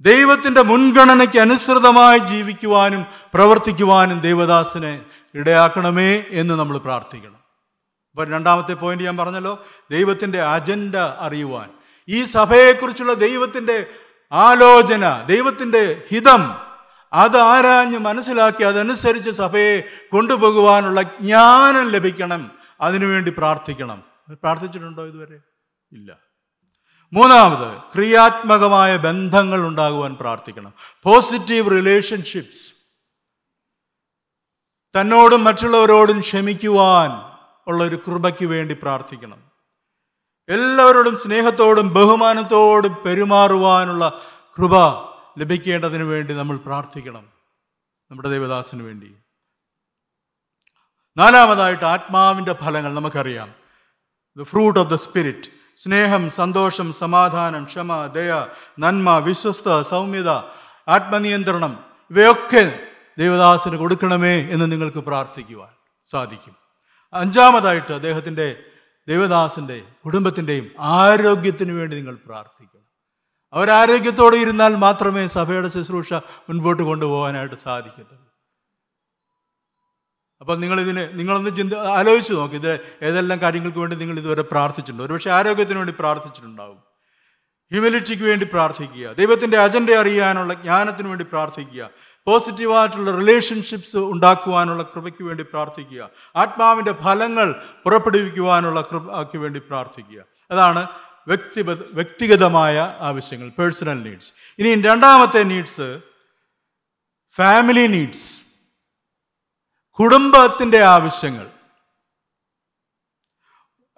ദൈവത്തിന്റെ 0.00 0.62
മുൻഗണനയ്ക്ക് 0.62 1.38
അനുസൃതമായി 1.38 2.18
ജീവിക്കുവാനും 2.18 3.06
പ്രവർത്തിക്കുവാനും 3.34 4.20
ദൈവദാസനെ 4.20 5.00
ഇടയാക്കണമേ 5.34 6.24
എന്ന് 6.30 6.54
നമ്മൾ 6.54 6.78
പ്രാർത്ഥിക്കണം. 6.78 7.36
അപ്പം 8.10 8.32
രണ്ടാമത്തെ 8.32 8.72
പോയിന്റ് 8.72 9.04
ഞാൻ 9.04 9.16
പറഞ്ഞല്ലോ 9.16 9.66
ദൈവത്തിന്റെ 9.90 10.42
അജണ്ട 10.42 10.94
അറിയുവാൻ. 10.94 11.70
ഈ 12.08 12.24
സഭയെക്കുറിച്ചുള്ള 12.24 13.12
ദൈവത്തിന്റെ 13.12 13.86
ആലോചന 14.32 15.24
ദൈവത്തിന്റെ 15.26 16.02
ഹിതം 16.10 16.65
അത് 17.12 17.36
ആരാഞ്ഞ് 17.36 17.98
മനസ്സിലാക്കി 17.98 18.62
അതനുസരിച്ച് 18.64 19.30
സഭയെ 19.30 19.80
കൊണ്ടുപോകുവാനുള്ള 20.12 21.02
ജ്ഞാനം 21.02 21.88
ലഭിക്കണം. 21.88 22.50
അതിനുവേണ്ടി 22.80 23.34
പ്രാർത്ഥിക്കണം. 23.38 24.02
പ്രാർത്ഥിച്ചിട്ടുണ്ടോ 24.32 25.06
ഇതുവരെ? 25.06 25.40
ഇല്ല. 25.92 26.16
മൂന്നാമത് 27.12 27.78
ക്രിയാത്മകമായ 27.94 28.96
ബന്ധങ്ങൾ 28.96 29.66
ഉണ്ടാകുവാൻ 29.66 30.14
പ്രാർത്ഥിക്കണം. 30.14 30.72
പോസിറ്റീവ് 31.02 31.70
റിലേഷൻഷിപ്സ് 31.70 32.72
തന്നോടും 35.00 35.44
മറ്റുള്ളവരോടും 35.44 36.20
ക്ഷമിക്കുവാൻ 36.20 37.10
ഉള്ള 37.66 37.84
ഒരു 37.84 37.96
കൃപയ്ക്ക് 37.96 38.44
വേണ്ടി 38.46 38.76
പ്രാർത്ഥിക്കണം. 38.82 39.46
എല്ലാവരോടും 40.48 41.16
സ്നേഹത്തോടും 41.16 41.94
ബഹുമാനത്തോടും 41.94 42.96
പെരുമാറുവാനുള്ള 43.06 44.20
കൃപ 44.58 44.76
ലഭിക്കേണ്ടതിന് 45.38 46.02
വേണ്ടി 46.02 46.34
നമ്മൾ 46.34 46.56
പ്രാർത്ഥിക്കണം 46.56 47.28
നമ്മുടെ 48.10 48.28
ദേവദാസിന് 48.28 48.82
വേണ്ടി. 48.82 49.14
നാലാമതായിട്ട് 51.16 51.84
ആത്മാവിന്റെ 51.84 52.52
ഫലങ്ങൾ 52.52 52.94
നമുക്കറിയാം. 52.94 53.54
The 54.38 54.42
fruit 54.42 54.78
of 54.78 54.90
the 54.90 54.94
spirit 54.94 55.48
സ്നേഹം 55.76 56.30
സന്തോഷം 56.30 56.92
സമാധാനം 56.92 57.64
ക്ഷമ 57.64 58.06
ദയ 58.06 58.46
നന്മ 58.78 59.18
വിശ്വസ്ത 59.18 59.80
സൗമ്യത 59.80 60.30
ആത്മനിയന്ത്രണം 60.88 61.84
ഇവയൊക്കെ 62.10 62.80
ദേവദാസിന് 63.18 63.76
കൊടുക്കണമേ 63.76 64.36
എന്ന് 64.38 64.72
നിങ്ങൾക്ക് 64.72 64.98
പ്രാർത്ഥിക്കുവാൻ 64.98 65.68
സാധിക്കും. 66.02 66.56
അഞ്ചാമതായിട്ട് 67.12 67.92
അദ്ദേഹത്തിന്റെ 67.92 68.64
ദേവദാസിന്റെ 69.08 69.82
കുടുംബത്തിന്റെയും 70.04 70.70
ആരോഗ്യത്തിന് 70.78 71.72
വേണ്ടി 71.72 71.96
നിങ്ങൾ 71.96 72.14
പ്രാർത്ഥിക്കണം. 72.26 72.75
അവരാരോഗ്യത്തോടെ 73.56 74.36
ഇരുന്നാൽ 74.36 74.74
മാത്രമേ 74.74 75.26
സഭയുടെ 75.26 75.68
ശുശ്രൂഷ 75.68 76.12
മുൻപോട്ട് 76.14 76.82
കൊണ്ടുപോകാനായിട്ട് 76.82 77.54
സാധിക്കത്തുള്ളൂ. 77.54 78.26
അപ്പം 80.40 80.60
നിങ്ങളിതിന് 80.60 81.18
നിങ്ങളൊന്ന് 81.18 81.56
ചിന്ത 81.56 81.74
ആലോചിച്ച് 81.74 82.32
നോക്കി. 82.32 82.54
ഇത് 82.54 82.80
ഏതെല്ലാം 83.02 83.40
കാര്യങ്ങൾക്ക് 83.40 83.78
വേണ്ടി 83.78 83.96
നിങ്ങൾ 83.96 84.18
ഇതുവരെ 84.18 84.42
പ്രാർത്ഥിച്ചിട്ടുണ്ട്? 84.42 85.02
ഒരുപക്ഷെ 85.02 85.30
ആരോഗ്യത്തിന് 85.30 85.76
വേണ്ടി 85.76 85.94
പ്രാർത്ഥിച്ചിട്ടുണ്ടാവും. 85.98 86.76
ഹ്യൂമിലിറ്റിക്ക് 87.70 88.22
വേണ്ടി 88.22 88.46
പ്രാർത്ഥിക്കുക. 88.46 89.12
ദൈവത്തിന്റെ 89.12 89.56
അജണ്ട 89.56 89.90
അറിയാനുള്ള 89.90 90.54
ജ്ഞാനത്തിന് 90.54 91.08
വേണ്ടി 91.08 91.24
പ്രാർത്ഥിക്കുക. 91.24 91.90
പോസിറ്റീവായിട്ടുള്ള 92.26 93.16
റിലേഷൻഷിപ്സ് 93.16 93.96
ഉണ്ടാക്കുവാനുള്ള 93.96 94.82
കൃപയ്ക്ക് 94.82 95.24
വേണ്ടി 95.24 95.42
പ്രാർത്ഥിക്കുക. 95.42 96.10
ആത്മാവിന്റെ 96.36 96.92
ഫലങ്ങൾ 96.92 97.54
പുറപ്പെടുവിക്കുവാനുള്ള 97.84 98.80
കൃപയ്ക്ക് 98.80 99.38
വേണ്ടി 99.38 99.60
പ്രാർത്ഥിക്കുക. 99.60 100.22
അതാണ് 100.50 100.86
വ്യക്തി 101.26 101.62
വ്യക്തിഗതമായ 101.92 102.96
ആവശ്യങ്ങൾ 103.00 103.48
പേഴ്സണൽ 103.48 104.02
നീഡ്സ് 104.02 104.32
ഇനി 104.58 104.82
രണ്ടാമത്തെ 104.82 105.42
നീഡ്സ് 105.42 106.00
ഫാമിലി 107.36 107.86
നീഡ്സ് 107.86 108.46
കുടുംബത്തിന്റെ 109.92 110.84
ആവശ്യങ്ങൾ. 110.84 111.46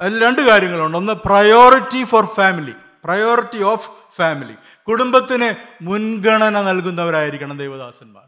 അതിൽ 0.01 0.22
രണ്ട് 0.22 0.43
കാര്യങ്ങളുണ്ട്. 0.43 0.97
ഒന്ന് 0.97 1.12
priority 1.12 2.05
for 2.05 2.26
family 2.26 2.72
priority 3.05 3.62
of 3.62 3.91
family 4.16 4.55
കുടുംബത്തിന് 4.89 5.55
മുൻഗണന 5.83 6.62
നൽകുന്നവരായിരിക്കണം 6.62 7.59
ദേവദാസന്മാർ. 7.59 8.24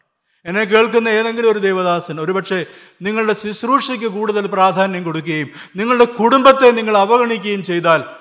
എന്നെ 0.47 0.65
കേൾക്കുന്ന 0.65 1.09
ഏതെങ്കിലും 1.09 1.51
ഒരു 1.51 1.59
ദേവദാസൻ 1.59 2.21
ഒരുപക്ഷെ 2.21 2.67
നിങ്ങളുടെ 3.03 3.33
ശുശ്രൂഷയ്ക്ക് 3.33 4.07
കൂടുതൽ 4.07 4.47
പ്രാധാന്യം 4.47 5.05
കൊടുക്കുകയും 5.05 5.49
നിങ്ങളുടെ 5.77 6.05
കുടുംബത്തെ 6.05 6.71
നിങ്ങൾ 6.71 6.97
അവഗണിക്കുകയും 6.97 7.63
ചെയ്താൽ 7.63 8.20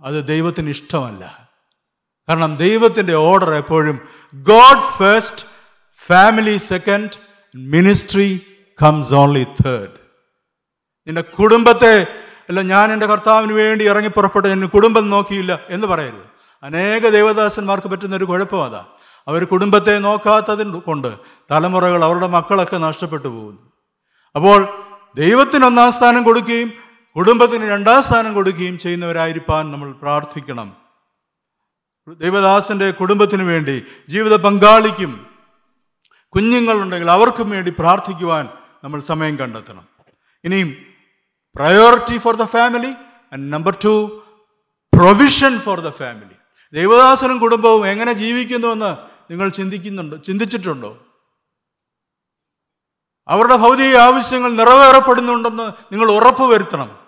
അത് 0.00 0.28
ദൈവത്തിന് 0.28 0.68
ഇഷ്ടമല്ല. 0.68 1.48
കാരണം 2.28 2.56
ദൈവത്തിന്റെ 2.56 3.14
ഓർഡർ 3.14 3.54
എപ്പോഴും 3.54 4.00
God 4.34 4.82
first 4.82 5.46
family 6.06 6.56
second 6.56 7.10
ministry 7.56 8.40
comes 8.82 9.14
only 9.14 9.46
third. 9.66 9.98
നിന്റെ 11.06 11.20
കുടുംബത്തെ 11.20 12.06
അല്ല 12.48 12.60
ഞാൻ 12.60 12.92
എന്റെ 12.92 13.06
കർത്താവിന് 13.06 13.52
വേണ്ടി 13.52 13.84
ഇറങ്ങി 13.84 14.08
പുറപ്പെട്ട 14.08 14.46
എന്റെ 14.46 14.66
കുടുംബം 14.66 15.10
നോക്കിയില്ല 15.10 15.60
എന്ന് 15.68 15.86
പറയരുത്. 15.86 16.28
അനേക 16.62 17.08
ദേവദാസന്മാർക്ക് 17.08 17.88
പറ്റുന്ന 17.88 18.16
ഒരു 18.16 18.24
കുഴപ്പം 18.24 18.64
അതാ. 18.64 18.84
അവർ 19.28 19.44
കുടുംബത്തെ 19.44 19.98
നോക്കാത്തതിന് 19.98 20.72
കൊണ്ട് 20.72 21.18
തലമുറകൾ 21.50 22.04
അവരുടെ 22.04 22.26
മക്കളൊക്കെ 22.26 22.76
നഷ്ടപ്പെട്ടു 22.76 23.28
പോകുന്നു. 23.28 23.72
അപ്പോൾ 24.36 24.68
ദൈവത്തിന് 25.16 25.64
ഒന്നാം 25.64 25.92
സ്ഥാനം 25.92 26.22
കൊടുക്കുകയും 26.22 26.72
കുടുംബത്തിന് 27.18 27.70
രണ്ടാം 27.70 28.02
സ്ഥാനം 28.02 28.34
കൊടുക്കുകയും 28.34 28.78
ചെയ്യുന്നവരായിരിക്കാൻ 28.78 29.72
നമ്മൾ 29.72 29.92
പ്രാർത്ഥിക്കണം. 29.92 30.76
ദൈവദാസന്റെ 32.08 32.90
കുടുംബത്തിന് 32.90 33.42
വേണ്ടി 33.42 33.84
ജീവിത 34.08 34.36
പങ്കാളിക്കും 34.36 35.26
കുഞ്ഞുങ്ങളുണ്ടെങ്കിൽ 36.34 37.10
അവർക്കും 37.10 37.50
വേണ്ടി 37.50 37.72
പ്രാർത്ഥിക്കുവാൻ 37.78 38.48
നമ്മൾ 38.84 39.00
സമയം 39.00 39.36
കണ്ടെത്തണം. 39.36 39.88
ഇനിയും 40.44 40.76
priority 41.56 42.18
for 42.18 42.36
the 42.36 42.44
family 42.44 42.92
and 43.32 43.52
number 43.52 43.76
two 43.84 44.22
provision 44.98 45.58
for 45.58 45.80
the 45.80 45.88
family 45.88 46.36
ദൈവദാസനും 46.72 47.38
കുടുംബവും 47.38 47.86
എങ്ങനെ 47.86 48.12
ജീവിക്കുന്നുവെന്ന് 48.12 48.96
നിങ്ങൾ 49.30 49.48
ചിന്തിക്കുന്നുണ്ടോ? 49.48 50.16
ചിന്തിച്ചിട്ടുണ്ടോ? 50.16 50.98
അവരുടെ 53.28 53.56
ഭൗതിക 53.56 53.96
ആവശ്യങ്ങൾ 53.96 54.52
നിറവേറപ്പെടുന്നുണ്ടെന്ന് 54.52 55.62
നിങ്ങൾ 55.62 56.10
ഉറപ്പ് 56.10 56.42
വരുത്തണം 56.42 57.07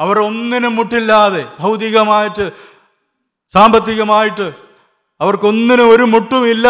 അവർ 0.00 0.18
ഒന്നിനും 0.18 0.76
മുട്ടില്ലാതെ 0.76 1.46
ഭൗതികമായിട്ട് 1.60 2.52
സാമ്പത്തികമായിട്ട് 3.48 4.52
അവർക്കൊന്നിനും 5.20 5.90
ഒരു 5.90 6.02
മുട്ടുമില്ല. 6.02 6.68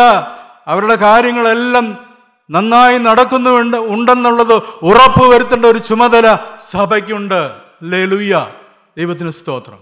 അവരുടെ 0.67 0.95
കാര്യങ്ങളെല്ലാം 0.95 2.07
നന്നായി 2.51 2.99
നടക്കുന്നുണ്ട് 2.99 3.77
ഉണ്ടെന്നുള്ളത് 3.77 4.63
ഉറപ്പ് 4.83 5.27
വരുത്തേണ്ട 5.27 5.65
ഒരു 5.65 5.79
ചുമതല 5.79 6.39
സഭയ്ക്കുണ്ട്. 6.61 7.61
ലേലുയ്യ 7.83 8.53
ദൈവത്തിന് 8.99 9.31
സ്തോത്രം. 9.31 9.79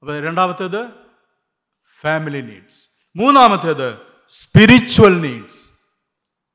അപ്പോൾ 0.00 0.20
രണ്ടാമത്തേത് 0.22 0.88
ഫാമിലി 2.00 2.40
നീഡ്സ്. 2.40 2.88
മൂന്നാമത്തേത് 3.16 3.98
സ്പിരിച്വൽ 4.28 5.20
നീഡ്സ്. 5.20 5.72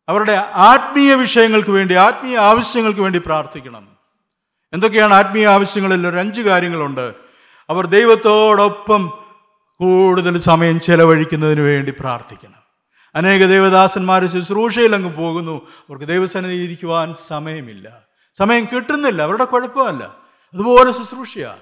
അവരുടെ 0.09 0.51
ആത്മീയ 0.55 1.13
വിഷയങ്ങൾക്ക് 1.13 1.69
വേണ്ടി 1.69 1.93
ആത്മീയ 1.93 2.37
ആവശ്യങ്ങൾക്ക് 2.37 2.99
വേണ്ടി 2.99 3.19
പ്രാർത്ഥിക്കണം. 3.19 3.90
എന്തൊക്കെയാണ് 4.73 5.13
ആത്മീയ 5.13 5.47
ആവശ്യങ്ങളിൽ 5.47 6.07
ഒരു 6.07 6.17
അഞ്ച് 6.17 6.41
കാര്യങ്ങളുണ്ട്. 6.41 7.13
അവർ 7.69 7.85
ദൈവത്തോടൊപ്പം 7.85 9.11
കൂടുതൽ 9.75 10.39
സമയം 10.39 10.79
ചെലവഴിക്കുന്നതിന് 10.79 11.61
വേണ്ടി 11.61 11.93
പ്രാർത്ഥിക്കണം. 11.99 12.61
അനേക 13.15 13.45
ദേവദാസന്മാർ 13.45 14.25
ശുശ്രൂഷയിൽ 14.25 14.95
അങ്ങ് 14.95 15.17
പോകുന്നു. 15.17 15.61
അവർക്ക് 15.67 16.05
ദൈവസന്നിധി 16.05 16.55
ഇരിക്കുവാൻ 16.55 17.13
സമയമില്ല. 17.13 18.01
സമയം 18.33 18.65
കിട്ടുന്നില്ല. 18.65 19.21
അവരുടെ 19.21 19.45
കുഴപ്പമല്ല. 19.45 20.03
അതുപോലെ 20.53 20.91
ശുശ്രൂഷയാണ് 20.91 21.59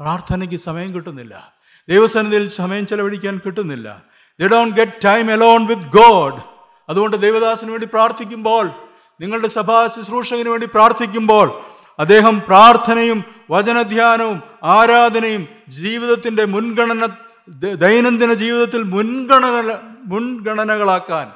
പ്രാർത്ഥനയ്ക്ക് 0.00 0.56
സമയം 0.56 0.94
കിട്ടുന്നില്ല. 0.94 1.52
ദൈവസന്നിധിയിൽ 1.88 2.48
സമയം 2.48 2.86
ചെലവഴിക്കാൻ 2.86 3.40
കിട്ടുന്നില്ല. 3.46 4.02
They 4.40 4.48
don't 4.48 4.76
get 4.76 5.04
time 5.04 5.32
alone 5.32 5.66
with 5.66 5.82
God 5.82 6.40
അതുകൊണ്ട് 6.88 7.16
ദൈവദാസിന് 7.16 7.70
വേണ്ടി 7.70 7.86
പ്രാർത്ഥിക്കുമ്പോൾ 7.86 8.70
നിങ്ങളുടെ 9.20 9.48
സഭാ 9.48 9.86
ശുശ്രൂഷകന് 9.86 10.48
വേണ്ടി 10.48 10.66
പ്രാർത്ഥിക്കുമ്പോൾ 10.66 11.60
അദ്ദേഹം 11.98 12.42
പ്രാർത്ഥനയും 12.48 13.24
വചനധ്യാനവും 13.50 14.42
ആരാധനയും 14.64 15.48
ജീവിതത്തിന്റെ 15.68 16.44
മുൻഗണന 16.44 17.08
ദൈനംദിന 17.74 18.34
ജീവിതത്തിൽ 18.34 18.82
മുൻഗണന 18.82 19.78
മുൻഗണനകളാക്കാൻ 20.04 21.32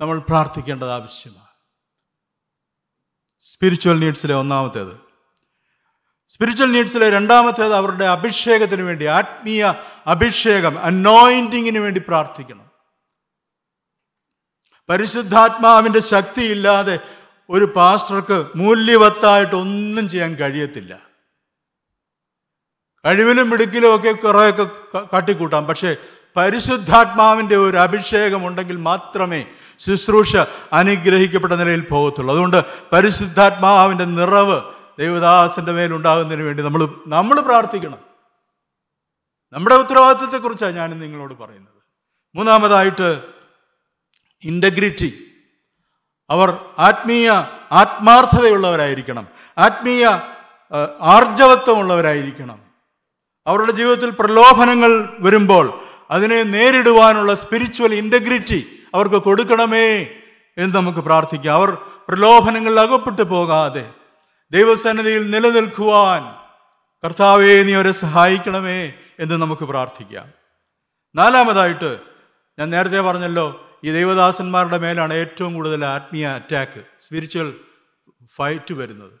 നമ്മൾ 0.00 0.18
പ്രാർത്ഥിക്കേണ്ടത് 0.18 0.90
ആവശ്യമാണ്. 0.90 1.46
സ്പിരിച്വൽ 3.40 3.98
നീഡ്സിലെ 3.98 4.34
ഒന്നാമത്തേത്. 4.34 5.00
സ്പിരിച്വൽ 6.28 6.72
നീഡ്സിലെ 6.72 7.10
രണ്ടാമത്തേത് 7.10 7.74
അവരുടെ 7.74 8.04
അഭിഷേകത്തിന് 8.04 8.82
വേണ്ടി 8.82 9.04
ആത്മീയ 9.04 9.74
അഭിഷേകം 10.06 10.78
അനോയിന്റിങ്ങിന് 10.78 11.78
വേണ്ടി 11.78 12.02
പ്രാർത്ഥിക്കണം. 12.08 12.66
പരിശുദ്ധാത്മാവിന്റെ 14.88 16.00
ശക്തിയില്ലാതെ 16.00 16.98
ഒരു 17.50 17.64
പാസ്റ്റർക്ക് 17.64 18.46
മൂല്യവത്തായിട്ട് 18.56 19.54
ഒന്നും 19.54 20.08
ചെയ്യാൻ 20.08 20.34
കഴിയത്തില്ല. 20.34 21.06
കഴിവിലും 23.04 23.50
മിടുക്കിലും 23.50 23.94
ഒക്കെ 23.94 24.12
കുറേയൊക്കെ 24.12 24.66
കാട്ടിക്കൂട്ടാം. 24.98 25.64
പക്ഷേ 25.64 25.96
പരിശുദ്ധാത്മാവിന്റെ 26.36 27.56
ഒരു 27.56 27.76
അഭിഷേകം 27.76 28.46
ഉണ്ടെങ്കിൽ 28.46 28.76
മാത്രമേ 28.76 29.46
ശുശ്രൂഷ 29.78 30.36
അനുഗ്രഹിക്കപ്പെട്ട 30.72 31.52
നിലയിൽ 31.52 31.80
പോകത്തുള്ളൂ. 31.80 32.32
അതുകൊണ്ട് 32.32 32.64
പരിശുദ്ധാത്മാവിന്റെ 32.92 34.04
നിറവ് 34.04 34.62
ദൈവദാസന്റെ 34.98 35.72
മേലുണ്ടാകുന്നതിന് 35.72 36.42
വേണ്ടി 36.42 36.62
നമ്മൾ 36.62 36.88
നമ്മൾ 37.06 37.40
പ്രാർത്ഥിക്കണം. 37.40 37.98
നമ്മുടെ 39.52 39.74
ഉത്തരവാദിത്വത്തെക്കുറിച്ചാണ് 39.74 40.76
ഞാൻ 40.76 40.98
നിങ്ങളോട് 40.98 41.34
പറയുന്നത്. 41.34 41.74
മൂന്നാമതായിട്ട് 42.34 43.22
ഇന്റഗ്രിറ്റി 44.42 45.25
അവർ 46.30 46.58
ആത്മീയ 46.78 47.30
ആത്മാർത്ഥതയുള്ളവരായിരിക്കണം. 47.72 49.28
ആത്മീയ 49.58 50.06
ആർജവത്വമുള്ളവരായിരിക്കണം. 51.00 52.58
അവരുടെ 53.46 53.72
ജീവിതത്തിൽ 53.72 54.10
പ്രലോഭനങ്ങൾ 54.10 55.16
വരുമ്പോൾ 55.18 55.80
അതിനെ 56.10 56.42
നേരിടുവാനുള്ള 56.42 57.34
സ്പിരിച്വൽ 57.34 57.94
ഇന്റഗ്രിറ്റി 57.94 58.66
അവർക്ക് 58.94 59.16
കൊടുക്കണമേ 59.16 60.02
എന്ന് 60.58 60.74
നമുക്ക് 60.74 60.98
പ്രാർത്ഥിക്കാം. 60.98 61.54
അവർ 61.54 61.78
പ്രലോഭനങ്ങളിൽ 62.08 62.80
അകപ്പെട്ടു 62.80 63.22
പോകാതെ 63.22 63.90
ദൈവസന്നിധിയിൽ 64.50 65.30
നിലനിൽക്കുവാൻ 65.30 66.34
കർത്താവേ 67.04 67.62
നീ 67.62 67.74
അവരെ 67.74 67.92
സഹായിക്കണമേ 67.92 68.92
എന്ന് 69.20 69.34
നമുക്ക് 69.34 69.64
പ്രാർത്ഥിക്കാം. 69.64 70.26
നാലാമതായിട്ട് 71.14 71.98
ഞാൻ 72.58 72.70
നേരത്തെ 72.70 73.00
പറഞ്ഞല്ലോ 73.00 73.65
ഈ 73.84 73.92
ദൈവദാസന്മാരുടെ 73.92 74.78
മേലാണ് 74.78 75.14
ഏറ്റവും 75.14 75.54
കൂടുതൽ 75.54 75.84
ആത്മീയ 75.84 76.26
അറ്റാക്ക് 76.26 76.84
സ്പിരിച്വൽ 77.00 77.60
ഫൈറ്റ് 78.34 78.74
വരുന്നത്. 78.74 79.12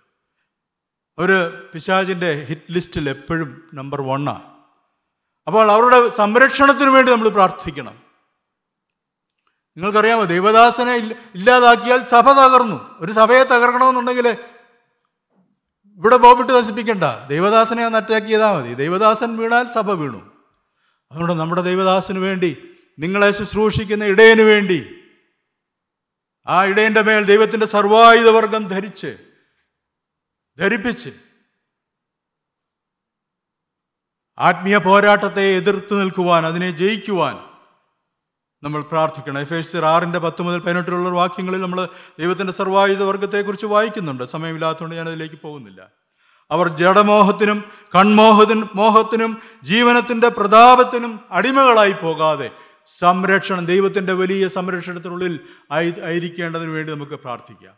അവർ 1.18 1.62
പിശാചിന്റെ 1.74 2.46
ഹിറ്റ് 2.48 2.72
ലിസ്റ്റിൽ 2.72 3.10
എപ്പോഴും 3.10 3.70
നമ്പർ 3.74 4.02
വണ്ണാണ് 4.02 4.42
അപ്പോൾ 5.46 5.70
അവരുടെ 5.70 6.08
സംരക്ഷണത്തിന് 6.08 6.90
വേണ്ടി 6.90 7.12
നമ്മൾ 7.12 7.28
പ്രാർത്ഥിക്കണം. 7.28 8.02
നിങ്ങൾക്കറിയാമോ 9.76 10.24
ദൈവദാസനെ 10.24 10.94
ഇല്ല- 10.94 11.16
ഇല്ലാതാക്കിയാൽ 11.34 12.04
സഭ 12.04 12.32
തകർന്നു. 12.32 12.90
ഒരു 12.98 13.12
സഭയെ 13.12 13.44
തകർക്കണമെന്നുണ്ടെങ്കിൽ 13.44 14.28
ഇവിടെ 15.94 16.16
ബോബിട്ട് 16.16 16.52
നശിപ്പിക്കണ്ട. 16.52 17.28
ദൈവദാസനെ 17.28 17.86
ഒന്ന് 17.86 17.98
അറ്റാക്ക് 17.98 18.26
ചെയ്താൽ 18.26 18.56
മതി. 18.56 18.74
ദൈവദാസൻ 18.74 19.36
വീണാൽ 19.36 19.68
സഭ 19.68 19.90
വീണു. 19.90 20.32
അതുകൊണ്ട് 21.12 21.32
നമ്മുടെ 21.32 21.62
ദൈവദാസന് 21.62 22.18
വേണ്ടി 22.18 22.65
നിങ്ങളെ 22.98 23.30
ശുശ്രൂഷിക്കുന്ന 23.30 24.04
ഇടയന് 24.04 24.40
വേണ്ടി 24.40 25.02
ആ 26.46 26.64
ഇടയന്റെ 26.64 27.02
മേൽ 27.02 27.24
ദൈവത്തിന്റെ 27.24 27.66
സർവായുധവർഗം 27.66 28.64
ധരിച്ച് 28.64 29.18
ധരിപ്പിച്ച് 30.58 31.10
ആത്മീയ 34.38 34.76
പോരാട്ടത്തെ 34.76 35.40
എതിർത്ത് 35.40 36.00
നിൽക്കുവാൻ 36.00 36.46
അതിനെ 36.46 36.70
ജയിക്കുവാൻ 36.70 37.46
നമ്മൾ 38.62 38.82
പ്രാർത്ഥിക്കണം. 38.82 39.38
എഫ് 39.38 39.54
എസ് 39.54 39.76
ആറിന്റെ 39.76 40.18
പത്ത് 40.18 40.42
മുതൽ 40.42 40.58
പതിനെട്ടിലുള്ള 40.58 41.08
വാക്യങ്ങളിൽ 41.08 41.60
നമ്മൾ 41.60 41.88
ദൈവത്തിന്റെ 42.18 42.52
സർവായുധ 42.52 43.02
വർഗത്തെക്കുറിച്ച് 43.02 43.66
വായിക്കുന്നുണ്ട്. 43.66 44.24
സമയമില്ലാത്തതുകൊണ്ട് 44.24 44.96
ഞാൻ 44.96 45.08
അതിലേക്ക് 45.08 45.34
പോകുന്നില്ല. 45.34 45.90
അവർ 46.50 46.68
ജഡമോഹത്തിനും 46.68 47.72
കൺമോഹത്തിനും 47.94 48.70
മോഹത്തിനും 48.74 49.42
ജീവനത്തിന്റെ 49.62 50.28
പ്രതാപത്തിനും 50.28 51.24
അടിമകളായി 51.30 51.92
പോകാതെ 51.92 52.50
സംരക്ഷണം 52.86 53.66
ദൈവത്തിന്റെ 53.66 54.12
വലിയ 54.12 54.48
സംരക്ഷണത്തിനുള്ളിൽ 54.48 55.40
ആയി 55.70 55.94
ആയിരിക്കേണ്ടതിന് 56.04 56.70
വേണ്ടി 56.70 56.92
നമുക്ക് 56.92 57.12
പ്രാർത്ഥിക്കാം. 57.12 57.74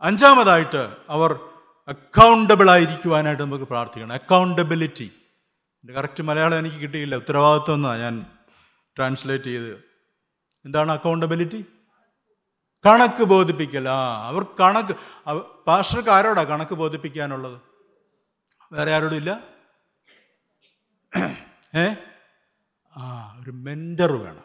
അഞ്ചാമതായിട്ട് 0.00 0.96
അവർ 1.08 1.40
അക്കൗണ്ടബിൾ 1.88 2.70
ആയിരിക്കുവാനായിട്ട് 2.70 3.42
നമുക്ക് 3.42 3.64
പ്രാർത്ഥിക്കണം. 3.64 4.12
അക്കൗണ്ടബിലിറ്റി 4.12 5.12
എന്റെ 5.54 5.92
കറക്റ്റ് 5.92 6.22
മലയാളം 6.22 6.58
എനിക്ക് 6.58 6.76
കിട്ടിയില്ല. 6.76 7.14
ഉത്തരവാദിത്വം 7.14 7.74
എന്നാണ് 7.74 8.00
ഞാൻ 8.00 8.26
ട്രാൻസ്ലേറ്റ് 8.96 9.44
ചെയ്ത്. 9.44 9.84
എന്താണ് 10.64 10.92
അക്കൗണ്ടബിലിറ്റി 10.92 11.64
കണക്ക് 12.86 13.24
ബോധിപ്പിക്കൽ. 13.24 13.88
ആ 13.88 14.28
അവർ 14.28 14.42
കണക്ക് 14.60 14.96
പാഷർക്ക് 15.66 16.10
ആരോടാ 16.10 16.44
കണക്ക് 16.44 16.74
ബോധിപ്പിക്കാനുള്ളത്? 16.74 17.60
വേറെ 18.72 18.94
ആരോടും 18.94 19.16
ഇല്ല? 19.16 19.40
ഏ? 21.76 22.09
ആ 22.96 23.38
ഒരു 23.42 23.50
മെന്റർ 23.50 24.12
വേണം. 24.12 24.44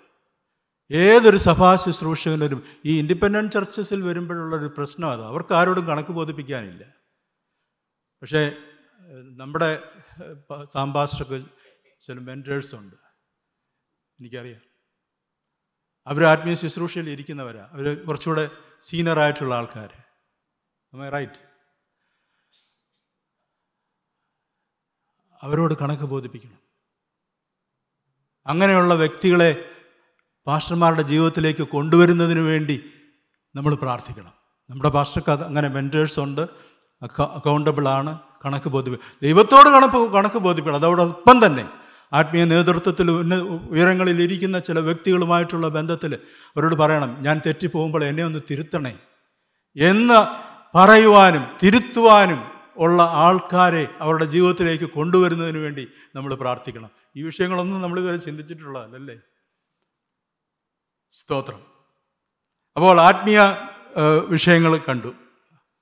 ഏതൊരു 0.91 1.37
സഭാ 1.37 1.75
ശുശ്രൂഷകനും 1.75 2.63
ഈ 2.85 2.99
ഇൻഡിപെൻഡന്റ് 2.99 3.51
ചർച്ചസിൽ 3.51 4.01
വരുമ്പോഴുള്ളൊരു 4.01 4.67
പ്രശ്നം 4.77 5.11
അത്. 5.11 5.23
അവർക്ക് 5.23 5.53
ആരോടും 5.53 5.87
കണക്ക് 5.87 6.09
ബോധിപ്പിക്കാനില്ല. 6.09 6.93
പക്ഷേ 8.21 8.51
നമ്മുടെ 9.37 9.93
സാമ്പാസ്റ്റർക്ക് 10.63 11.45
ചില 11.99 12.19
മെന്റേഴ്സ് 12.19 12.75
ഉണ്ട്. 12.75 12.95
എനിക്കറിയാം. 14.19 14.61
അവർ 16.07 16.23
ആത്മീയ 16.23 16.55
ശുശ്രൂഷയിൽ 16.55 17.09
ഇരിക്കുന്നവരാ. 17.09 17.69
അവർ 17.71 18.05
കുറച്ചുകൂടെ 18.05 18.49
സീനിയറായിട്ടുള്ള 18.81 19.55
ആൾക്കാർ 19.55 19.93
റൈറ്റ് 21.11 21.55
അവരോട് 25.41 25.73
കണക്ക് 25.73 26.03
ബോധിപ്പിക്കണം. 26.03 26.64
അങ്ങനെയുള്ള 28.47 28.93
വ്യക്തികളെ 28.93 29.65
പാസ്റ്റർമാരുടെ 30.47 31.01
ജീവിതത്തിലേക്ക് 31.01 31.63
കൊണ്ടുവരുന്നതിന് 31.63 32.39
വേണ്ടി 32.39 32.83
നമ്മൾ 33.55 33.75
പ്രാർത്ഥിക്കണം. 33.75 34.33
നമ്മുടെ 34.69 34.89
പാസ്റ്റർക്ക് 34.89 35.31
അത് 35.31 35.43
അങ്ങനെ 35.43 35.67
മെന്റേഴ്സ് 35.67 36.19
ഉണ്ട്. 36.19 36.41
അക്കൗണ്ടബിൾ 37.19 37.87
ആണ്. 37.87 38.19
കണക്ക് 38.45 38.69
ബോധിപ്പി 38.69 38.99
ദൈവത്തോട് 39.23 39.69
കണക്ക് 39.69 40.11
കണക്ക് 40.11 40.35
ബോധിപ്പിക്കണം. 40.35 40.75
അതോടൊപ്പം 40.75 41.45
തന്നെ 41.45 41.69
ആത്മീയ 42.13 42.43
നേതൃത്വത്തിൽ 42.43 43.11
ഉയരങ്ങളിൽ 43.71 44.21
ഇരിക്കുന്ന 44.21 44.59
ചില 44.59 44.79
വ്യക്തികളുമായിട്ടുള്ള 44.79 45.67
ബന്ധത്തിൽ 45.67 46.15
അവരോട് 46.15 46.75
പറയണം 46.75 47.17
ഞാൻ 47.19 47.41
തെറ്റിപ്പോകുമ്പോൾ 47.45 48.03
എന്നെ 48.03 48.23
ഒന്ന് 48.23 48.39
തിരുത്തണേ. 48.51 48.95
എന്ന് 49.75 50.19
പറയുവാനും 50.77 51.45
തിരുത്തുവാനും 51.63 52.43
ഉള്ള 52.77 53.03
ആൾക്കാരെ 53.03 53.87
അവരുടെ 53.99 54.25
ജീവിതത്തിലേക്ക് 54.25 54.83
കൊണ്ടുവരുന്നതിന് 54.83 55.57
വേണ്ടി 55.57 55.87
നമ്മൾ 56.15 56.35
പ്രാർത്ഥിക്കണം. 56.35 56.89
ഈ 57.15 57.23
വിഷയങ്ങളൊന്നും 57.23 57.81
നമ്മൾ 57.81 57.99
ഇതുവരെ 57.99 58.17
ചിന്തിച്ചിട്ടുള്ളതല്ലേ 58.17 59.19
സ്തോത്രം. 61.11 61.61
അപ്പോൾ 62.75 63.01
ആത്മീയ 63.01 63.39
വിഷയങ്ങൾ 64.27 64.77
കണ്ടു. 64.77 65.13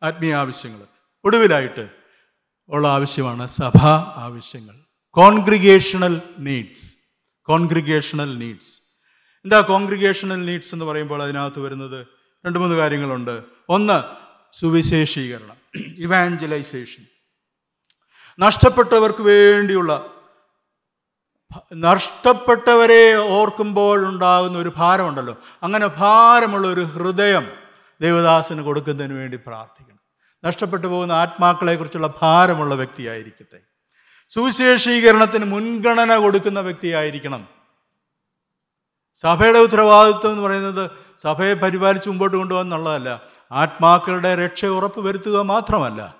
ആത്മീയ 0.03 0.35
ആവശ്യങ്ങൾ. 0.35 0.85
ഒടുവിലായിട്ട് 1.25 1.89
ഉള്ള 2.69 2.87
ആവശ്യമാണ് 2.87 3.47
സഭാ 3.47 4.13
ആവശ്യങ്ങൾ. 4.17 4.75
Congregational 5.09 6.21
needs. 6.39 6.97
Congregational 7.43 8.37
needs. 8.37 8.81
എന്താ 9.45 9.59
കോൺഗ്രിഗേഷണൽ 9.59 10.45
നീഡ്സ് 10.45 10.75
എന്ന് 10.75 10.85
പറയുമ്പോൾ 10.85 11.23
അതിനകത്ത് 11.23 11.59
വരുന്നത് 11.59 12.07
രണ്ട് 12.45 12.59
മൂന്ന് 12.59 12.75
കാര്യങ്ങളുണ്ട്. 12.75 13.43
ഒന്ന് 13.69 14.03
സുവിശേഷീകരണം. 14.55 15.57
ഇവാഞ്ചലൈസേഷൻ. 15.97 17.05
നഷ്ടപ്പെട്ടവർക്ക് 18.39 19.21
വേണ്ടിയുള്ള 19.21 20.12
നഷ്ടപ്പെട്ടവരെ 21.73 23.15
ഓർക്കുമ്പോൾ 23.15 24.07
ഉണ്ടാകുന്ന 24.07 24.57
ഒരു 24.57 24.73
ഭാരമുണ്ടല്ലോ. 24.77 25.35
അങ്ങനെ 25.63 25.87
ഭാരമുള്ള 25.87 26.67
ഒരു 26.67 26.81
ഹൃദയം 26.81 27.47
ദേവദാസന് 28.01 28.61
കൊടുക്കുന്നതിന് 28.61 29.13
വേണ്ടി 29.13 29.37
പ്രാർത്ഥിക്കണം. 29.37 29.99
നഷ്ടപ്പെട്ടു 30.45 30.87
പോകുന്ന 30.87 31.11
ആത്മാക്കളെക്കുറിച്ചുള്ള 31.11 32.13
ഭാരമുള്ള 32.21 32.75
വ്യക്തിയായിരിക്കട്ടെ. 32.75 33.59
സുവിശേഷീകരണത്തിന് 34.29 35.45
മുൻഗണന 35.45 36.15
കൊടുക്കുന്ന 36.15 36.59
വ്യക്തിയായിരിക്കണം. 36.59 37.47
സഭയുടെ 39.13 39.59
ഉത്തരവാദിത്വം 39.59 40.31
എന്ന് 40.31 40.43
പറയുന്നത് 40.43 40.91
സഭയെ 41.17 41.53
പരിപാലിച്ച് 41.53 42.09
മുമ്പോട്ട് 42.09 42.37
കൊണ്ടുപോകുന്നുള്ളതല്ല 42.37 43.21
ആത്മാക്കളുടെ 43.51 44.35
രക്ഷ 44.35 44.65
ഉറപ്പ് 44.65 44.99
വരുത്തുക 44.99 45.41
മാത്രമല്ല. 45.41 46.15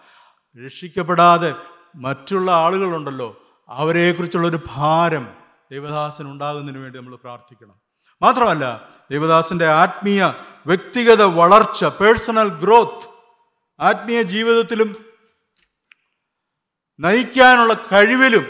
രക്ഷിക്കപ്പെടാതെ 0.65 1.55
മറ്റുള്ള 1.95 2.51
ആളുകളുണ്ടല്ലോ. 2.51 3.42
അവരെക്കുറിച്ചുള്ളൊരു 3.69 4.59
ഭാരം 4.75 5.25
ദേവദാസൻ 5.71 6.25
ഉണ്ടാകുന്നതിന് 6.31 6.81
വേണ്ടി 6.83 6.97
നമ്മൾ 6.99 7.15
പ്രാർത്ഥിക്കണം. 7.15 7.75
മാത്രമല്ല 8.21 8.89
ദൈവദാസന്റെ 9.11 9.67
ആത്മീയ 9.67 10.33
വ്യക്തിഗത 10.67 11.21
വളർച്ച 11.21 11.85
പേഴ്സണൽ 11.85 12.49
ഗ്രോത്ത് 12.49 13.07
ആത്മീയ 13.79 14.21
ജീവിതത്തിലും 14.21 14.89
നയിക്കാനുള്ള 16.99 17.73
കഴിവിലും 17.73 18.45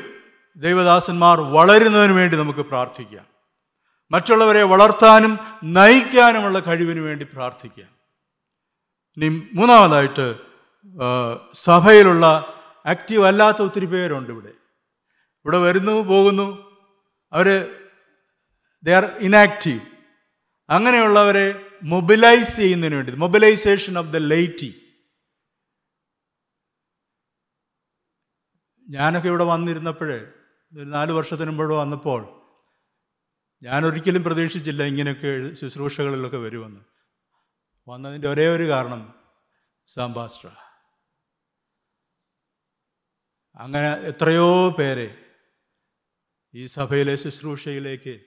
ദൈവദാസന്മാർ 0.58 1.40
വളരുന്നതിന് 1.40 2.14
വേണ്ടി 2.14 2.38
നമുക്ക് 2.38 2.60
പ്രാർത്ഥിക്കാം 2.60 3.26
മറ്റുള്ളവരെ 4.12 4.64
വളർത്താനും 4.64 5.40
നയിക്കാനുമുള്ള 5.64 6.60
കഴിവിന് 6.60 7.00
വേണ്ടി 7.00 7.26
പ്രാർത്ഥിക്കാം 7.26 7.90
ഇനി 9.18 9.50
മൂന്നാമതായിട്ട് 9.54 10.36
സഭയിലുള്ള 11.54 12.26
ആക്റ്റീവ് 12.86 13.26
അല്ലാത്ത 13.26 13.62
ഒത്തിരി 13.62 13.86
പേരുണ്ട് 13.86 14.32
ഇവിടെ. 14.32 14.54
ഇവിടെ 15.46 15.58
വരുന്നു 15.58 15.92
പോകുന്നു. 15.92 16.74
അവർ 17.34 17.48
ദേ 18.84 18.94
ആർ 18.94 19.04
ഇനാക്റ്റീവ് 19.04 19.80
അങ്ങനെയുള്ളവരെ 20.70 21.78
മൊബിലൈസ് 21.84 22.58
ചെയ്യുന്നതിന് 22.58 22.96
വേണ്ടി 22.96 23.12
മൊബിലൈസേഷൻ 23.12 23.98
ഓഫ് 23.98 24.08
ദ 24.08 24.18
ലൈറ്റി 24.18 24.74
ഞാനൊക്കെ 28.90 29.28
ഇവിടെ 29.28 29.44
വന്നിരുന്നപ്പോഴേ 29.44 30.34
ഒരു 30.74 30.86
നാല് 30.86 31.12
വർഷത്തിന് 31.12 31.52
മുമ്പ് 31.52 31.74
വന്നപ്പോൾ 31.74 32.44
ഞാൻ 33.64 33.86
ഒരിക്കലും 33.86 34.24
പ്രതീക്ഷിച്ചില്ല 34.24 34.84
ഇങ്ങനെയൊക്കെ 34.84 35.54
ശുശ്രൂഷകളിലൊക്കെ 35.54 36.38
വരുമെന്ന്. 36.38 36.82
വന്നതിന്റെ 37.88 38.28
ഒരേ 38.28 38.48
ഒരു 38.48 38.70
കാരണം 38.70 39.14
സാംബാസ്ട്ര 39.88 40.48
അങ്ങനെ 43.56 43.94
എത്രയോ 43.94 44.70
പേരെ 44.70 45.23
ഈ 46.56 46.66
സഭയിലെ 46.66 47.16
ശുശ്രൂഷയിലേക്ക് 47.16 48.20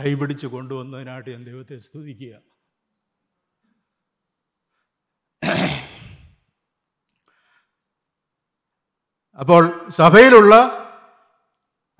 കൈപിടിച്ച് 0.00 0.46
കൊണ്ടുവന്നതിനായിട്ട് 0.46 1.30
ഞാൻ 1.30 1.44
ദൈവത്തെ 1.44 1.76
സ്തുതിക്കുക. 1.78 2.34
അപ്പോൾ 9.38 9.90
സഭയിലുള്ള 9.90 10.54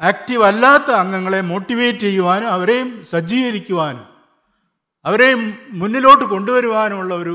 ആക്റ്റീവ് 0.01 0.45
അല്ലാത്ത 0.45 0.91
അംഗങ്ങളെ 0.91 1.41
മോട്ടിവേറ്റ് 1.41 1.99
ചെയ്യുവാനും 1.99 2.49
അവരെയും 2.49 3.05
സജ്ജീകരിക്കുവാനും 3.05 4.07
അവരെയും 5.05 5.59
മുന്നിലോട്ട് 5.69 6.25
കൊണ്ടുവരുവാനുമുള്ള 6.25 7.15
ഒരു 7.15 7.35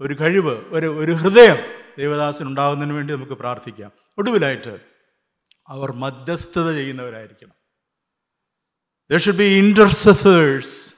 ഒരു 0.00 0.14
കഴിവ് 0.20 0.50
ഒരു 0.50 0.98
ഒരു 0.98 1.12
ഹൃദയം 1.12 1.58
ദേവദാസനുണ്ടാകുന്നതിന് 1.98 2.94
വേണ്ടി 2.96 3.14
നമുക്ക് 3.14 3.32
പ്രാർത്ഥിക്കാം. 3.32 3.92
ഒടുവിലായിട്ട് 4.18 4.91
അവർ 5.68 5.92
മധ്യസ്ഥത 5.92 6.74
ചെയ്യുന്നവരായിരിക്കണം. 6.74 7.54
ദർ 9.10 9.18
ഷുഡ് 9.18 9.36
ബി 9.36 9.58
ഇന്റർസസേഴ്സ് 9.58 10.94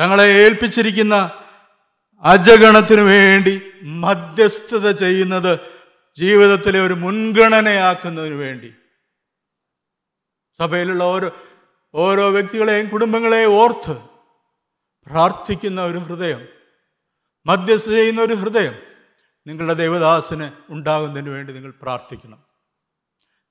തങ്ങളെ 0.00 0.24
ഏൽപ്പിച്ചിരിക്കുന്ന 0.24 1.30
അജഗണത്തിനു 2.22 3.02
വേണ്ടി 3.02 3.60
മധ്യസ്ഥത 3.82 4.90
ചെയ്യുന്നത് 4.90 5.58
ജീവിതത്തിലെ 6.16 6.86
ഒരു 6.86 6.94
മുൻഗണനയാക്കുന്നതിന് 6.94 8.34
വേണ്ടി. 8.34 8.74
സഭയിലുള്ള 10.58 11.04
ഓരോ 11.04 11.30
ഓരോ 11.94 12.30
വ്യക്തികളെയും 12.30 12.88
കുടുംബങ്ങളെയും 12.88 13.52
ഓർത്ത് 13.52 13.96
പ്രാർത്ഥിക്കുന്ന 15.06 15.80
ഒരു 15.82 15.98
ഹൃദയം 15.98 16.48
മധ്യസ്ഥ 17.46 17.90
ചെയ്യുന്ന 17.90 18.20
ഒരു 18.20 18.34
ഹൃദയം 18.34 18.74
നിങ്ങളുടെ 19.46 19.74
ദേവദാസന് 19.74 20.50
ഉണ്ടാകുന്നതിന് 20.68 21.30
വേണ്ടി 21.30 21.52
നിങ്ങൾ 21.52 21.70
പ്രാർത്ഥിക്കണം. 21.82 22.45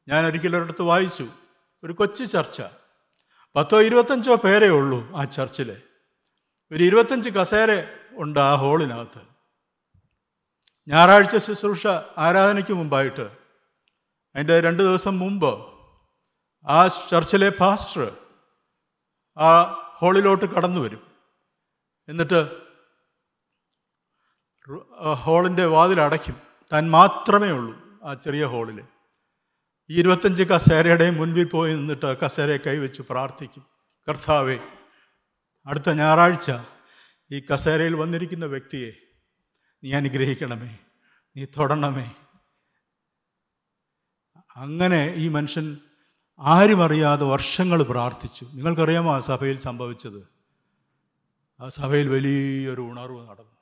ഞാൻ 0.08 0.26
ഒരിക്കലൊരിടത്ത് 0.26 0.82
വായിച്ചു. 0.82 1.28
ഒരു 1.84 1.93
കൊച്ചു 1.93 2.24
ചർച്ച. 2.24 2.62
പത്തോ 3.56 3.82
ഇരുപത്തഞ്ചോ 3.82 4.36
പേരേ 4.36 4.68
ഉള്ളൂ 4.68 5.18
ആ 5.18 5.24
ചർച്ചിൽ 5.24 5.82
ഒരു 6.72 6.84
ഇരുപത്തഞ്ച് 6.84 7.30
കസേര 7.30 7.84
ഉണ്ട് 8.12 8.39
ആ 8.39 8.56
ഹോളിനകത്ത്. 8.56 9.22
ഞായറാഴ്ച 10.88 11.38
ശുശ്രൂഷ 11.38 11.88
ആരാധനയ്ക്ക് 12.18 12.74
മുമ്പായിട്ട്. 12.74 13.22
അതിന്റെ 14.36 14.62
രണ്ട് 14.62 14.84
ദിവസം 14.84 15.20
മുമ്പ് 15.20 15.51
ആ 16.66 16.88
ചർച്ചിലെ 16.88 17.49
പാസ്റ്റർ 17.49 18.18
ആ 19.38 19.64
ഹോളിലോട്ട് 19.97 20.45
കടന്നു 20.45 20.82
വരും. 20.82 21.03
എന്നിട്ട് 22.10 22.66
ഹോളിന്റെ 25.14 25.66
വാതിൽ 25.66 26.01
അടയ്ക്കും 26.01 26.41
താൻ 26.74 26.91
മാത്രമേ 26.91 27.51
ഉള്ളൂ 27.51 27.76
ആ 28.03 28.14
ചെറിയ 28.14 28.45
ഹോളിൽ 28.45 28.84
ഈ 29.89 29.99
ഇരുപത്തഞ്ച് 29.99 30.43
കസേരയുടെ 30.43 31.09
മുൻപിൽ 31.09 31.47
പോയി 31.47 31.75
നിന്നിട്ട് 31.75 32.19
കസേര 32.19 32.57
കൈവച്ച് 32.57 33.01
പ്രാർത്ഥിക്കും. 33.01 33.65
കർത്താവേ 34.09 34.59
അടുത്ത 35.65 35.89
ഞായറാഴ്ച 35.89 36.51
ഈ 37.31 37.39
കസേരയിൽ 37.39 37.95
വന്നിരിക്കുന്ന 37.95 38.45
വ്യക്തിയെ 38.45 38.91
നീ 39.83 39.93
അനുഗ്രഹിക്കണമേ 39.93 40.77
നീ 41.38 41.45
തൊടണമേ. 41.45 42.11
അങ്ങനെ 44.55 45.13
ഈ 45.17 45.29
മനുഷ്യൻ 45.29 45.77
ആരും 46.39 46.83
അറിയാതെ 46.83 47.25
വർഷങ്ങൾ 47.25 47.83
പ്രാർത്ഥിച്ചു. 47.83 48.45
നിങ്ങൾക്കറിയാമോ 48.53 49.15
ആ 49.15 49.19
സഭയിൽ 49.19 49.57
സംഭവിച്ചത്? 49.57 50.27
ആ 51.61 51.69
സഭയിൽ 51.69 52.09
വലിയൊരു 52.09 52.81
ഉണർവ് 52.81 53.29
നടന്നു. 53.29 53.55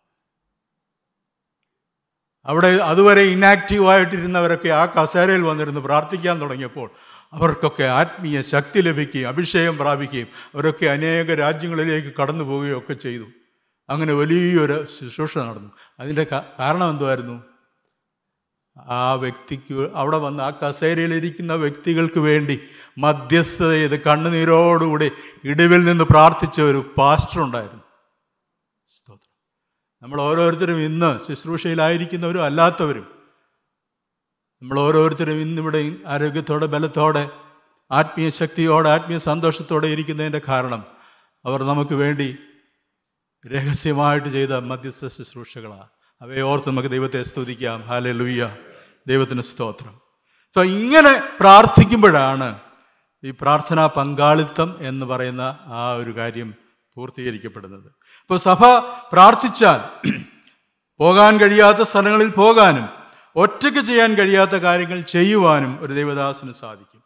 അവിടെ 2.45 2.67
അതുവരെ 2.67 3.21
ഇനാക്റ്റീവായിട്ടിരുന്നവരൊക്കെ 3.21 4.69
ആ 4.69 4.85
കസേരയിൽ 4.85 5.41
വന്നിരുന്ന് 5.41 5.81
പ്രാർത്ഥിക്കാൻ 5.81 6.41
തുടങ്ങിയപ്പോൾ 6.41 6.89
അവർക്കൊക്കെ 7.33 7.83
ആത്മീയ 7.83 8.41
ശക്തി 8.41 8.79
ലഭിക്കുകയും 8.79 9.27
അഭിഷേകം 9.27 9.77
പ്രാപിക്കുകയും 9.77 10.27
അവരൊക്കെ 10.55 10.85
അനേക 10.85 11.33
രാജ്യങ്ങളിലേക്ക് 11.33 12.13
കടന്നു 12.21 12.43
പോവുകയും 12.43 12.77
ഒക്കെ 12.77 12.93
ചെയ്തു. 12.93 13.27
അങ്ങനെ 13.89 14.13
വലിയൊരു 14.13 14.85
ശുശ്രൂഷ 14.85 15.37
നടന്നു. 15.37 15.71
അതിന്റെ 15.99 16.23
കാരണം 16.59 16.89
എന്തുമായിരുന്നു 16.89 17.43
ആ 18.77 19.13
വ്യക്തിക്ക് 19.13 19.89
അവിടെ 19.95 20.17
വന്ന് 20.17 20.43
ആ 20.43 20.49
കസേരയിലിരിക്കുന്ന 20.49 21.53
വ്യക്തികൾക്ക് 21.53 22.19
വേണ്ടി 22.19 22.59
മധ്യസ്ഥത 22.97 23.71
ചെയ്ത് 23.71 24.01
കണ്ണുനീരോടുകൂടി 24.01 25.11
ഇടിവിൽ 25.43 25.85
നിന്ന് 25.85 26.03
പ്രാർത്ഥിച്ച 26.03 26.61
ഒരു 26.61 26.93
പാസ്റ്റർ 26.97 27.41
ഉണ്ടായിരുന്നു. 27.41 27.82
നമ്മൾ 30.03 30.21
ഓരോരുത്തരും 30.21 30.81
ഇന്ന് 30.81 31.19
ശുശ്രൂഷയിലായിരിക്കുന്നവരും 31.27 32.43
അല്ലാത്തവരും. 32.43 33.07
നമ്മൾ 34.61 34.79
ഓരോരുത്തരും 34.79 35.41
ഇന്നിവിടെ 35.41 35.95
ആരോഗ്യത്തോടെ 36.05 36.65
ബലത്തോടെ 36.65 37.29
ആത്മീയ 37.91 38.29
ശക്തിയോടെ 38.29 38.89
ആത്മീയ 38.89 39.17
സന്തോഷത്തോടെ 39.17 39.87
ഇരിക്കുന്നതിന്റെ 39.87 40.41
കാരണം 40.47 40.85
അവർ 41.45 41.63
നമുക്ക് 41.63 41.93
വേണ്ടി 41.93 42.37
രഹസ്യമായിട്ട് 43.47 44.29
ചെയ്ത 44.29 44.49
മധ്യസ്ഥ 44.49 45.07
ശുശ്രൂഷകളാണ്. 45.07 45.87
അവയെ 46.21 46.41
ഓർത്ത് 46.41 46.69
നമുക്ക് 46.69 46.89
ദൈവത്തെ 46.89 47.23
സ്തുതിക്കാം. 47.23 47.81
ഹാലെ 47.81 48.11
ലുയ്യ 48.11 48.55
ദൈവത്തിന് 49.07 49.41
സ്തോത്രം. 49.41 49.89
അപ്പോൾ 49.89 50.65
ഇങ്ങനെ 50.65 51.21
പ്രാർത്ഥിക്കുമ്പോഴാണ് 51.39 52.59
ഈ 53.23 53.31
പ്രാർത്ഥനാ 53.31 53.87
പങ്കാളിത്തം 53.87 54.75
എന്ന് 54.79 55.05
പറയുന്ന 55.05 55.59
ആ 55.65 55.93
ഒരു 55.93 56.17
കാര്യം 56.17 56.53
പൂർത്തീകരിക്കപ്പെടുന്നത്. 56.95 57.91
അപ്പോൾ 58.23 58.37
സഭ 58.37 58.65
പ്രാർത്ഥിച്ചാൽ 59.13 60.09
പോകാൻ 60.97 61.37
കഴിയാത്ത 61.37 61.81
സ്ഥലങ്ങളിൽ 61.81 62.29
പോകാനും 62.29 62.89
ഒറ്റയ്ക്ക് 63.35 63.79
ചെയ്യാൻ 63.79 64.15
കഴിയാത്ത 64.15 64.51
കാര്യങ്ങൾ 64.51 65.01
ചെയ്യുവാനും 65.01 65.77
ഒരു 65.81 65.93
ദൈവദാസന് 65.93 66.53
സാധിക്കും. 66.53 67.01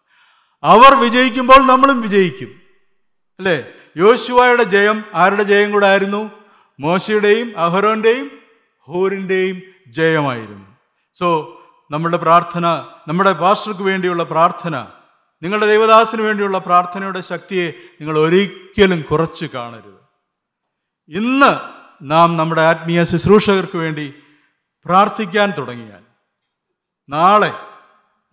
അവർ 0.64 0.94
വിജയിക്കുമ്പോൾ 0.94 1.68
നമ്മളും 1.68 2.02
വിജയിക്കും. 2.02 2.48
അല്ലേ? 3.40 3.66
യോശുവയുടെ 3.98 4.64
ജയം 4.64 5.04
ആരുടെ 5.14 5.44
ജയം 5.44 5.72
കൂടെ 5.72 5.86
ആയിരുന്നു? 5.86 6.32
മോശയുടെയും 6.80 7.54
അഹരോന്റെയും 7.58 8.32
ഹൂറിന്റെയും 8.88 9.62
ജയമായിരുന്നു. 9.88 10.68
സോ 11.14 11.28
നമ്മുടെ 11.92 12.18
പ്രാർത്ഥന 12.18 12.68
നമ്മുടെ 13.08 13.34
പാസ്റ്റർക്ക് 13.34 13.84
വേണ്ടിയുള്ള 13.84 14.24
പ്രാർത്ഥന 14.24 14.88
നിങ്ങളുടെ 15.44 15.66
ദൈവദാസിന് 15.66 16.22
വേണ്ടിയുള്ള 16.22 16.58
പ്രാർത്ഥനയുടെ 16.58 17.22
ശക്തിയെ 17.22 17.74
നിങ്ങൾ 18.02 18.20
ഒരിക്കലും 18.20 19.02
കുറച്ച് 19.02 19.46
കാണരുത്. 19.46 19.97
ഇന്ന് 21.10 21.60
നാം 22.02 22.38
നമ്മുടെ 22.38 22.62
ആത്മീയ 22.62 23.04
ശുശ്രൂഷകർക്ക് 23.04 23.78
വേണ്ടി 23.78 24.14
പ്രാർത്ഥിക്കാൻ 24.86 25.54
തുടങ്ങിയാൽ 25.58 26.04
നാളെ 27.10 27.54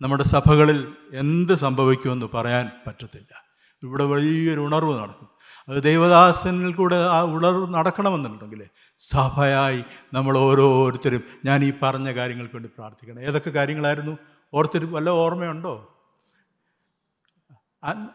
നമ്മുടെ 0.01 0.23
സഭകളിൽ 0.23 0.93
എന്ത് 1.13 1.53
സംഭവിക്കുമെന്ന് 1.53 2.25
പറയാൻ 2.33 2.71
പറ്റത്തില്ല. 2.87 3.43
ഇവിടെ 3.83 4.03
വലിയൊരു 4.03 4.59
ഉണർവ് 4.59 4.99
നടക്കും. 4.99 5.29
അത് 5.69 5.83
ദൈവദാസനിൽ 5.83 6.73
കൂടെ 6.73 6.95
ആ 6.95 7.21
ഉണർവ് 7.21 7.73
നടക്കണമെന്നുണ്ടെങ്കിൽ 7.73 8.65
സഭയായി 8.99 9.83
നമ്മൾ 10.13 10.37
ഓരോരുത്തരും 10.37 11.23
ഞാൻ 11.45 11.63
ഈ 11.63 11.73
പറഞ്ഞ 11.81 12.11
കാര്യങ്ങൾക്ക് 12.11 12.55
വേണ്ടി 12.55 12.69
പ്രാർത്ഥിക്കണം. 12.77 13.21
ഏതൊക്കെ 13.21 13.49
കാര്യങ്ങളായിരുന്നു? 13.49 14.17
ഓർത്തിരി 14.53 14.85
വല്ല 14.85 15.09
ഓർമ്മയുണ്ടോ? 15.09 15.91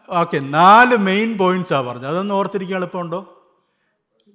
ഓക്കെ 0.09 0.39
നാല് 0.39 0.97
മെയിൻ 0.97 1.37
പോയിന്റ്സാണ് 1.37 1.85
പറഞ്ഞത്. 1.85 2.07
അതൊന്നും 2.07 2.35
ഓർത്തിരിക്കാൻ 2.35 2.77
എളുപ്പമുണ്ടോ? 2.77 3.40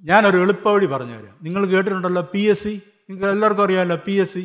ഞാനൊരു 0.07 0.37
എളുപ്പവഴി 0.37 0.87
പറഞ്ഞു 0.87 1.15
തരാം 1.19 1.37
നിങ്ങൾ 1.43 1.67
കേട്ടിട്ടുണ്ടല്ലോ 1.67 2.23
പി 2.35 2.43
എസ് 2.53 2.65
സി 2.65 2.75
നിങ്ങൾക്ക് 3.09 3.33
എല്ലാവർക്കും 3.35 3.65
അറിയാമല്ലോ 3.65 3.97
പി 4.07 4.13
എസ് 4.13 4.35
സി 4.35 4.45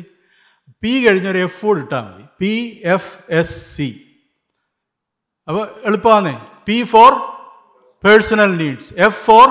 പി 0.82 0.92
കഴിഞ്ഞൊരു 1.06 1.38
എഫ് 1.38 1.60
കൂടെ 1.66 1.80
ഇട്ടാൽ 1.80 2.04
മതി. 2.04 2.24
പി 2.40 2.52
എഫ് 2.94 3.12
എസ് 3.30 3.76
സി 3.76 3.88
അപ്പോൾ 5.48 5.64
എളുപ്പമാണേ 5.86 6.34
P 6.68 6.82
for 6.82 7.12
personal 8.04 8.52
needs 8.56 8.90
F 9.06 9.20
for 9.26 9.46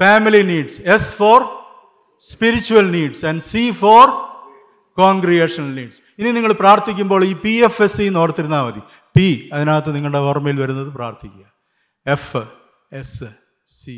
family 0.00 0.42
needs 0.42 0.78
S 0.94 1.12
for 1.12 1.38
spiritual 2.22 2.86
needs 2.90 3.26
and 3.26 3.42
C 3.42 3.70
for 3.70 4.04
congregational 4.98 5.70
needs 5.74 6.00
ഇനി 6.18 6.30
നിങ്ങൾ 6.30 6.52
പ്രാർത്ഥിക്കുമ്പോൾ 6.52 7.24
ഈ 7.24 7.34
പി 7.44 7.54
എഫ് 7.68 7.82
എസ് 7.82 7.96
സി 7.96 8.02
എന്ന് 8.02 8.20
ഓർത്തിരുന്നാൽ 8.20 8.62
മതി. 8.62 8.82
പി 9.16 9.26
അതിനകത്ത് 9.52 9.90
നിങ്ങളുടെ 9.96 10.18
ഓർമ്മയിൽ 10.18 10.56
വരുന്നത് 10.60 10.90
പ്രാർത്ഥിക്കുക. 10.94 11.44
എഫ് 12.06 12.42
എസ് 12.92 13.28
സി 13.68 13.96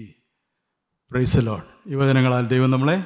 പ്രൈസലോൺ 1.12 1.92
ഈ 1.92 1.94
വചനങ്ങളാൽ 1.94 2.46
ദൈവം 2.46 2.70
നമ്മളെ 2.70 3.02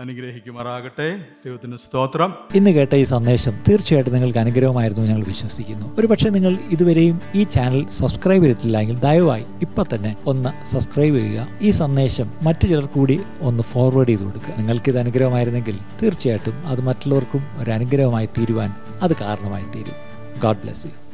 അനുഗ്രഹിക്കുമാറാകട്ടെ. 0.00 1.18
ദൈവത്തിന് 1.44 1.76
സ്തോത്രം. 1.76 2.34
ഇന്ന് 2.54 2.70
കേട്ട 2.70 2.94
ഈ 2.94 3.04
സന്ദേശം 3.04 3.54
തീർച്ചയായിട്ടും 3.68 4.14
നിങ്ങൾക്ക് 4.14 4.38
അനുഗ്രഹമായിരുന്നു 4.38 5.04
ഞങ്ങൾ 5.04 5.24
വിശ്വസിക്കുന്നു. 5.24 5.96
ഒരുപക്ഷെ 5.98 6.28
നിങ്ങൾ 6.28 6.58
ഇതുവരെയും 6.70 7.20
ഈ 7.34 7.42
ചാനൽ 7.42 7.88
സബ്സ്ക്രൈബ് 7.88 8.42
ചെയ്തിട്ടില്ലെങ്കിൽ 8.42 9.00
ദയവായി 9.00 9.44
ഇപ്പം 9.62 9.86
തന്നെ 9.94 10.16
ഒന്ന് 10.26 10.72
സബ്സ്ക്രൈബ് 10.72 11.16
ചെയ്യുക. 11.16 11.48
ഈ 11.62 11.70
സന്ദേശം 11.70 12.30
മറ്റു 12.42 12.66
ചിലർ 12.66 12.86
കൂടി 12.86 13.20
ഒന്ന് 13.40 13.62
ഫോർവേഡ് 13.62 14.08
ചെയ്ത് 14.08 14.22
കൊടുക്കുക. 14.22 14.54
നിങ്ങൾക്ക് 14.58 14.88
ഇത് 14.88 14.98
അനുഗ്രഹമായിരുന്നെങ്കിൽ 14.98 15.78
തീർച്ചയായിട്ടും 16.02 16.66
അത് 16.66 16.80
മറ്റുള്ളവർക്കും 16.80 17.44
ഒരു 17.62 17.70
അനുഗ്രഹമായി 17.70 18.26
തീരുവാൻ 18.26 18.72
അത് 19.02 19.16
കാരണമായി 19.16 19.64
തീരും. 19.64 19.96
God 20.42 20.58
bless 20.58 20.86
you 20.86 21.09